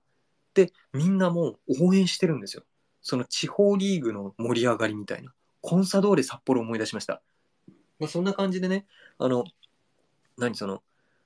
[0.53, 2.63] で、みんなもう応援してるんですよ。
[3.01, 5.33] その地方リーグの盛り上がりみたいな。
[5.59, 7.21] コンサドーレ札幌思い出しました。
[7.99, 8.85] まあ、そんな感じでね、
[9.17, 9.43] あの、
[10.37, 10.83] 何その、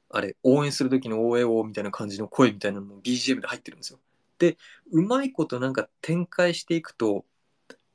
[0.09, 3.99] あれ、応援する時の応援をみたいな感じの声みたいなのも BGM で入ってるんですよ。
[4.39, 4.57] で、
[4.91, 7.25] うまいことなんか展開していくと、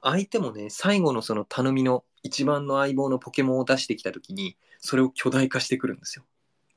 [0.01, 6.24] 相手もね、最後のその頼みの一番の相棒のポケモンを出してきた時に、それを巨大化してくるんですよ。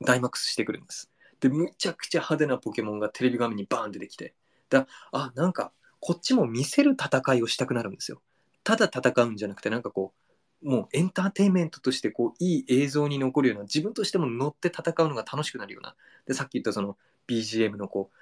[0.02, 1.10] ダイマックスしてくるんです。
[1.40, 4.34] で、むちゃくちゃ派手なポケモンがテレビ画面にバーン出てきて、
[4.68, 8.20] だあ、なんか、こっちも見せる戦いをしたくなるんですよ。
[8.64, 10.29] ただ戦うんじゃなくて、なんかこう、
[10.62, 15.94] もうエンターテインメントとしてこういい映像に残るような自分としても乗って戦うのが楽しくなるような
[16.26, 16.96] でさっき言ったその
[17.28, 18.16] BGM のこう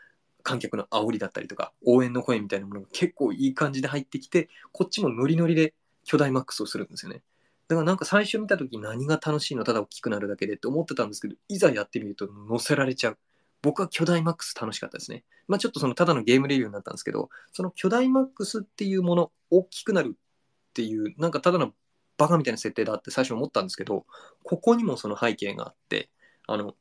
[0.48, 5.74] 観客の煽りだったりとか、応援の声みたいなものが結構いい感じで入ってきて、こっちもノリノリで
[6.04, 7.22] 巨大マックスをするんですよね。
[7.68, 13.18] だからなんか最初見た時何が楽しいのただ大きくなるだけでって思ってたんですけど、いざやってみると乗せられちゃう。
[13.60, 15.24] 僕は巨大マックス楽しかったですね。
[15.48, 21.72] まあちょっとそのただのゲームレビューになったんですけど、その巨大マックスっていうもの、大きくなるっていう、なんかただの
[22.18, 24.04] バカみたいな設定だって最初思ったんですけど、
[24.42, 26.10] ここにもその背景があって、
[26.46, 26.74] あの、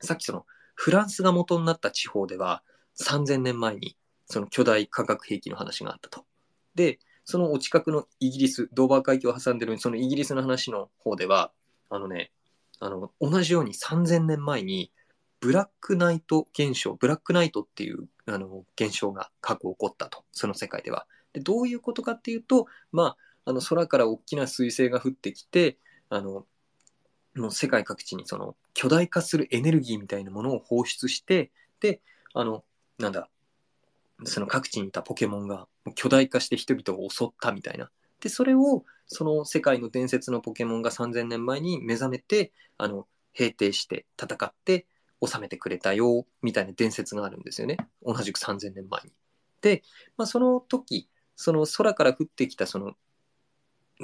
[0.00, 2.62] さっきそのフランスが元になった地方では、
[3.00, 6.24] 3000年前にその巨大化学兵器の話があったと。
[6.74, 11.52] で、そのお近くのイギリス、ドーバー海峡を挟んでるそのイギリスの話の方では、
[11.90, 12.32] あのね、
[12.80, 14.90] あの同じように3000年前に
[15.40, 21.06] ブラックナイト現象、ブラックナイトっていうあの現象が過去起こったと、その世界では。
[21.32, 25.78] でどういうことかっていうと、まあ、あの空から大きな彗星が降ってきて、
[26.08, 26.46] あの
[27.34, 31.50] もう世界各地にその巨大化するエネルギーみたいなものを放出して、
[31.80, 32.00] で、
[32.34, 32.64] あの
[32.98, 33.28] なんだ、
[34.24, 37.90] その各地にいたポケモンが巨大化して人々を襲ったみたいな。
[38.20, 44.86] で、それを、その世界の伝説のポケモンが3000年前に目覚めて、あの、平定して戦って
[45.26, 47.78] 治めてくれたよ、みたいな伝説があるんですよね。
[48.02, 49.12] 同じく3000年前に。
[49.60, 49.82] で、
[50.16, 52.94] まあ、その時、その空から降ってきた、その、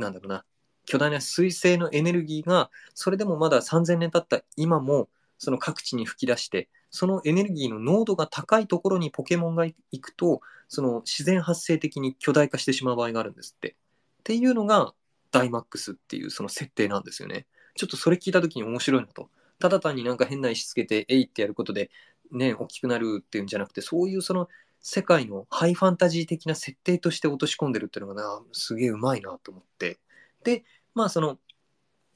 [0.00, 0.44] なんだろうな、
[0.86, 5.08] 巨大な彗星のエネルギーが、それでもまだ3000年経った今も、
[5.38, 13.76] その各地に吹き出して、そのエネルギーの濃度が高いところにポケモンが行くと、その自然発生的に巨大化してしまう場合があるんですって。
[14.20, 14.94] っていうのが
[15.30, 17.46] ダイマックスっていうその設定なんですよね。
[17.76, 19.30] ちょっとそれ聞いた時に面白いなと。
[19.58, 21.90] ただ単になんか変な石つけて、えいってやることで、
[22.32, 24.48] ね、大きくなるっていうんじゃなくて、そういうその
[24.80, 29.98] 世界のハイファンタジー的な設定として落とし込んでるっていうのがな、すげえうまいなと思って。
[30.44, 30.64] で、
[30.94, 31.38] まあその、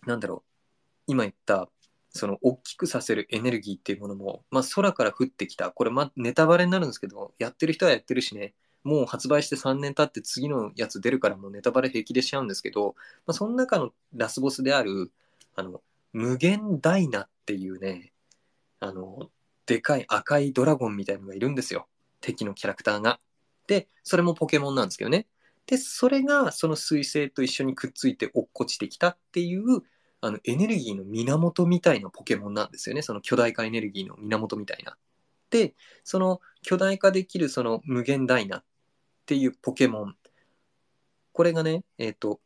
[0.06, 0.51] なんだろう、
[1.06, 1.68] 今言った、
[2.10, 12.94] その大きくさせるエネルギーっていうものも、まあ空から降ってきた、これまネタバレになるんですけど、やってる人はやってるしね、もう発売して3年経って次のやつ出るからもうネタバレ平気でしちゃうんですけど、
[13.26, 15.12] まあ、その中のラスボスである、
[15.55, 15.82] あの、
[16.12, 18.12] 無限ダイナっていうね、
[18.80, 19.30] あの、
[19.66, 21.86] でかい赤いドラゴンみたいのがいるんですよ。
[22.23, 23.20] 敵のキャラクターが。
[23.66, 25.27] で、それもポケモンなんですけどね。
[25.66, 29.82] で、それがその彗星と一緒にくっついて落っこちてきたっていう、
[30.20, 33.03] あの、エネルギーの源みたいなポケモンなんですよね。
[33.03, 34.97] その巨大化エネルギーの源みたいな。
[35.51, 35.74] で、
[36.05, 38.65] その巨大化できるその無限ダイナっ
[39.27, 40.16] ていうポケモン。
[41.32, 42.40] これがね、えっ、ー、と、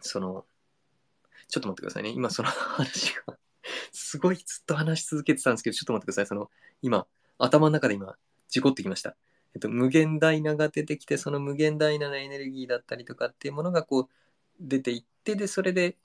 [0.00, 0.44] その、
[1.48, 2.10] ちょっと待ってくださいね。
[2.10, 3.36] 今その話が
[3.92, 6.26] すごいずっと話し続けてたんですけど、ちょっと待ってください。
[6.26, 6.50] その、
[6.82, 7.06] 今、
[7.38, 8.16] 頭の中で今、
[8.50, 9.16] 事故ってきました。
[9.54, 14.08] えっと、無限大なが出てきて、その無限大なのエネルギーだったりとかっていうものがこう、
[14.60, 15.96] 出ていって、で、それで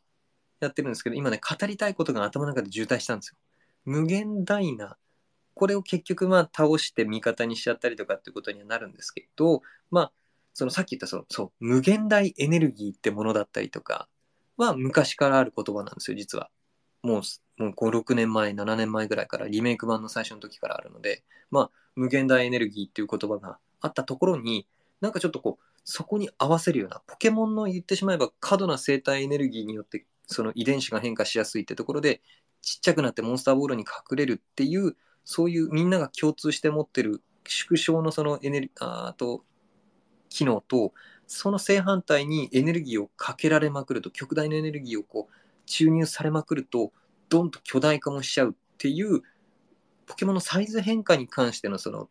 [0.60, 3.38] やってるんですけど、今ね、語りたいことが頭の中で渋滞したんですよ。
[3.86, 4.98] 無限大な、
[5.54, 9.62] これを結局まあ倒して味方にしちゃったりとかっていうことにはなるんですけど、
[9.92, 10.12] まあ、
[10.54, 14.08] そのさっき言ったその、そう、無限大エネルギーってものだったりとか
[14.58, 16.50] は昔からある言葉なんですよ、実は。
[17.06, 17.22] もう
[17.58, 24.68] もう5、6年前、7年前ぐらいからリメイク版の最初の時からあるので、まあ、無限大エネルギーっていう言葉があったところに、
[25.00, 32.22] なんかちょっとこう、そこに合わせるような、ポケモンの言ってしまえば過度な生態エネルギーによって、その遺伝子が変化しやすいってところで、
[32.62, 39.46] ちっちゃくなってモンスターボールに隠れるっていう、そういうみんなが共通して持ってる縮小のそのエネル、あと、
[40.30, 40.94] 機能と、
[41.28, 46.92] その正反対にエネルギーをかけられまくると、極大なエネルギーをこう、注入されまくると、
[47.30, 49.22] ドンと巨大化もしちゃうっていう
[50.06, 52.10] ポケモンのサイズ変化に関してのその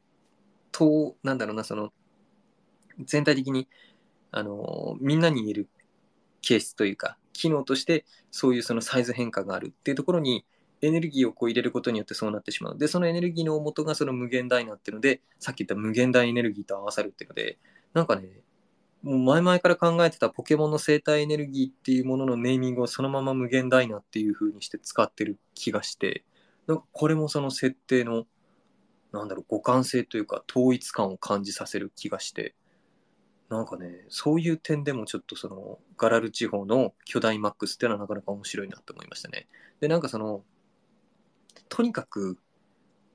[0.73, 1.93] となんだろうなその
[2.99, 3.69] 全体的に
[4.33, 5.69] あのみんなに言える
[6.43, 10.45] ケースというか機能としてそういうそのサイズ変化があるっていうところに
[10.83, 12.79] エネルギーをこう入れることによってそうなってしまう。
[12.79, 17.59] で、そのエネルギーの元がその無限大になっていうので、さっき言った無限大エネルギーと合わさるっていうので、
[17.95, 18.29] なんかね、
[19.05, 26.25] もう前々から考えてたポケモンの生態エネルギーっていうもののネーミングをそのまま無限大なっていう風にして使ってる気がして、
[26.67, 28.25] なんかこれもその設定の、
[29.13, 32.55] なんだろう、互換性というか統一感を感じさせる気がして、
[33.51, 39.49] なんかね、そういう点でもちょっとそのガラル地方の巨大マックスっていうのはなかなか面白いなと思いましたね。
[39.81, 40.45] で、なんかその、
[41.69, 42.39] とにかく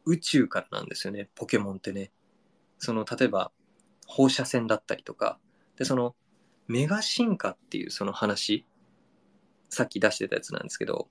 [0.06, 2.11] 宇宙からなんですよね、ポケモンってね。
[2.78, 3.52] その、例えば
[4.06, 5.40] 放射線だったりとか、
[5.80, 6.15] で、その、
[6.68, 8.65] メガ進化っていうその話、
[9.69, 11.07] さっき出してたやつなんですけど、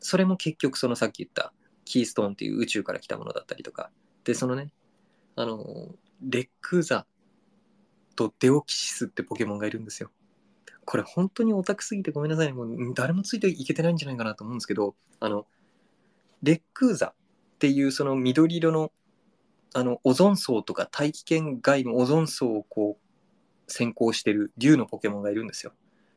[0.00, 1.52] それも結局そのさっき言った
[1.84, 3.90] キーストーンっていう宇宙から来たものだったりとか、
[4.24, 4.72] で、そのね、
[5.36, 7.06] あの、レックザ
[8.16, 10.10] とデオキシスってポケモンがいるんですよ。
[10.84, 12.52] これ本当にオタクすぎてごめんなさい。
[12.52, 15.46] もう誰もついていけてないんじゃないかなと思うんですけど、あの、
[16.42, 17.14] レックーザっ
[17.58, 18.92] ていうその緑色の
[19.74, 23.07] あのオゾン層とか大気圏外のオゾン層をこう
[23.68, 25.72] 先行してる竜のポケモンがいるんですよ。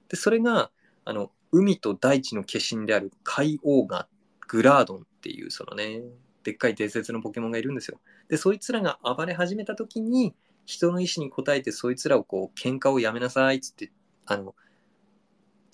[0.10, 0.72] で、それが、
[1.06, 4.08] あの、海と大地の化身である海王が
[4.48, 6.02] グラードンっていうそのね、
[6.44, 8.00] でっかい伝説のポケモンがいるんですよ。
[8.30, 10.34] で、そいつらが暴れ始めた時に、
[10.66, 13.92] 人の意志に応えてそいつらをこう、喧嘩をやめなさいっつって、
[14.26, 14.56] あの、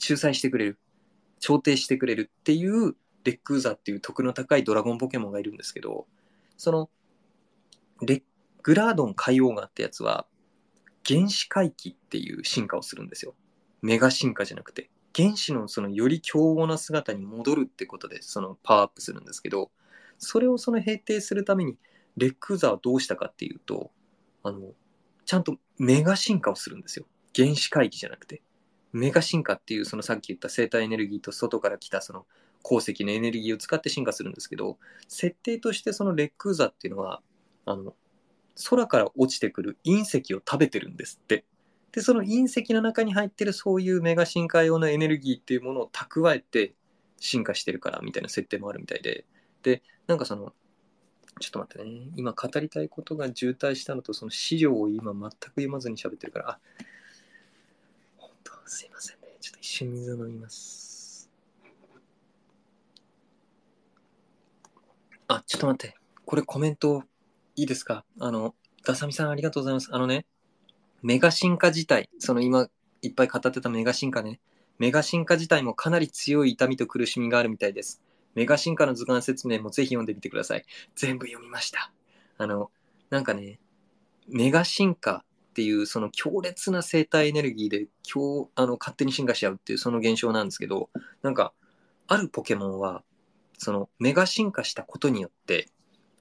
[0.01, 0.79] 仲裁してくれる。
[1.39, 6.07] 調停してくれるっていうレックーザっていう徳の高いドラゴンポケモンがいるんですけど、
[6.57, 6.89] その、
[8.01, 8.23] レ
[8.63, 10.25] グラードン海王ガってやつは、
[11.07, 13.33] 原始回帰っていう進化をするんですよ。
[13.81, 14.89] メガ進化じゃなくて。
[15.15, 19.71] 原始のそのより凶暴な姿に戻るってことでそのパワーアップするんですけど、
[20.19, 21.77] それをその平定するために
[22.17, 23.91] レックーザはどうしたかっていうと、
[24.43, 24.73] あの、
[25.25, 27.05] ちゃんとメガ進化をするんですよ。
[27.35, 28.41] 原始回帰じゃなくて。
[28.91, 32.25] メガ進化っていうそのさっき言った生体エネルギーと外から来たその
[32.63, 34.77] 鉱石のエネルギーを使って進化するんですけど、
[35.07, 37.21] 設定としてそのレックーザっていうのは、
[37.65, 37.95] あの、
[38.69, 41.45] 空から落ちてくる隕石を食べてるんですって。
[41.91, 46.73] で、その隕石の中に入ってるそういうメガ進化用のエネルギーっていうものを蓄えて
[47.19, 49.25] 進化してるからみたいな設定もあるみたいで。
[49.63, 50.53] で、なんかその、
[51.39, 52.09] ちょっと待ってね。
[52.15, 56.59] 今語りたいことが渋滞したのと、その資料を今全く読まずに喋ってるから、あ、
[58.17, 59.27] 本当すいませんね。
[59.39, 61.29] ちょっと一瞬水を飲みます。
[65.27, 65.95] あ、ちょっと待って。
[66.25, 67.03] これコメント
[67.59, 68.05] いいですか？
[68.19, 68.53] あの、
[68.85, 69.89] ダサミさんありがとうございます。
[69.91, 70.27] あのね、
[71.01, 72.69] メガ進化自体、その今
[73.01, 74.39] いっぱい語ってたメガ進化ね、
[74.77, 77.99] メガ進化自体もかなり強い痛みと苦しみがあるみたいです。
[78.35, 80.65] メガ進化の図鑑説明もぜひ読んでみてください。
[80.95, 81.91] 全部読みました。
[82.37, 82.69] あの、
[83.09, 83.59] なんかね、
[84.27, 90.91] メガ進化っていうその強烈な生体エネルギーで今日あの勝手に進化しちゃうっていうその現象なんですけど、
[91.23, 91.53] なんか、
[92.05, 93.01] あるポケモンは、
[93.57, 95.69] そのメガ進化したことによって、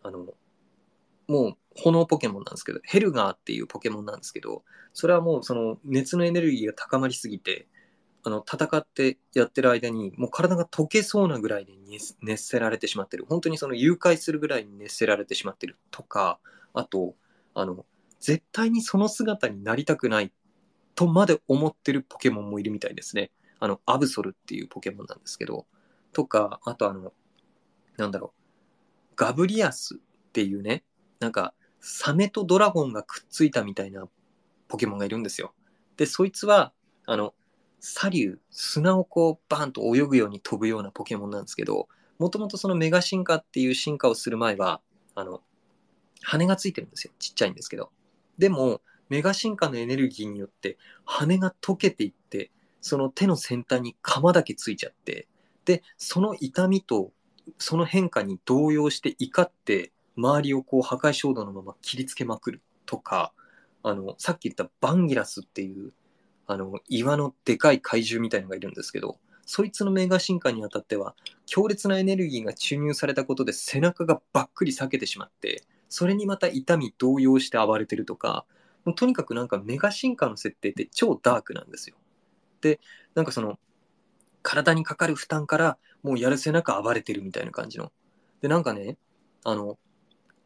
[0.03, 0.25] あの、
[1.28, 4.62] もう炎ポケモンなんですけど、ヘルガーっていうポケモンなんですけど、
[4.93, 7.66] それはもうその熱のエネルギーが高まりすぎて、
[8.23, 11.74] あの、戦ってやってる間に、もう体が溶けそうなぐらいで
[12.23, 13.24] 熱せられてしまってる。
[13.28, 16.40] 本当にその誘拐するぐらいに熱せられてしまってるとか、
[16.74, 17.15] あと、
[17.55, 17.86] あの、
[18.19, 20.32] 絶対にその姿になりたくない
[20.97, 23.31] とまで思ってるポケモンもいるみたいですね。
[23.61, 25.66] あの、アブソルっていうポケモンなんですけど、
[26.12, 27.12] とか、あとあの、
[27.97, 29.98] なんだろう、ガブリアスっ
[30.32, 30.82] ていうね、
[31.20, 34.09] なんか、サメとドラゴンがくっついたみたいな
[34.68, 35.55] ポケモンがいるんですよ。
[35.97, 36.72] で、そいつは、
[37.06, 37.34] あの、
[37.80, 41.88] サリュ、砂をこうバーンと泳ぐように飛ぶようなポケモンなんですけど、
[42.18, 44.80] もともとそのメガ進化っていう進化をする前は、
[45.14, 45.43] あの、
[46.22, 47.12] 羽がついてるんですよ。
[47.18, 47.90] ちっちゃいんですけど。
[48.38, 55.28] でも、メガ進化のエネルギーによって羽が溶けていって、その手の先端に鎌だけついちゃって、
[55.64, 57.12] で、その痛みと
[57.59, 63.32] その変化に動揺して怒って、周りをこう破壊衝動のまま切りつけまくるとか、
[63.82, 65.93] あの、さっき言ったバンギラスっていう
[66.47, 71.14] あの、岩のでかい怪獣みたいのがいるんですけど、そいつのメガ進化にあたっては、
[71.44, 78.44] 強烈なエネルギーが注入されたことで背中がばっくり裂けてしまって、それにまた痛み動揺して暴れてるとか、
[78.84, 81.97] もうとにかくなんかメガ進化の設定って超ダークなんですよ。
[82.60, 82.80] で、
[83.14, 83.59] なんかその、
[84.43, 87.93] 体にかかる負担からもうやるせなく暴れてるみたいな感じの。
[88.40, 88.97] で、なんかね、
[89.43, 89.78] あの、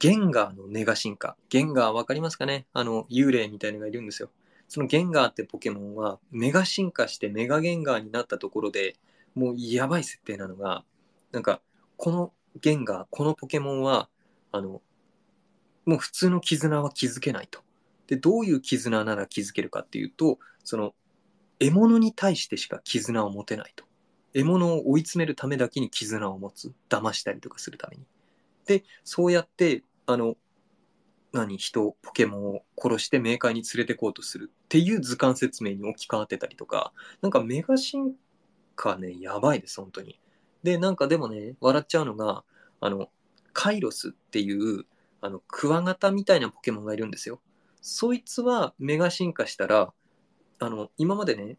[0.00, 1.36] ゲンガーのメガ進化。
[1.50, 2.66] ゲンガーわかりますかね？
[2.72, 4.30] あの、幽霊みたいなのがいるんですよ。
[4.66, 8.96] そのゲンガーってポケモンはメガ進化してメガゲンガーになったところで
[9.34, 10.84] もうやばい設定なのが
[11.32, 11.60] なんか
[11.96, 14.08] このゲンガーこのポケモンは
[14.52, 14.80] あの
[15.86, 17.60] もう普通の絆は築けないと。
[18.06, 20.94] でどういう絆なら築けるかっていうとその
[21.58, 23.84] 獲物に対してしか絆を持てないと。
[24.34, 28.04] 獲物を追い詰めるためだけに絆を持つ騙したりとかするために。
[28.66, 30.36] でそうやってあの
[31.32, 38.14] 何人ポケモンを殺してメーカーに連れてこうとするっていう図鑑説明に置き換わってたりとかなんかメガ進
[38.74, 40.18] 化ねやばいです本当に。
[40.62, 42.44] でなんかでもね笑っちゃうのが
[42.80, 43.08] あの
[43.52, 44.84] カイロスっていう
[45.20, 47.40] あのクワガタみたいなポケモンがいるんですよ。
[47.80, 49.92] そいつはメガ進化したら
[50.58, 51.56] あの今までね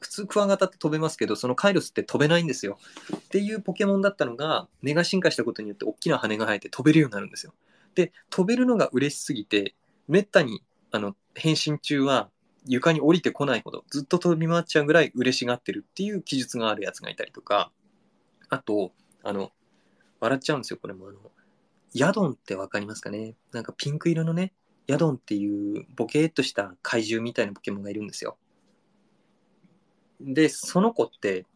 [0.00, 2.78] 普通クワガタって飛べますけどそのカイロスって飛べないんですよ。
[3.16, 7.52] っていうポケモンだったのがメガ進化したことによって大きな羽が生えて飛べるようになるんですよ。
[7.98, 9.74] で、飛べるのが嬉しすぎて、
[10.06, 10.62] めったに、
[10.92, 12.30] あの、変身中は
[12.64, 17.72] 床に降りてこないほど、ずっと飛び回っちゃうぐらい嬉しがってるっていう記述があるやつがいたりとか、
[18.50, 18.92] あと、
[19.24, 19.50] あの、
[20.20, 21.08] 笑っちゃうんですよ、これも。
[21.08, 21.18] あの、
[21.92, 23.34] ヤドンってわかりますかね？
[23.50, 24.52] なんかピンク色のね、
[24.86, 28.38] ヤドンっていうボケーっとした怪獣みたいなポケモンがいるんですよ。
[30.20, 31.46] で、その子って、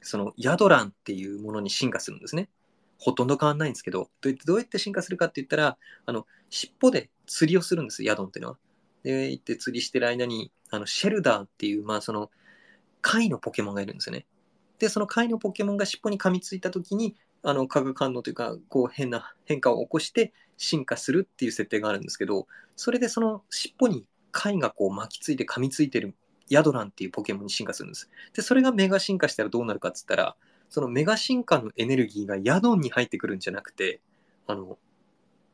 [0.00, 2.48] そのヤドランっていうものに進化するんですね。
[2.98, 8.58] ほとんど変わんないんですけど、どうやってどうやって進化するかって言ったら、あの、尻尾で釣りをするんです、ヤドンっていうのは。
[9.02, 12.30] で、行って釣りしてる間に、あの、シェルダーっていう、まあその、
[13.02, 14.26] 貝のポケモンがいるんですよね。
[14.78, 26.14] で、その貝のポケモンが尻尾に噛みついた時に、あの、化学反応というか、こう変な変化を起こして進化するっていう設定があるんですけど、それでその尻尾に貝がこう巻きついて噛みついてる
[26.48, 28.10] ヤドランっていうポケモンに進化するんです。
[28.34, 30.36] で、それがメガ進化したらどうなるかっつったら、
[30.68, 34.00] そのメガ進化のエネルギーがヤドンに入ってくるんじゃなくて、
[34.46, 34.78] あの、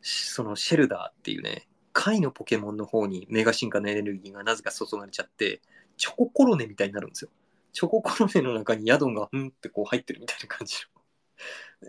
[0.01, 5.61] そのシェルダーっていうね、貝のポケモンの方にメガ進化のエネルギーがなぜか注がれちゃって、
[5.97, 7.31] チョココロネみたいになるんですよ。
[7.73, 10.77] チョココロネの中にヤドンがうんってこう入ってるみたいな感じ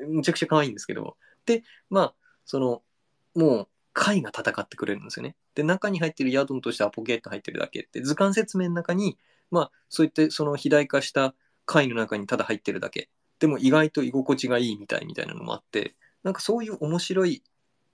[0.02, 0.08] の。
[0.08, 1.18] むちゃくちゃ可愛いんですけど。
[1.46, 2.84] で、まあ、その、
[3.36, 5.36] もう貝が戦ってくれるんですよね。
[5.56, 9.18] で、中に入ってるヤドンとしてはポケット入ってるだけって、図鑑説明の中に、
[9.52, 13.10] まあ、そういってその肥大化した貝の中にただ入ってるだけ。
[13.40, 17.44] でも意外と居心地がいいみたいみたいなのもあって、なんかそういう面白い、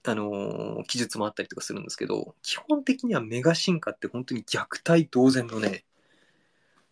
[0.05, 5.85] あのー、記述もあったりとかするんですけど、基本的にはメガ進化って本当に虐待同然のね、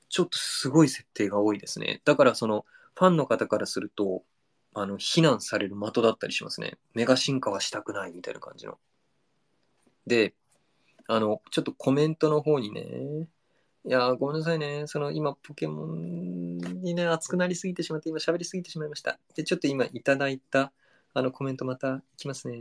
[0.10, 2.02] ちょっとすごい設定が多いですね。
[2.06, 4.24] だからその、ファンの方からすると、
[4.74, 6.78] あの、非難される的だったりしますね。
[6.94, 8.80] メガ進化はしたくないみたいな感じの。
[10.08, 10.34] で、
[11.08, 13.28] あの、ちょっとコメントの方にね、
[13.88, 14.84] いやごめんなさいね。
[14.86, 19.18] その今、ポケモンにね、熱くなりすぎてしまって、今喋りすぎてしまいました。
[19.34, 20.74] で、ちょっと今いただいた
[21.14, 22.58] あのコメントまたいきますね。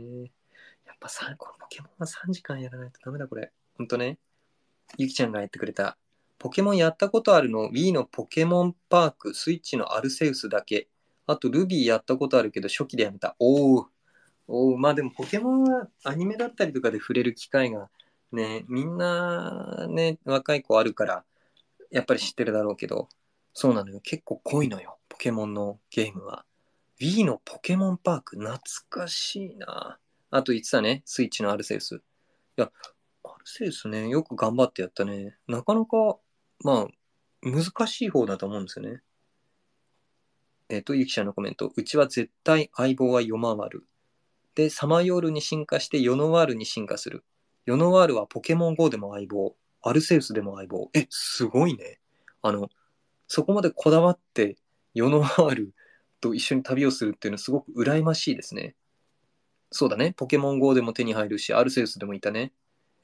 [0.85, 3.51] やっぱさ、このポケモンは3時間やらないとダメだ、これ。
[3.77, 4.19] ほんとね。
[4.97, 5.97] ゆきちゃんがやってくれた。
[6.39, 10.87] ポケモンやったことあるの？Wii のポケモンパーク、スイッチのアルセウスだけ。
[11.25, 13.35] あと、ルビーやったことあるけど、初期でやめた。
[13.37, 13.87] おお。
[14.47, 17.89] おおまあでも、ポケモンはアニメだったりとかで触れる機会が、
[18.31, 21.23] ね、みんな、ね、若い子あるから、
[21.91, 23.09] やっぱり知ってるだろうけど、
[23.53, 24.01] そうなのよ。
[24.01, 24.99] 結構濃いのよ。
[25.09, 26.45] ポケモンのゲームは。
[26.99, 28.59] Wii のポケモンパーク、懐
[28.89, 29.97] かしいな。
[30.29, 31.95] あと言ってたね、スイッチのアルセウス。
[31.95, 31.99] い
[32.57, 32.71] や、
[33.23, 35.37] アルセウスね、よく頑張ってやったね。
[35.47, 36.17] なかなか、
[36.63, 36.87] まあ、
[37.41, 39.01] 難しい方だと思うんですよね。
[40.69, 41.71] えっ、と、ゆきちゃんのコメント。
[41.75, 43.87] うちは絶対相棒は夜回る。
[44.55, 47.23] で、サマーヨールに進化してヨノワールに進化する。
[47.67, 49.53] ヨノワールはポケモン GO でも相棒。
[49.83, 50.89] アルセウスでも相棒。
[50.93, 51.99] え、すごいね。
[52.41, 52.69] あの、
[53.27, 54.55] そこまでこだわって
[54.93, 55.73] ヨノワール
[56.21, 58.75] と一緒に旅をするっていうのはすごく羨ましいですね。
[59.69, 60.13] そうだね。
[60.15, 62.53] ポケモン GO でも手に入るし、アルセウスでもいたね。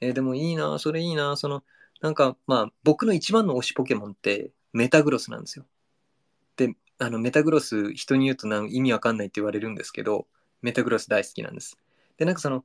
[0.00, 1.36] えー、でもいいな、それいいな。
[1.36, 1.62] その、
[2.00, 5.66] なんか、まあ、僕の一番の推しポケモンってメタグロスなんですよ。
[6.56, 10.26] で、あの、メタグロス、人に言うとなん意味わかんないって言われるんですけど、
[10.62, 11.78] メタグロス大好きなんです。
[12.16, 12.64] で、なんかその、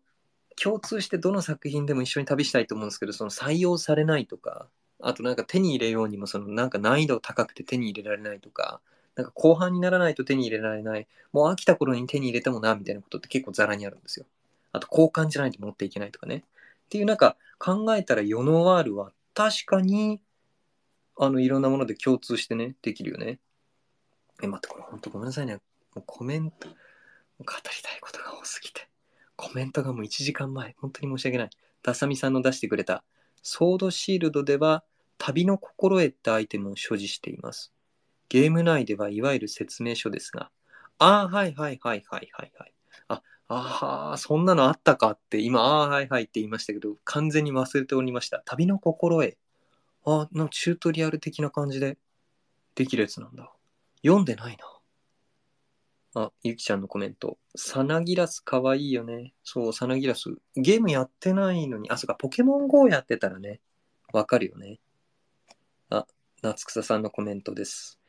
[0.62, 4.68] 共通してどの作品でも一緒に旅したいと思うんですけど、その採用されないとか、
[5.02, 8.82] あとなんか手に入れようにも、そのなんか難易度高くて手に入れられないとか、
[9.16, 14.26] なんか後半にならないと手に入れられない、もう飽きた頃に手に入れてもな、みたいなことって結構ザラにあるんですよ。
[14.72, 16.44] あと交換じゃないと持っていけないとかね。
[16.86, 20.22] っていうなんか考えたらヨノワールは確かに、
[21.18, 23.40] あの、いろんなもので共通してね、できるよね。
[24.42, 25.56] え、待って、これほんとごめんなさいね。
[25.96, 28.89] もうコメント、語りたいことが多すぎて。
[29.40, 30.76] コメントがもう1時間前。
[30.80, 31.50] 本当に申し訳ない。
[31.82, 33.06] ダサミさんの出してくれた、
[33.42, 34.84] ソードシールドでは、
[35.18, 37.72] 旅の心得ってアイテムを所持しています。
[38.28, 40.52] ゲーム内ではいわゆる説明書ですが、
[40.98, 42.74] ああ、はいはいはいはいはいはい。
[43.08, 48.44] あ、ああ、そんなのあったかって今、ああ、はいはいって言いましたけど、完全に忘れておりました。
[48.46, 49.38] 旅の心得。
[50.04, 51.98] ああ、チュートリアル的な感じで
[52.76, 53.54] できるやつなんだ。
[54.04, 54.79] 読んでないな。
[56.16, 57.38] あ、ゆきちゃんのコメント。
[57.56, 59.34] サナギラスかわいいよね。
[59.44, 60.36] そう、サナギラス。
[60.56, 63.62] ゲームやってないのに、あ、そっか、ポケモン GO やってたらね、
[64.12, 64.80] わかるよね。
[65.90, 66.08] あ、
[66.42, 68.00] 夏草さんのコメントです。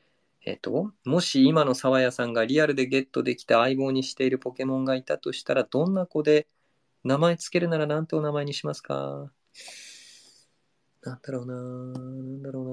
[0.46, 6.48] えっ、と、もし今の沢谷さんがリアルでゲットできた相棒にしているポケモンがいたとしたら、どんな子で
[7.04, 9.30] 名前つけるなら何てお名前にしますか？
[11.02, 11.60] なんだろうなな
[11.98, 12.70] んだろうな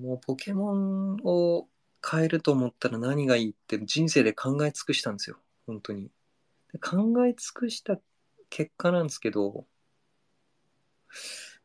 [0.00, 1.68] もうポケモンを
[2.06, 5.38] 変えると思ったら何がいいって人生で考え尽くしたんですよ。
[5.66, 6.10] 本当に。
[6.82, 7.98] 考え尽くした
[8.50, 9.66] 結果なんですけど、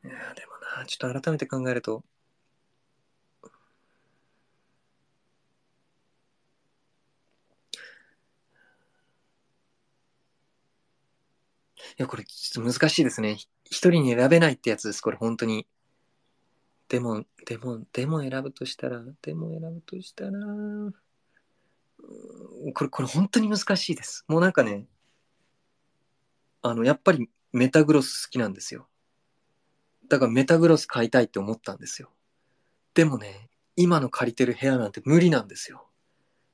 [0.03, 2.03] いやでもなちょっと改めて考えると、
[11.97, 13.33] いや、これちょっと難しいですね。
[13.65, 15.67] 一人に選べないってやつです、これ本当に。
[16.93, 20.31] でも、でも、でも選ぶとしたら、でも選ぶとしたら、
[22.75, 24.23] これ、これ本当に難しいです。
[24.27, 24.85] もうなんかね、
[26.61, 28.87] あの、やっぱりメタグロス好きなんですよ。
[30.07, 32.11] だからメタグロス買いたいって思ったんですよ。
[32.93, 35.87] でもね、今の借りてる部屋なんて無理なんですよ。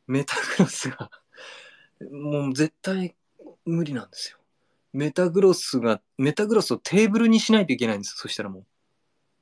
[0.08, 1.12] メタグロスが
[2.10, 3.14] もう絶対
[3.66, 4.38] 無理なんですよ。
[4.94, 8.66] メタグロスが、メタグロスをテーブルにしないといけないんですそしたらもう。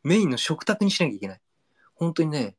[0.08, 1.42] メインの食卓にしなきゃいけない。
[1.94, 2.56] 本当にね、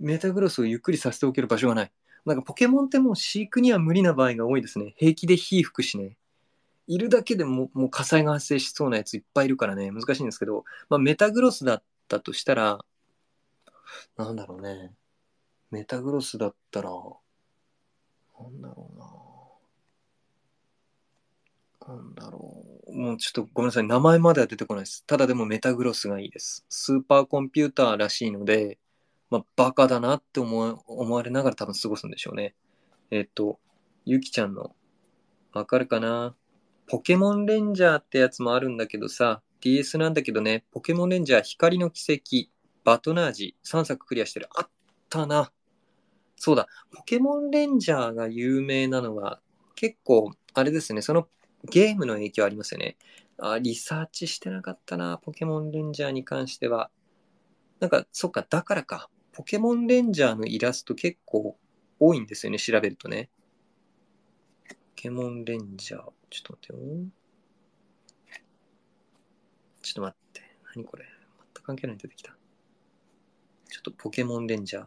[0.00, 1.92] メタグロスをゆっくりさせておける場所がない。
[2.26, 4.94] なんかポケモンってもう飼育には無理な場合が多いですね。
[4.96, 6.16] 平気で火吹くしね。
[6.88, 12.84] いるだけでももう火災が発生しそうなやついっぱいいるからね、難しいんですけど、まあ、メタグロスだったとしたら、
[14.16, 14.92] なんだろうね。
[15.70, 16.96] メタグロスだったら、な
[18.48, 19.21] んだろうな。
[21.88, 22.92] なんだろう。
[22.96, 23.84] もうちょっとごめんなさい。
[23.84, 25.04] 名前までは出てこないです。
[25.06, 26.64] ただでもメタグロスがいいです。
[26.68, 28.78] スーパーコンピューターらしいので、
[29.30, 32.54] まあ、バカだなって思思われながら多分過ごすんでしょうね。
[33.10, 33.58] えっ、と、
[34.04, 34.74] ゆきちゃんの、
[35.52, 36.34] わかるかな？
[36.86, 42.50] ポケモンレンジャーってやつもあるんだけどさ、DS なんだけどね、ポケモンレンジャー光の奇跡、
[42.84, 44.48] バトナージ、3作クリアしてる。
[44.54, 44.68] あっ
[45.08, 45.52] たな。
[46.36, 49.40] そうだ、ポケモンレンジャーが有名なのは、
[49.76, 51.28] 結構、あれですね、その
[51.64, 52.96] ゲームの影響ありますよね。
[53.38, 56.90] あ、リサーチしてなかったな、ポケモンレンジャーに関しては。
[57.80, 59.08] なんか、そっか、だからか。
[59.32, 61.56] ポケモンレンジャーのイラスト結構
[61.98, 63.30] 多いんですよね、調べるとね。
[64.68, 66.02] ポケモンレンジャー。
[66.30, 66.78] ちょっと待ってよ。
[69.82, 70.42] ちょっと待って。
[70.76, 71.04] 何これ。
[71.04, 72.36] 全く関係ないの出てきた。
[73.68, 74.86] ちょっとポケモンレンジャー。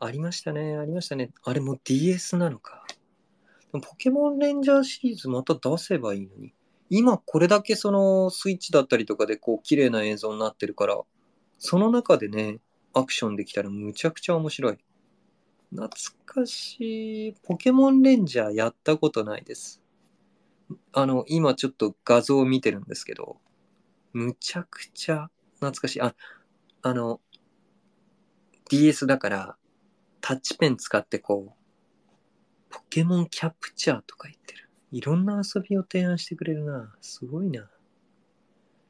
[0.00, 1.30] ありましたね、ありましたね。
[1.42, 2.79] あれも DS なのか。
[3.72, 6.52] ポケモンレンジャーシリーズまた出せばいいのに。
[6.88, 11.00] 今これだけそのスイッチだったりとかでこう綺麗な映像になってるから、
[11.58, 12.58] その中でね、
[12.94, 14.78] アクションできたらむちゃくちゃ面白い。
[15.70, 15.88] 懐
[16.26, 17.34] かしい。
[17.44, 19.80] ポケモンレンジャーやったことないです。
[20.92, 23.38] あの、今ちょっと画像を見てるんですけど、
[24.12, 26.00] むちゃくちゃ懐かしい。
[26.00, 26.14] あ、
[26.82, 27.20] あの、
[28.68, 29.56] DS だから、
[30.20, 31.59] タッチペン使ってこう、
[32.70, 34.70] ポケモンキャプチャーとか言ってる。
[34.92, 36.94] いろんな遊びを提案してくれるな。
[37.00, 37.68] すごいな。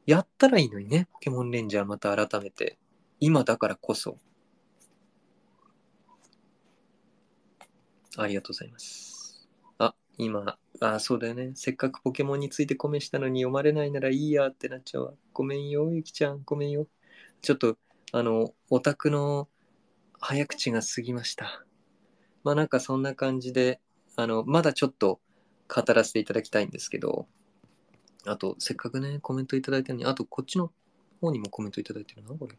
[0.07, 2.78] やったらいいのにね、ポケモンレンジャーまた改めて。
[3.20, 4.19] 今だからこそ。
[8.16, 9.48] ありがとうございます。
[9.78, 11.52] あ、今、あ、そうだよね。
[11.55, 15.12] せっかくポケモンについてコメしたのに読まれないならいいやってなっちゃうわ。
[15.32, 16.43] ごめんよ、ゆきちゃん。
[16.44, 16.86] ごめんよ。
[17.43, 17.77] ちょっと、
[18.12, 19.48] あの、オタクの
[20.19, 21.65] 早口が過ぎました。
[22.45, 23.81] まあなんかそんな感じで、
[24.17, 25.21] あの、まだちょっと
[25.69, 27.27] 語らせていただきたいんですけど、
[28.27, 30.73] あと、せっかくね、コメントいただいたのに、あと、こっちの
[31.21, 32.59] 方にもコメントいただいてるな、これ。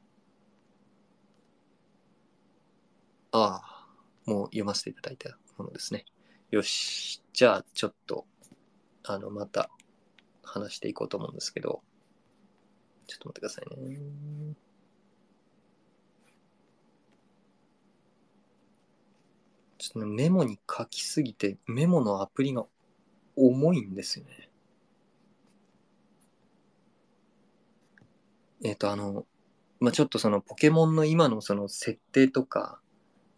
[3.31, 3.87] ああ、
[4.25, 6.05] もう読ませていただいたものですね。
[6.49, 7.21] よし。
[7.33, 8.25] じゃあ、ちょっと、
[9.03, 9.69] あの、また
[10.43, 11.81] 話していこうと思うんですけど、
[13.07, 14.55] ちょっと待ってくださいね。
[19.81, 22.65] ちょっとね、メモに書きすぎて、メモのアプリが
[23.35, 24.51] 重いんですよね。
[28.63, 29.25] えっ、と、あの、
[29.79, 32.79] まあ、ちょっとそのポケモンの今のその設定とか、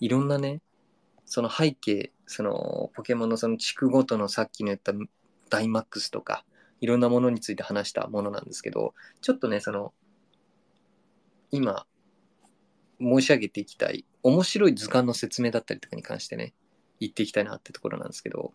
[0.01, 0.61] いろんなね、
[1.23, 4.91] その背景、そのポケモンのその地区ごとのさっきの言った
[5.49, 6.43] ダイマックスとか、
[6.81, 9.93] いろんなものについて話したものなんですけど、ちょっとね、その、
[11.51, 11.87] 今、
[12.99, 16.53] 申し上げていきたい、面白い図鑑の説明だったりとかに関してね、
[16.99, 18.53] 言っていきたいなってところなんですけど、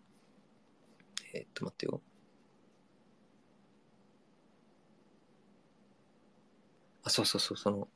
[1.35, 2.01] えーっと、待ってよ。
[7.05, 7.89] あ、そうそうそう、その、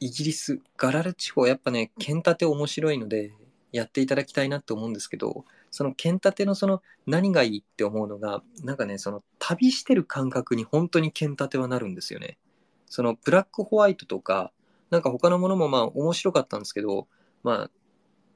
[0.00, 3.32] イギリス、ガラル地方、やっぱね、剣立て面白いので、
[3.74, 12.38] やっていただきたいなって思うんですけど、その剣立てのその何がいいって思うのが、なんかね、その旅してる感覚に本当に剣立てはなるんですよね。
[12.86, 14.52] そのブラックホワイトとか、
[14.94, 17.08] なんか他のものもまあ面白かったんですけど、
[17.42, 17.70] まあ、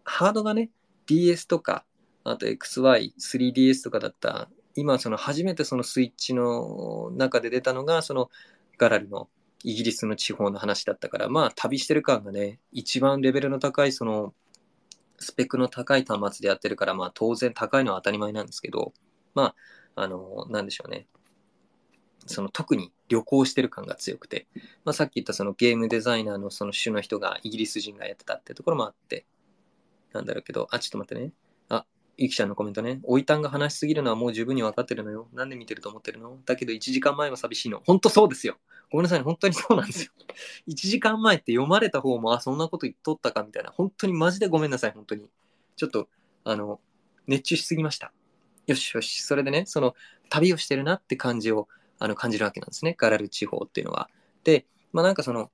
[0.02, 0.70] ハードがね、
[1.06, 1.84] DS とか、
[2.24, 8.28] あと XY、3DS とかだった、今その初めてそのスイッチの中で出たのが、その
[8.76, 9.28] ガラルの
[9.62, 14.34] イギリスの地方の話だったから、まあ旅してる感がね、一番レベルの高いその
[15.18, 18.92] スペックの高い端末でやってるから、まあ当然高いのは当たり前なんですけど、
[19.34, 19.54] ま
[19.94, 21.06] あ、あの、なんでしょうね。
[22.28, 24.46] その特に旅行してる感が強くて、
[24.84, 29.26] まあさっき言ったそのゲームデザイナーのその種の人がイギリス人がやってたってところもあって、
[30.12, 31.32] なんだろうけど、あ、ちょっと待ってね。
[31.68, 31.84] あ、
[32.16, 33.00] ゆきちゃんのコメントね。
[33.04, 35.28] おいたんが話しすぎるのはもう十分に分かってるのよ。
[35.32, 36.38] なんで見てると思ってるの？
[36.44, 37.82] だけど1時間前は寂しいの。
[37.86, 38.56] ほんとそうですよ。
[38.90, 39.24] ごめんなさいね。
[39.24, 40.12] 本当にそうなんですよ。
[40.66, 43.70] 1時間前って読まれた方も、あ、そんなこと言っとったかみたいな。
[43.70, 44.92] 本当にマジでごめんなさい。
[44.92, 45.28] 本当に。
[45.76, 46.08] ちょっと、
[46.44, 46.80] あの、
[47.26, 48.12] 熱中しすぎました。
[48.66, 49.22] よしよし。
[49.22, 49.94] それでね、その、
[50.30, 51.68] 旅をしてるなって感じを、
[51.98, 52.94] あの、感じるわけなんですね。
[52.98, 54.08] ガラル地方っていうのは。
[54.44, 55.50] で、まあなんかその、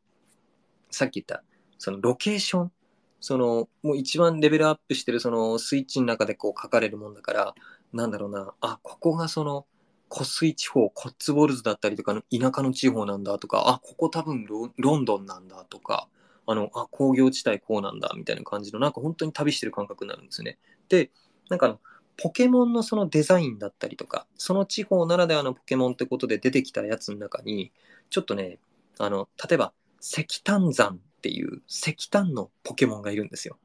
[0.90, 1.42] さっき言った、
[1.78, 2.72] そのロケーション。
[3.20, 7.54] その、もう一番レベルアップしてるそのスイッチの中でこう書かれるもんだから、
[7.92, 9.66] なんだろうな、あ、ここがその、
[10.10, 14.46] 湖水地方、コッツウォルズだったりとかの田舎の地方なんだとか、あ、ここ多分
[14.76, 16.08] ロンドンなんだとか、
[16.46, 20.58] あの、あ、工業地帯こうなんだみたいな感じの、なんか本当に旅してる感覚になるんですね。
[20.88, 21.10] で、
[21.48, 21.80] なんかあの、
[22.16, 27.72] ポケモンのそのデザインだったりとか、その地方ならではのポケモンってことで出てきたやつの中に、
[28.10, 28.58] ちょっとね、
[28.98, 33.58] あの、例えば、石炭山っていう石炭のポケモンがいるんですよ。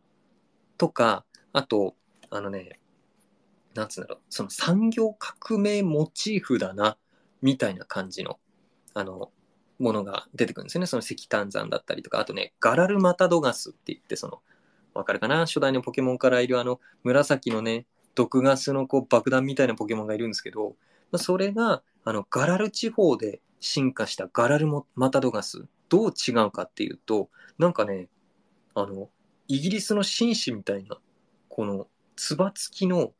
[0.77, 1.95] とか、あと、
[2.29, 2.79] あのね、
[3.75, 6.97] なんつうんだろう、その産業革命モチーフだな、
[7.41, 8.39] みたいな感じの、
[8.93, 9.31] あの、
[9.77, 10.87] ものが出てくるんですよね。
[10.87, 14.41] その石炭山だったりとか、あとね、ガラルマタドガスって言って、その、
[14.93, 15.45] わかるかな？
[15.45, 17.85] 初代のポケモンからいるあの、紫のね、
[18.19, 20.75] 毒ガスのこう爆弾みたいなポケモンがいるんですけど、
[21.11, 28.09] まあそれが、あの、ガラル地方で進化したガラルマタドガス、どう違うかっていうと、なんかね、
[28.75, 29.09] あの、
[29.47, 30.97] イギリスの紳士みたいな、
[31.47, 31.87] この、
[32.17, 33.13] つば付きの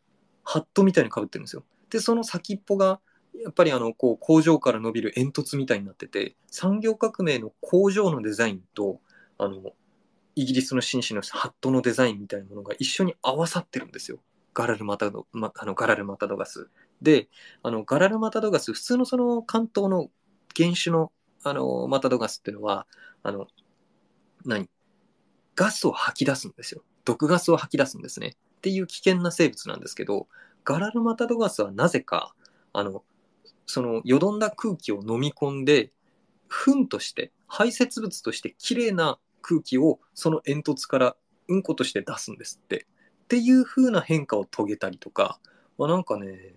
[0.43, 1.63] ハットみたいに被ってるんですよ。
[1.89, 2.99] で、その先っぽが、
[3.41, 8.99] やっぱりあの、こう、工場から伸びる煙突みたいになってて、産業革命の工場のデザインと、
[9.37, 9.71] あの、
[10.35, 14.19] イギリスの紳士のハットのデザインみたいなものが一緒に合わさってるんですよ。
[14.53, 16.69] ガラルマタド、ま、あの、ガラルマタドガス。
[17.01, 17.29] で、
[17.63, 20.09] あの、ガラルマタドガス、普通のその関東の
[20.55, 21.11] 原種の、
[21.43, 22.87] あの、マタドガスっていうのは、
[23.23, 23.47] あの、
[24.45, 24.69] 何？
[25.55, 26.83] ガスを吐き出すんですよ。
[27.03, 28.35] 毒ガスを吐き出すんですね。
[28.57, 30.27] っていう危険な生物なんですけど、
[30.63, 32.33] ガラルマタドガスはなぜか、
[32.73, 33.03] あの、
[33.65, 35.91] そのよどんだ空気を飲み込んで、
[36.47, 41.15] 糞として、排泄物として綺麗な空気をその煙突から
[41.47, 42.87] うんことして出すんですって。
[43.29, 45.39] っていう風な変化を遂げたりとか、
[45.77, 46.55] まあ、なんかね、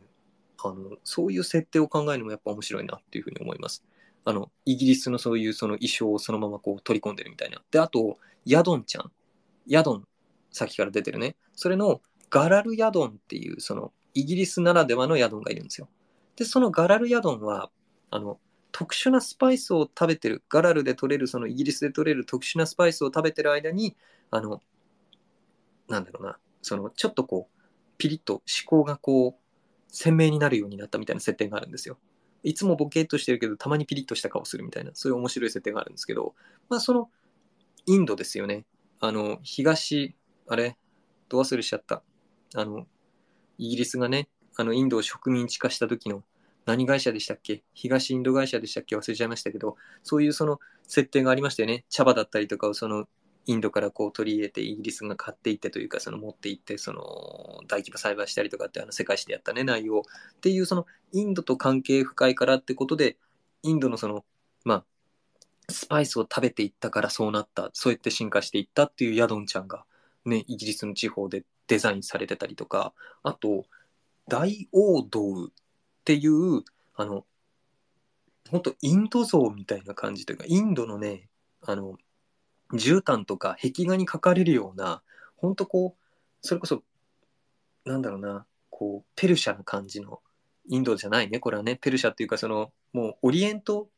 [0.65, 3.85] あの、そういう設定を考えるのもやっぱ面白いなっていうふうに思います。
[4.25, 7.63] あの、イギリスのそういうその衣装をそのままこう取り込んでるみたいな。
[7.71, 8.17] で、あと、
[8.47, 9.13] ヤドンちゃん。
[9.67, 10.09] ヤドン、
[10.51, 11.37] さっきから出てるね。
[11.55, 12.01] それの
[12.31, 15.91] ガラルヤドンっていう、その、イギリスならではのヤドンがいるんですよ。
[16.37, 17.71] で、そのガラルヤドンは、
[18.09, 18.41] あの、
[18.71, 23.95] 特殊なスパイスを食べてる、ガラルで取れる、そのイギリスで取れる特殊なスパイスを食べてる間に、
[24.31, 24.63] あの、
[25.89, 27.61] なんだろうな、その、ちょっとこう、
[27.99, 29.43] ピリッと思考がこう、
[29.89, 31.99] 鮮明になるようになったみたいな設定があるんですよ。
[32.43, 36.35] いつもボケっとしてるけど、たまにピリッとした顔するみたいな、そういう面白い設定があるんですけど、
[36.69, 37.11] まあ、その、
[37.87, 38.65] インドですよね。
[39.01, 40.15] あの、東、
[40.47, 40.77] あれ、
[41.29, 42.03] ど忘れしちゃった。
[42.55, 42.87] あの、
[43.59, 46.25] イギリスがね、あの、インドを植民地化した時の、
[46.65, 47.65] 何会社でしたっけ？
[47.75, 48.95] 東インド会社でしたっけ？
[48.95, 49.75] 忘れちゃいましたけど、
[50.05, 51.85] そういうその設定がありましたよね。
[51.89, 53.09] 茶葉だったりとかをその
[53.47, 60.03] インドからこう取り入れてイギリスが買っていってというかその持っていってその大規模栽培したりとかってあの世界史でやったね内容っ
[60.41, 63.17] ていうそのインドと関係深いからってことで
[63.63, 64.25] インドのその
[64.65, 64.85] まあ
[65.69, 69.85] スパイスを食べていったからそうなったそうやって進化していったっていうヤドンちゃんが
[70.25, 72.93] ねイギリスの地方でデザインされてたりとか
[73.23, 73.65] あと
[74.29, 75.49] 大王道っ
[76.05, 76.63] ていう
[76.95, 77.25] あの
[78.51, 81.29] 本当インド像みたいな感じというかインドのね
[81.63, 81.97] あの
[82.73, 85.03] 絨毯とか壁画に描かれるような
[85.37, 86.03] 本当こう
[86.41, 86.83] それこそ
[87.85, 90.21] なんだろうなこうペルシャな感じの
[90.69, 91.77] インドじゃないねこれはね。
[91.77, 93.89] ペルシャっていうかそのもうオリエント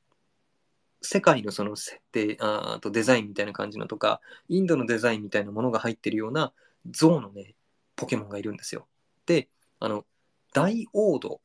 [1.02, 6.52] 世界のその設定あとデザインみたいな感じのとかインドのデザインみたいなものが入ってるような
[6.90, 7.55] 像のね
[7.96, 8.86] ポケモンがいるんですよ。
[9.26, 9.48] で
[9.80, 10.05] あの
[10.52, 11.40] 大オード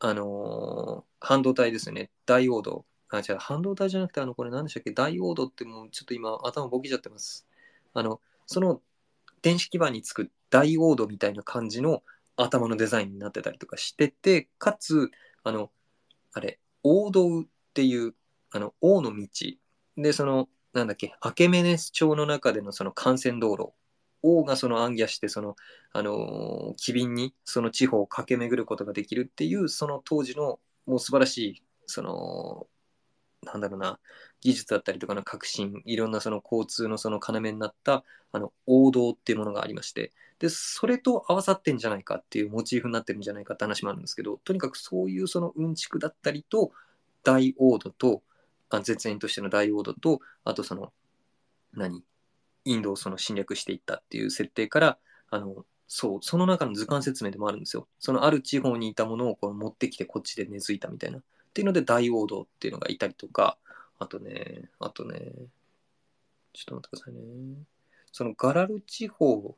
[0.00, 2.10] あのー半導体ですよね。
[2.26, 4.90] ダイオードあ、じゃあ半導体じゃなくて、あの、これ何でしたっけ？
[4.92, 7.46] ダイオードってもうちょっと今頭ボケちゃってます。
[7.92, 8.80] あの、その
[9.42, 12.02] 電子基板につくダイオードみたいな感じの
[12.36, 15.10] 頭のデザインになってたりとかしてて、かつ、
[15.42, 15.70] あの、
[16.32, 17.44] あれ、王道っ
[17.74, 18.14] ていう、
[18.50, 19.28] あの、王の道。
[19.96, 23.72] で、その、なんだっけ、アケメネス朝の中でのその幹線道路。
[24.22, 25.54] 王がその暗夜して、その、
[25.92, 32.66] あのー機敏にその地方を駆け巡ることができるっていう、その当時のもう素晴らしい、その、
[33.44, 33.98] なんだろうな、
[34.40, 46.72] 技術だったりとかの革新、いろんなその交通のその要になった、あの、王道っていうものがありまして、で、それと合わさってんじゃないかっていうモチーフになってるんじゃないかって話もあるんですけど、とにかくそういうそのうんちくだったりと、
[47.22, 48.22] 大王道と、
[48.70, 50.92] あ絶縁としての大王道と、あとその、
[51.72, 52.02] 何
[52.64, 54.98] インドをその侵略していったっていう設定から、
[55.30, 57.88] あの、そう、その中の図鑑説明でもあるんですよ。
[57.98, 61.22] そのある地方にいたものをこう持ってきてこっちで根付いたみたいな。
[61.54, 63.56] っていうので大王道っていうのがいたりとか、
[64.00, 65.18] あとね、あとね、
[66.52, 67.20] ちょっと待ってくださいね。
[68.10, 69.56] そのガラル地方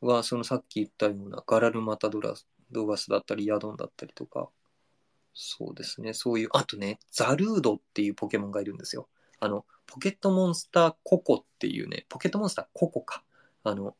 [0.00, 2.34] は、そのさっき言ったようなガラルマタドラ
[2.72, 4.48] ドガスだったり、ヤドンだったりとか、
[5.34, 9.08] そうですね、そういう、あとね、ザルードっていうポケモンがいるんですよ。
[9.38, 13.22] あの、ポケットモンスターココっていうね、ポケットモンスターココか。
[13.62, 13.94] あの、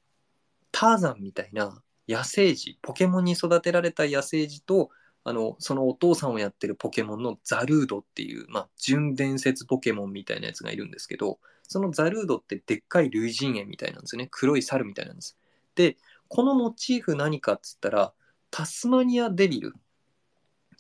[0.73, 4.91] ターザンみたいな野生児、ポケモンに育てられた野生児と、
[5.29, 14.29] あの、そのお父さんをやってるポケモンのザルードっていう、まあ、純伝説ポケモンみたいなやつがいるんですけど、そのザルードってでっかい類人猿みたいなんですよね。
[14.31, 15.37] 黒い猿みたいなんです。
[15.75, 15.99] で、
[16.29, 18.15] このモチーフ何かっつったら、
[18.51, 19.75] タスマニアデビル。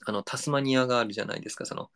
[0.07, 1.91] あの、タスマニアがあるじゃないですか、その、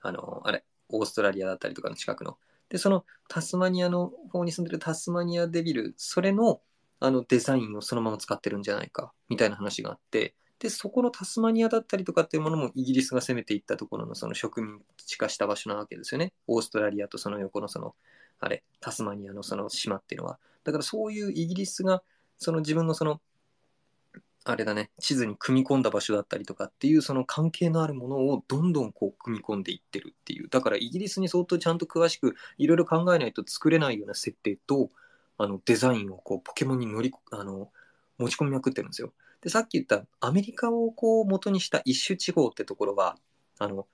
[0.00, 2.38] あの、あれ、オーストラリアだったりとかの近くの。
[2.70, 6.62] で、そのタスマニアの方に住んでるタスマニアデビル、それの、
[7.00, 16.32] あの、デザインをそのまま使ってるんじゃないか、みたいな話があって、で、そこのタスマニアだったりとかっていうものもイギリスが攻めていったところのその植民地化した場所なわけですよね。
[16.46, 17.94] オーストラリアとその横のその、
[18.40, 20.38] あれ、タスマニアのその島っていうのは。
[20.64, 22.02] だからそういうイギリスが、
[22.38, 23.20] その自分のその、
[24.44, 30.48] あれだね、地図に組み込んだ場所だったりとかっていうその関係のあるものをどんどんこう組み込んでいってるっていう。
[30.48, 34.90] だからイギリスに相当ちゃんと詳しくいろいろ考えないと作れないような設定と、
[35.36, 37.70] あのデザインをこうポケモンに乗りあの
[38.16, 39.12] 持ち込みまくってるんですよ。
[39.40, 43.16] で、さっき言ったアメリカをこう元にした一種地方ってところは、
[43.58, 43.86] あの、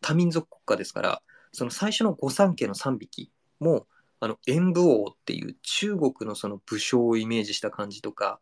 [0.00, 3.86] 多民族国家ですから、その最初の御三家の3匹も、
[4.20, 8.40] あの、演武王っていう中国のその武将をイメージした感じとか、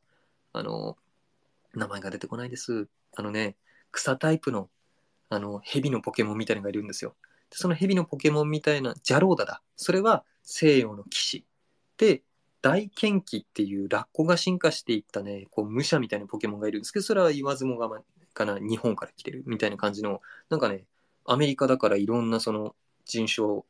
[0.53, 0.97] あの、
[1.75, 2.89] 名前が出てこないです。
[3.17, 3.57] あのね、
[3.93, 4.69] 草タイプの、
[5.29, 7.15] あの、蛇のポケモンみたいなのがいるんですよ。
[7.51, 9.63] でその蛇のポケモンみたいな、ジャローダだ。
[9.77, 11.47] それは西洋の騎士。
[11.97, 12.23] で、
[12.63, 18.01] 大剣気っていうラッコが進化していったね、こう武者みたいなポケモンがいるんですけど、それは言わずもがま
[18.35, 20.21] かな、日本から来てるみたいな感じの、
[20.51, 20.85] なんかね、
[21.25, 22.75] アメリカだからいろんなその
[23.05, 23.67] 人種を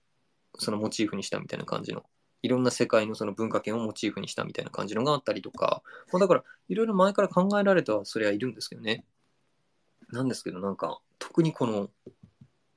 [0.58, 2.04] そのモチーフにしたみたいな感じの
[2.42, 9.04] いろんな世界のその文化圏をモチーフにしたみたいな感じのがあったりとか、まあ、だからいろいろ前から考えられたはそれはいるんですけどね。
[10.10, 11.90] なんですけどなんか特にこの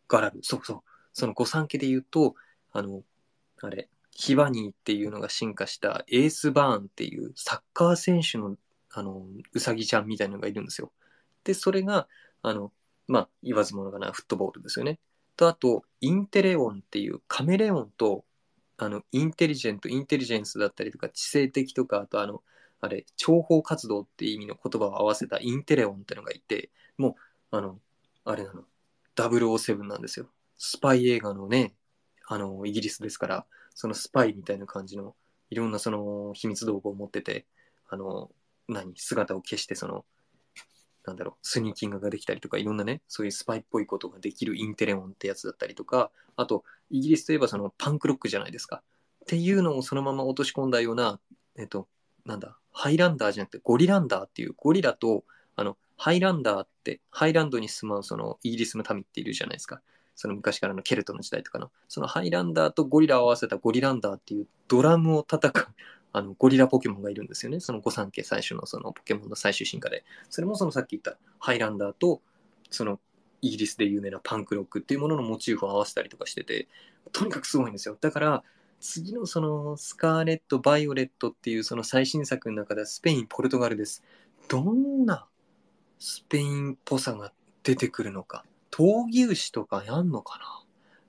[0.07, 0.81] ガラル、そうそう、
[1.13, 2.35] その御三家で言うと、
[2.71, 3.01] あの、
[3.61, 8.55] あれ、ヒバニーっていうのが進化したエースバーンっていうサッカー選手の
[8.95, 10.91] あのウサギちゃんみたいなのがいるんですよ。
[11.43, 12.07] で、それが、
[12.43, 12.71] あの、
[13.07, 14.99] まあ、言わずものがなフットボールですよね。
[15.35, 18.23] と、あと、インテレオンっていうカメレオンと、
[18.77, 22.43] あの、インテリジェント、インテリジェンスだったりとか、知性的とか、あと、あの、
[22.81, 27.15] あれ、諜報活動っていう意味の言葉を合わせたインテレオンってのがいて、も
[27.51, 27.79] う、あの、
[28.25, 28.63] あれなの、
[29.15, 30.27] 007なんですよ。
[30.57, 31.73] スパイ映画のね、
[32.27, 35.15] あの、イギリスですから、そのスパイみたいな感じの、
[35.49, 37.45] いろんなその秘密道具を持ってて、
[37.89, 38.31] あの、
[38.67, 40.05] 何、姿を消して、その、
[41.05, 48.81] なんだろう、スニーキングができたりとか、いろんなね、そういうスパイっぽいことができるインテレオンってやつだったりとか、あと、イギリスといえばそのパンクロックじゃないですか。
[49.23, 51.19] っていうのをそのまま落とし込んだような、
[51.57, 51.87] えっと、
[52.25, 55.23] なんだ、ハイランダーじゃなくてゴリランダーっていうゴリラと、
[55.55, 59.81] あの、ハイランダーって、ハイランドに住まうそのイギリスの民っているじゃないですか。
[60.15, 65.69] その昔からのケルトの時代とかの、そのハイランダーとゴリラを合わせたゴリランダーっていうドラムを叩く
[66.13, 67.59] あのゴリラポケモンがいるんですよね。
[67.59, 70.05] その御三家最初のそのポケモンの最終進化で。
[70.29, 72.21] それもそのさっき言ったハイランダーと、
[72.69, 72.99] その
[73.41, 76.67] イギリスで有名なパンクロックっていうもののモチーフを合わせたりとかしてて、
[77.11, 77.97] とにかくすごいんですよ。
[77.99, 78.43] だから、
[78.79, 84.03] 次のそのスカーレット・バイオレットっていうその最新作の中ではスペイン、ポルトガルです。
[84.49, 85.25] どんな
[85.99, 87.31] スペインっぽさが
[87.63, 88.45] 出てくるのか。
[88.73, 90.39] 闘牛士とかやんのか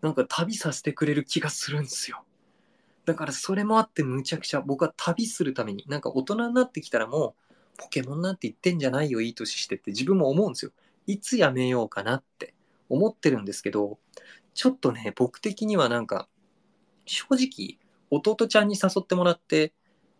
[0.02, 0.08] な？
[0.08, 2.24] なんか旅させてくれる気がするんですよ。
[3.06, 10.72] だからそれもあってむちゃくちゃ僕は旅するために、なんか大人になってきたらもう、ポケモンなんて言ってんじゃないよ、いい年してって自分も思うんですよ。
[11.06, 12.52] いつやめようかなって
[12.90, 13.98] 思ってるんですけど、
[14.52, 16.28] ちょっとね、僕的にはなんか、
[17.06, 17.78] 正直、
[18.10, 19.72] 弟ちゃんに誘ってもらって、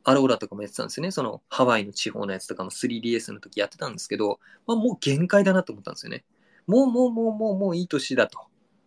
[0.03, 1.11] アローラとかもやってたんですよね。
[1.11, 6.25] そのハワイの地方のやつとかも 3DS の時やってたんですけど、まあ、もう限界だなと思ったんですよね。
[6.67, 8.39] もうもうもうもうもういい年だと。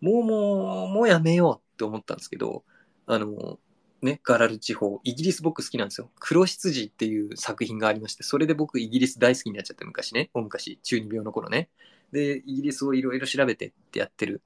[0.02, 2.64] もうもうもうやめようって思ったんですけど、
[3.06, 3.60] あの、
[4.02, 6.12] ね、ガラル地方、イギリス僕好きなんですよ。
[6.20, 11.70] 黒羊っていう作品がありまして、それで僕イギリス大好きになっちゃって昔ね、大昔、中二病の頃ね。
[12.12, 14.42] で、イギリスをいろいろ調べてってやってる、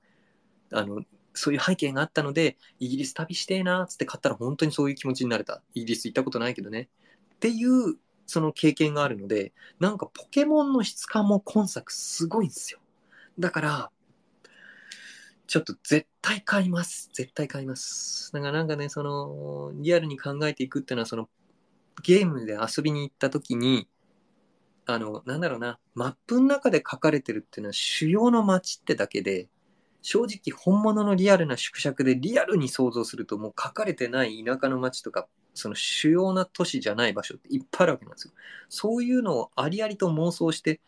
[0.72, 1.04] あの、
[1.34, 5.62] そういう背景があったので、イギリス旅してえなーつって買ったら本当にそういう気持ちになれた。
[5.74, 6.90] イギリス行ったことないけどね。
[7.36, 12.81] っていう、その経験があるので、なんかポケモンの質感も今作すごいんですよ。
[13.42, 13.92] だから、
[15.48, 17.10] ちょっと絶対買います。
[17.12, 18.32] 絶対買います。
[18.32, 21.28] だからなんかね、その、リアルに考えていくっていうのは、その、
[22.04, 23.90] ゲームで遊びに行った時に、
[24.86, 29.50] あの、なんだろうな、マップの中で書かれてるっていうのは主要の街ってだけで、
[30.04, 38.34] 正直本物のリアルな縮尺でリアルに想像するともう書かれてない田舎の街とか、その主要な都市じゃない場所っていっぱいあるわけなんですよ。
[38.70, 40.80] そういうのをありありと妄想して、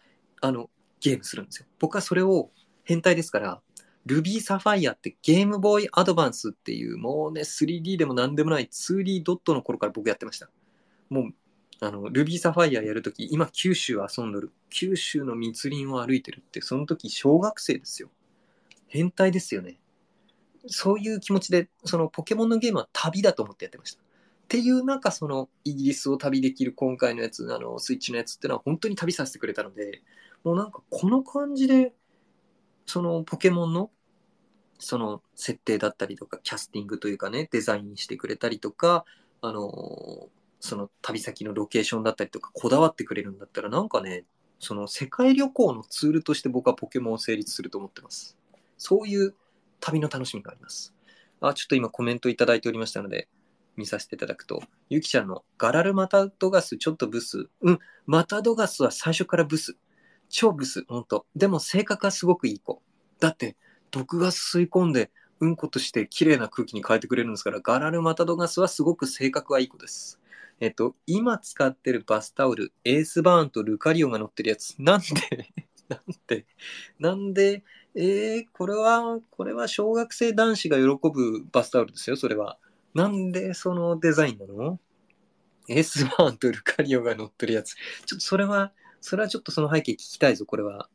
[0.42, 0.70] あの、
[1.04, 1.66] ゲームするんですよ。
[1.80, 2.50] 僕はそれを
[2.84, 3.62] 変態ですから、
[4.06, 10.50] ルビーサファイアってゲームボーイアドバンスっていうもうね 3D でも何でもない 2D ドットの頃から僕やってました。
[11.10, 11.34] もう
[11.82, 18.10] あのルビーサファイアやるとき今九州遊んどる九州の密林を歩いてるってその時小学生ですよ。
[18.88, 19.78] 変態ですよね。
[20.68, 24.02] そういう気持ちでそのポケモンのゲームは旅だと思ってやってました。
[24.02, 24.06] っ
[24.48, 30.02] ていう中そのイギリスを旅できる今回のやつあのスイッチのやつってのは本当に旅させてくれたので
[30.44, 31.94] もうなんかこの感じで
[32.86, 33.92] そのポケモンの
[34.80, 39.06] その設定だったりとか、キャスティングというかね、デザインしてくれたりとか、
[39.42, 40.30] あの、
[40.60, 44.26] その旅先のロケーションだったりとか、こだわってくれるんだったら、なんかね、
[44.60, 48.38] その世界旅行のツールとして僕はポケモンを成立すると思ってます。
[48.78, 49.36] そういう
[49.80, 50.94] 旅の楽しみがあります。
[51.40, 53.28] あ、ちょっと今コメントいただいておりましたので、
[53.76, 57.50] 見させていただくと、ゆきちゃんのガラルマタドガスちょっとブス。
[57.62, 59.78] うん、マタドガスは最初からブス。
[60.34, 61.28] 超ブス、ほんと。
[61.36, 62.82] でも性格はすごくいい子。
[63.20, 63.56] だって、
[63.92, 70.20] 毒ガス吸い込んで、うんことして綺麗な空気に変えてくれるんですから、ガラルマタドガスはすごく性格はいい子です。
[70.60, 74.76] えっと、今使ってるバスタオル、エースバーンとルカリオが乗ってるやつ。
[74.80, 75.06] なんで
[75.88, 76.46] なんで
[76.98, 82.58] なんでえー、これは、これは小学生男子が喜ぶバスタオルですよ、それは。
[82.96, 84.80] なんでそのデザインなの？
[85.70, 87.76] エースバーンとルカリオが乗ってるやつ。
[88.06, 88.74] ちょっとそれは、
[89.04, 90.88] それはちょっとその背景聞きたいぞ、これは。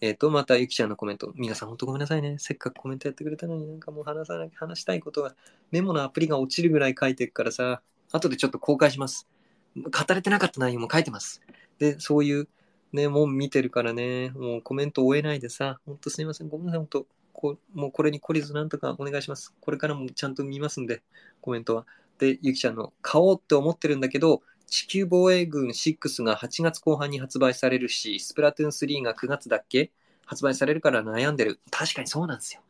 [0.00, 1.32] えっ、ー、と、またゆきちゃんのコメント。
[1.36, 2.36] 皆さん本当ごめんなさいね。
[2.38, 5.34] せっかくコメントやってくれたのになんかもう話さなきゃ話したいことが、
[5.70, 9.28] メモのアプリが落ちるぐらい書いてるからさ、後でちょっと公開します。
[9.76, 11.42] 語れてなかった内容も書いてます。
[11.78, 12.48] で、そういう
[12.94, 16.48] ね、もう見てるからね、もうコメント追えないでさ、ほんとすいません。
[16.48, 17.06] ごめんなさい、ほんと。
[17.34, 19.54] こもうこれに懲りずなんとかお願いします。
[19.60, 21.02] これからもちゃんと見ますんで、
[21.42, 21.84] コメントは。
[22.18, 29.90] で、ゆきちゃんの買おうって思ってるんだけど、地球防衛軍6が8月後半に発売されるし、スプラトゥーン3が9月だっけ？
[30.24, 31.60] 発売されるから悩んでる。
[31.70, 32.62] 確かにそうなんですよ。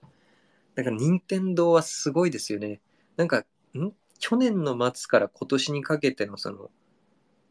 [0.75, 2.81] だから任天堂はすごいですよね。
[3.17, 3.45] なんか、
[3.75, 3.93] ん？
[4.19, 6.71] 去年の末から今年にかけてのその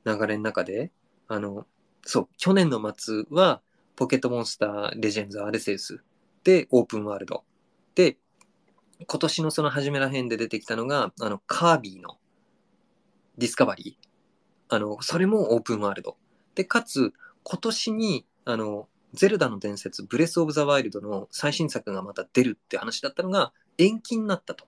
[0.05, 0.91] 流れの中で、
[1.27, 1.65] あの、
[2.03, 3.61] そう、去年の末は
[3.95, 6.03] ポケットモンスターレジェンズアルセウス
[6.43, 7.43] でオープンワールド。
[7.95, 8.17] で、
[9.07, 12.17] 今年のその初めら辺で出てきたのが、あの、カービィの
[13.37, 14.04] ディスカバリー。
[14.69, 16.17] あの、それもオープンワールド。
[16.55, 17.13] で、かつ、
[17.43, 24.65] 今年に、あの、ゼルダの伝説、ブレス・オブ・ザ・ワイルドの最新作がまた出るって話だったのが延期になったと。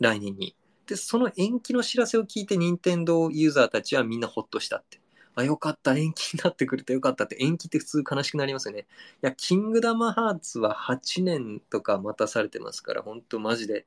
[0.00, 0.56] 来年に。
[0.86, 5.00] で、その延期の知らせを聞いて、任天堂ユーザーたちはみんなほっとしたって。
[5.34, 8.80] あ、よかった、延期になってくれてよかったって、延期って普通悲しくなりますよね。
[8.80, 8.84] い
[9.20, 13.86] や、キングダムハーツは8年とか待たされてますから、ほんとマジで、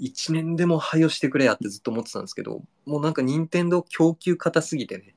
[0.00, 5.14] 1年でも早よしてくれやってずっと思ってたんですけど、もうなんか任天堂供給硬すぎてね、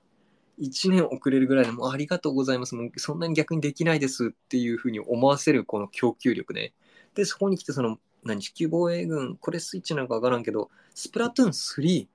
[0.59, 2.75] 1年遅れるぐらいでもうありがとうございます。
[2.75, 6.73] もうそんなに逆にできないですっていうふうに思わせるこの供給力ね。
[7.15, 12.07] で、そこに来てその、何、地球防衛軍、これスイッチなんかわからんけど、スプラトゥーン3、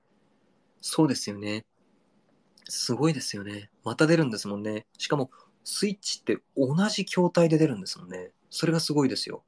[0.81, 1.65] そうですよね。
[2.67, 3.69] すごいですよね。
[3.83, 4.85] また出るんですもんね。
[4.97, 5.31] しかも、
[5.63, 8.31] スイッチって同じ筐体で出るんですもんね。
[8.49, 9.43] それがすごいですよ。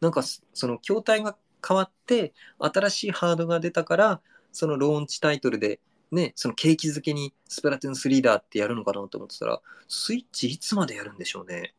[0.00, 1.36] なんか、その筐体が
[1.66, 4.20] 変わって、新しいハードが出たから、
[4.52, 5.80] そのローンチタイトルで
[6.10, 11.74] ね、その景気づけにスプラトゥーン3だってやるのかなと思ってたら、スイッチいつまでやるんでしょうね。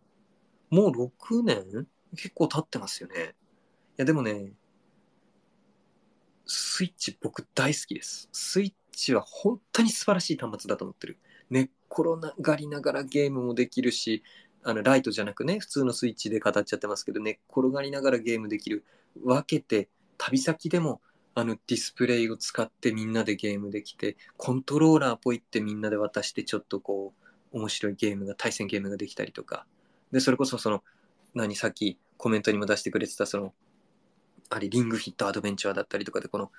[0.70, 1.88] もう6年？
[2.16, 3.16] 結構経ってますよね。
[3.16, 3.24] い
[3.98, 4.54] や、でもね、
[6.46, 8.30] スイッチ僕大好きです。
[8.32, 11.18] スイッチは本当に素晴らしい端末だと思ってる。
[11.50, 12.10] 寝っ転
[12.42, 14.24] がりながらゲームもできるし、
[14.64, 18.86] あのライトじゃなくね、普通のスイッチで語っちゃってますけど、寝っ転がりながらゲームできる。
[19.15, 21.02] 分けて、旅先でも
[21.36, 27.14] あのディスプレイを使ってみんなでゲームできて、コントローラーポイってみんなで渡してちょっとこ
[27.53, 29.65] う、面白いゲームが、対戦ゲームができたりとか。
[30.11, 30.84] で、それこそその、
[31.34, 33.53] 何、さっきコメントにも出してくれてたその、
[34.49, 36.52] あれ、リングフィットアドベンチャーだったりとかで、この、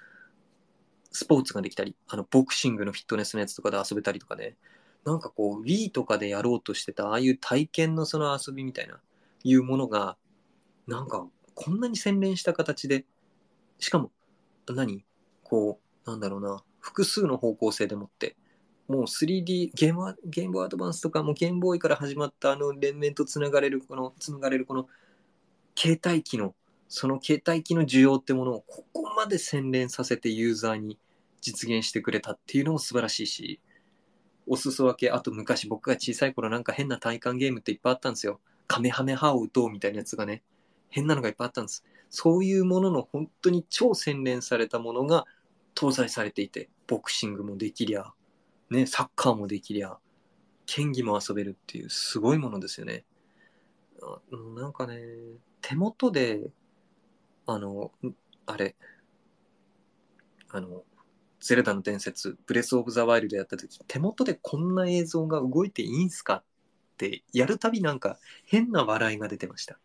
[1.12, 4.56] スポーツができたり、あの、ボクシングのフィットネスのやつとかで遊べたりとかね。
[5.04, 9.00] なんかこう、Wii とかでやろうとしてた、ああいう体験のその遊びみたいな、
[9.42, 10.16] いうものが、
[10.86, 13.04] なんか、こんなに洗練した形で、
[13.78, 14.10] しかも、
[14.68, 15.04] 何？
[15.42, 18.36] こう、なんだろうな、複数の方向性でもって、
[18.88, 24.88] もう 3D、ゲームゲームアドバンスとかもゲームボーイから始まったあの連綿とつながれる、この、つながれるこの、
[25.76, 26.54] 携帯機の、
[26.88, 30.98] その携帯機の需要ってものをここまで洗練させてユーザーに
[31.40, 33.60] 実現してくれたっていうのも素晴らしいし、
[34.46, 38.40] お裾分け、あと昔僕が小さい頃なんか変な体感ゲームっていっぱいあったんですよ。
[38.66, 40.42] カメハメハを打とうみたいなやつがね、
[40.90, 41.84] 変なのがいっぱいあったんです。
[42.10, 45.26] そういうものの本当に超洗練されたものが
[45.74, 48.12] 搭載されていて、ボクシングもできりゃ、
[48.68, 49.96] ね、サッカーもできりゃ、
[50.66, 53.04] 剣技も遊べるっていうすごいものですよね。
[54.56, 55.00] なんかね、
[55.60, 56.50] 手元で、
[57.46, 57.92] あの、
[58.46, 58.76] あれ、
[60.48, 60.84] あの、
[61.40, 66.44] ゼルダの伝説、ブレス・オブ・ザ・ワイルドやった時、手元でこんな映像が動いていいんすかっ
[66.96, 69.78] てやるたびなんか変な笑いが出てました。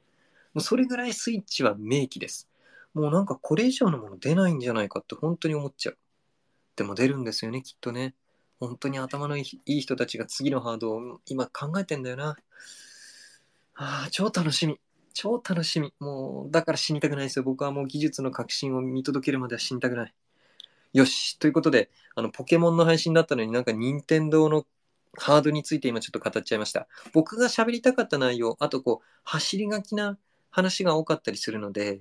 [0.55, 2.49] もうそれぐらいスイッチは名機です。
[2.93, 5.97] もうなんかこれ以上のもの出ないんじゃないかって本当に思っちゃう。
[6.77, 8.15] でも出るんですよね、きっとね。
[8.59, 12.37] 本当に頭のいい人たちが次のハードを今考えてんだよな。
[13.75, 14.79] ああ、超楽しみ。
[15.13, 15.93] 超楽しみ。
[15.99, 17.43] もう、だから死にたくないですよ。
[17.43, 20.13] 僕はもう技術の革新を見届けるまでは死にたくない。
[20.93, 21.37] よし。
[21.37, 24.65] ということで、あの、ポケモンの配信だったのになんか任天堂の
[25.17, 26.87] ハードについて今ちょっと語っちゃいました。
[27.11, 30.17] 僕が喋りたかった内容、あとこう、走り書きな
[30.55, 31.99] 話が多かったりするので、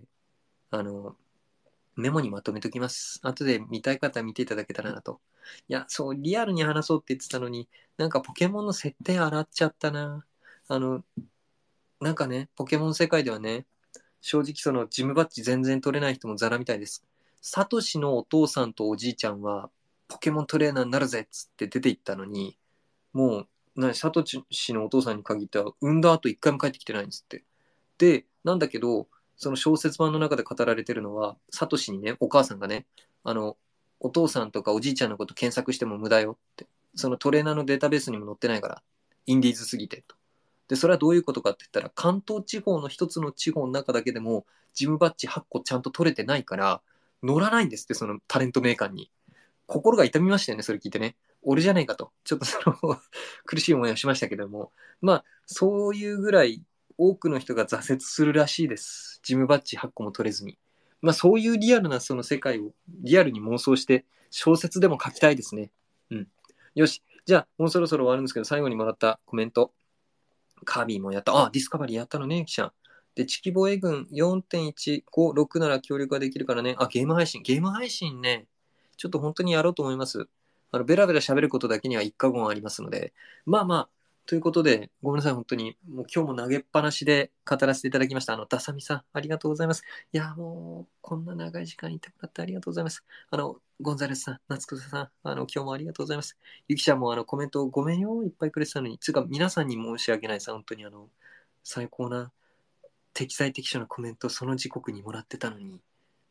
[0.70, 1.16] あの、
[1.96, 3.18] メモにまとめときます。
[3.24, 5.20] 後で見たい方は見ていただけたらなと。
[5.66, 10.24] いや、そう、リアルに話そうって言ってたのに、なんかポケモンの設定洗っちゃったな。
[10.68, 11.02] あの、
[12.00, 13.66] なんかね、ポケモン世界ではね、
[14.20, 17.04] 正直そのジムバッジ全然取れない人もザラみたいです。
[17.42, 19.68] サトシのお父さんとおじいちゃんは、
[20.06, 22.56] ポケモントレーナーになるぜっつって出て行ったのに、
[23.12, 27.44] もう、なサトシのお父さんに限っては、産んだ後一回も帰ってきてないんですって。
[27.98, 32.86] で、なんだけど、その小説版の中で語られてるのは、サトシにね、お母さんがね、
[33.24, 33.56] あの、
[34.00, 36.66] お父さんとかおじいちゃんのこと検索しても無駄よって。
[36.94, 38.82] そのトレーナーのデータベースにも載ってないから、
[39.26, 40.14] インディーズすぎてと。
[40.68, 46.82] で、それはどういうことかって言ったら、関東地方の一つの地方の中だけでも、ジムバッジ8個ちゃんと取れてないから、
[47.22, 49.10] 乗らないんですって、そのタレントメーカーに。
[49.66, 51.16] 心が痛みましたよね、それ聞いてね。
[51.42, 52.12] 俺じゃないかと。
[52.24, 52.98] ちょっとその
[53.44, 54.72] 苦しい思いをしましたけども。
[55.00, 56.62] まあ、そういうぐらい
[56.98, 59.20] 多くの人が挫折するらしいです。
[59.22, 60.58] ジムバッジ8個も取れずに。
[61.02, 65.70] まあそういうリアルなその世界をリアルに妄想して小説でも書きたいですね。
[66.10, 66.28] うん。
[66.74, 67.02] よし。
[67.26, 69.72] じゃあもうそろそろ終わるんですけど、最後にもらったコメント。
[70.64, 71.36] カービィもやった。
[71.36, 72.72] あ、ディスカバリーやったのね、記者。
[73.14, 76.74] で、地球防衛軍4.156なら協力ができるからね。
[76.78, 77.42] あ、ゲーム配信。
[77.42, 78.46] ゲーム配信ね。
[78.96, 80.26] ちょっと本当にやろうと思います。
[80.72, 83.12] あの、ベラベラ喋ることだけには一過言ありますので。
[83.46, 83.88] まあまあ、
[84.26, 85.76] ということで、ごめんなさい、本当に。
[85.86, 88.32] もう今日も投げっぱなしで語らせていただきました。
[88.32, 89.82] あの、ダサミさん、ありがとうございます。
[90.12, 93.04] いや、もう、こんな長い時間いてもらってありがとうございます。
[93.30, 96.38] あの、ゴンザレスさん、夏草さん、あの、今日もありがとうございます。
[96.68, 98.98] ゆきちゃんもあの、コメントごめんよ、いっぱいくれてたのに。
[98.98, 101.10] つうか、皆さんに申し訳ないさ、本当にあの、
[101.62, 102.32] 最高な、
[103.12, 105.82] 適材適所なコメントその時刻にもらってたのに、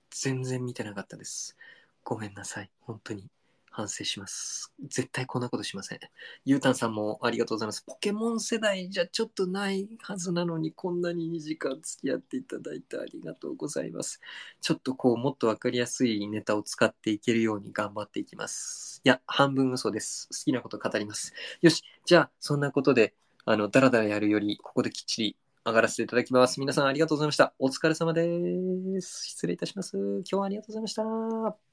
[0.10, 1.56] 全然見てなかったです。
[2.04, 3.30] ごめんなさい、本当に。
[3.74, 4.72] 反省します。
[4.88, 6.00] 絶対こんなことしません。
[6.46, 7.84] ゆうたんさんもありがとうございます。
[7.84, 14.22] ポケモン世代じゃちょっとないはずなのに、こんなに2時間付き合っていただいてありがとうございます。
[14.62, 19.02] ちょっとこう、もっとわかりやすいネタを使っていけるように頑張っていきます。
[19.04, 20.28] いや、半分嘘です。
[20.30, 21.34] 好きなこと語ります。
[21.62, 26.60] よし、じゃあ、そんなことで、あの、だらだらやるより、ここできっちり上がらせていただきます。
[26.60, 27.54] 皆さんありがとうございました。
[27.58, 29.28] お疲れ様です。
[29.30, 29.98] 失礼いたします。
[29.98, 31.73] 今日はありがとうございました。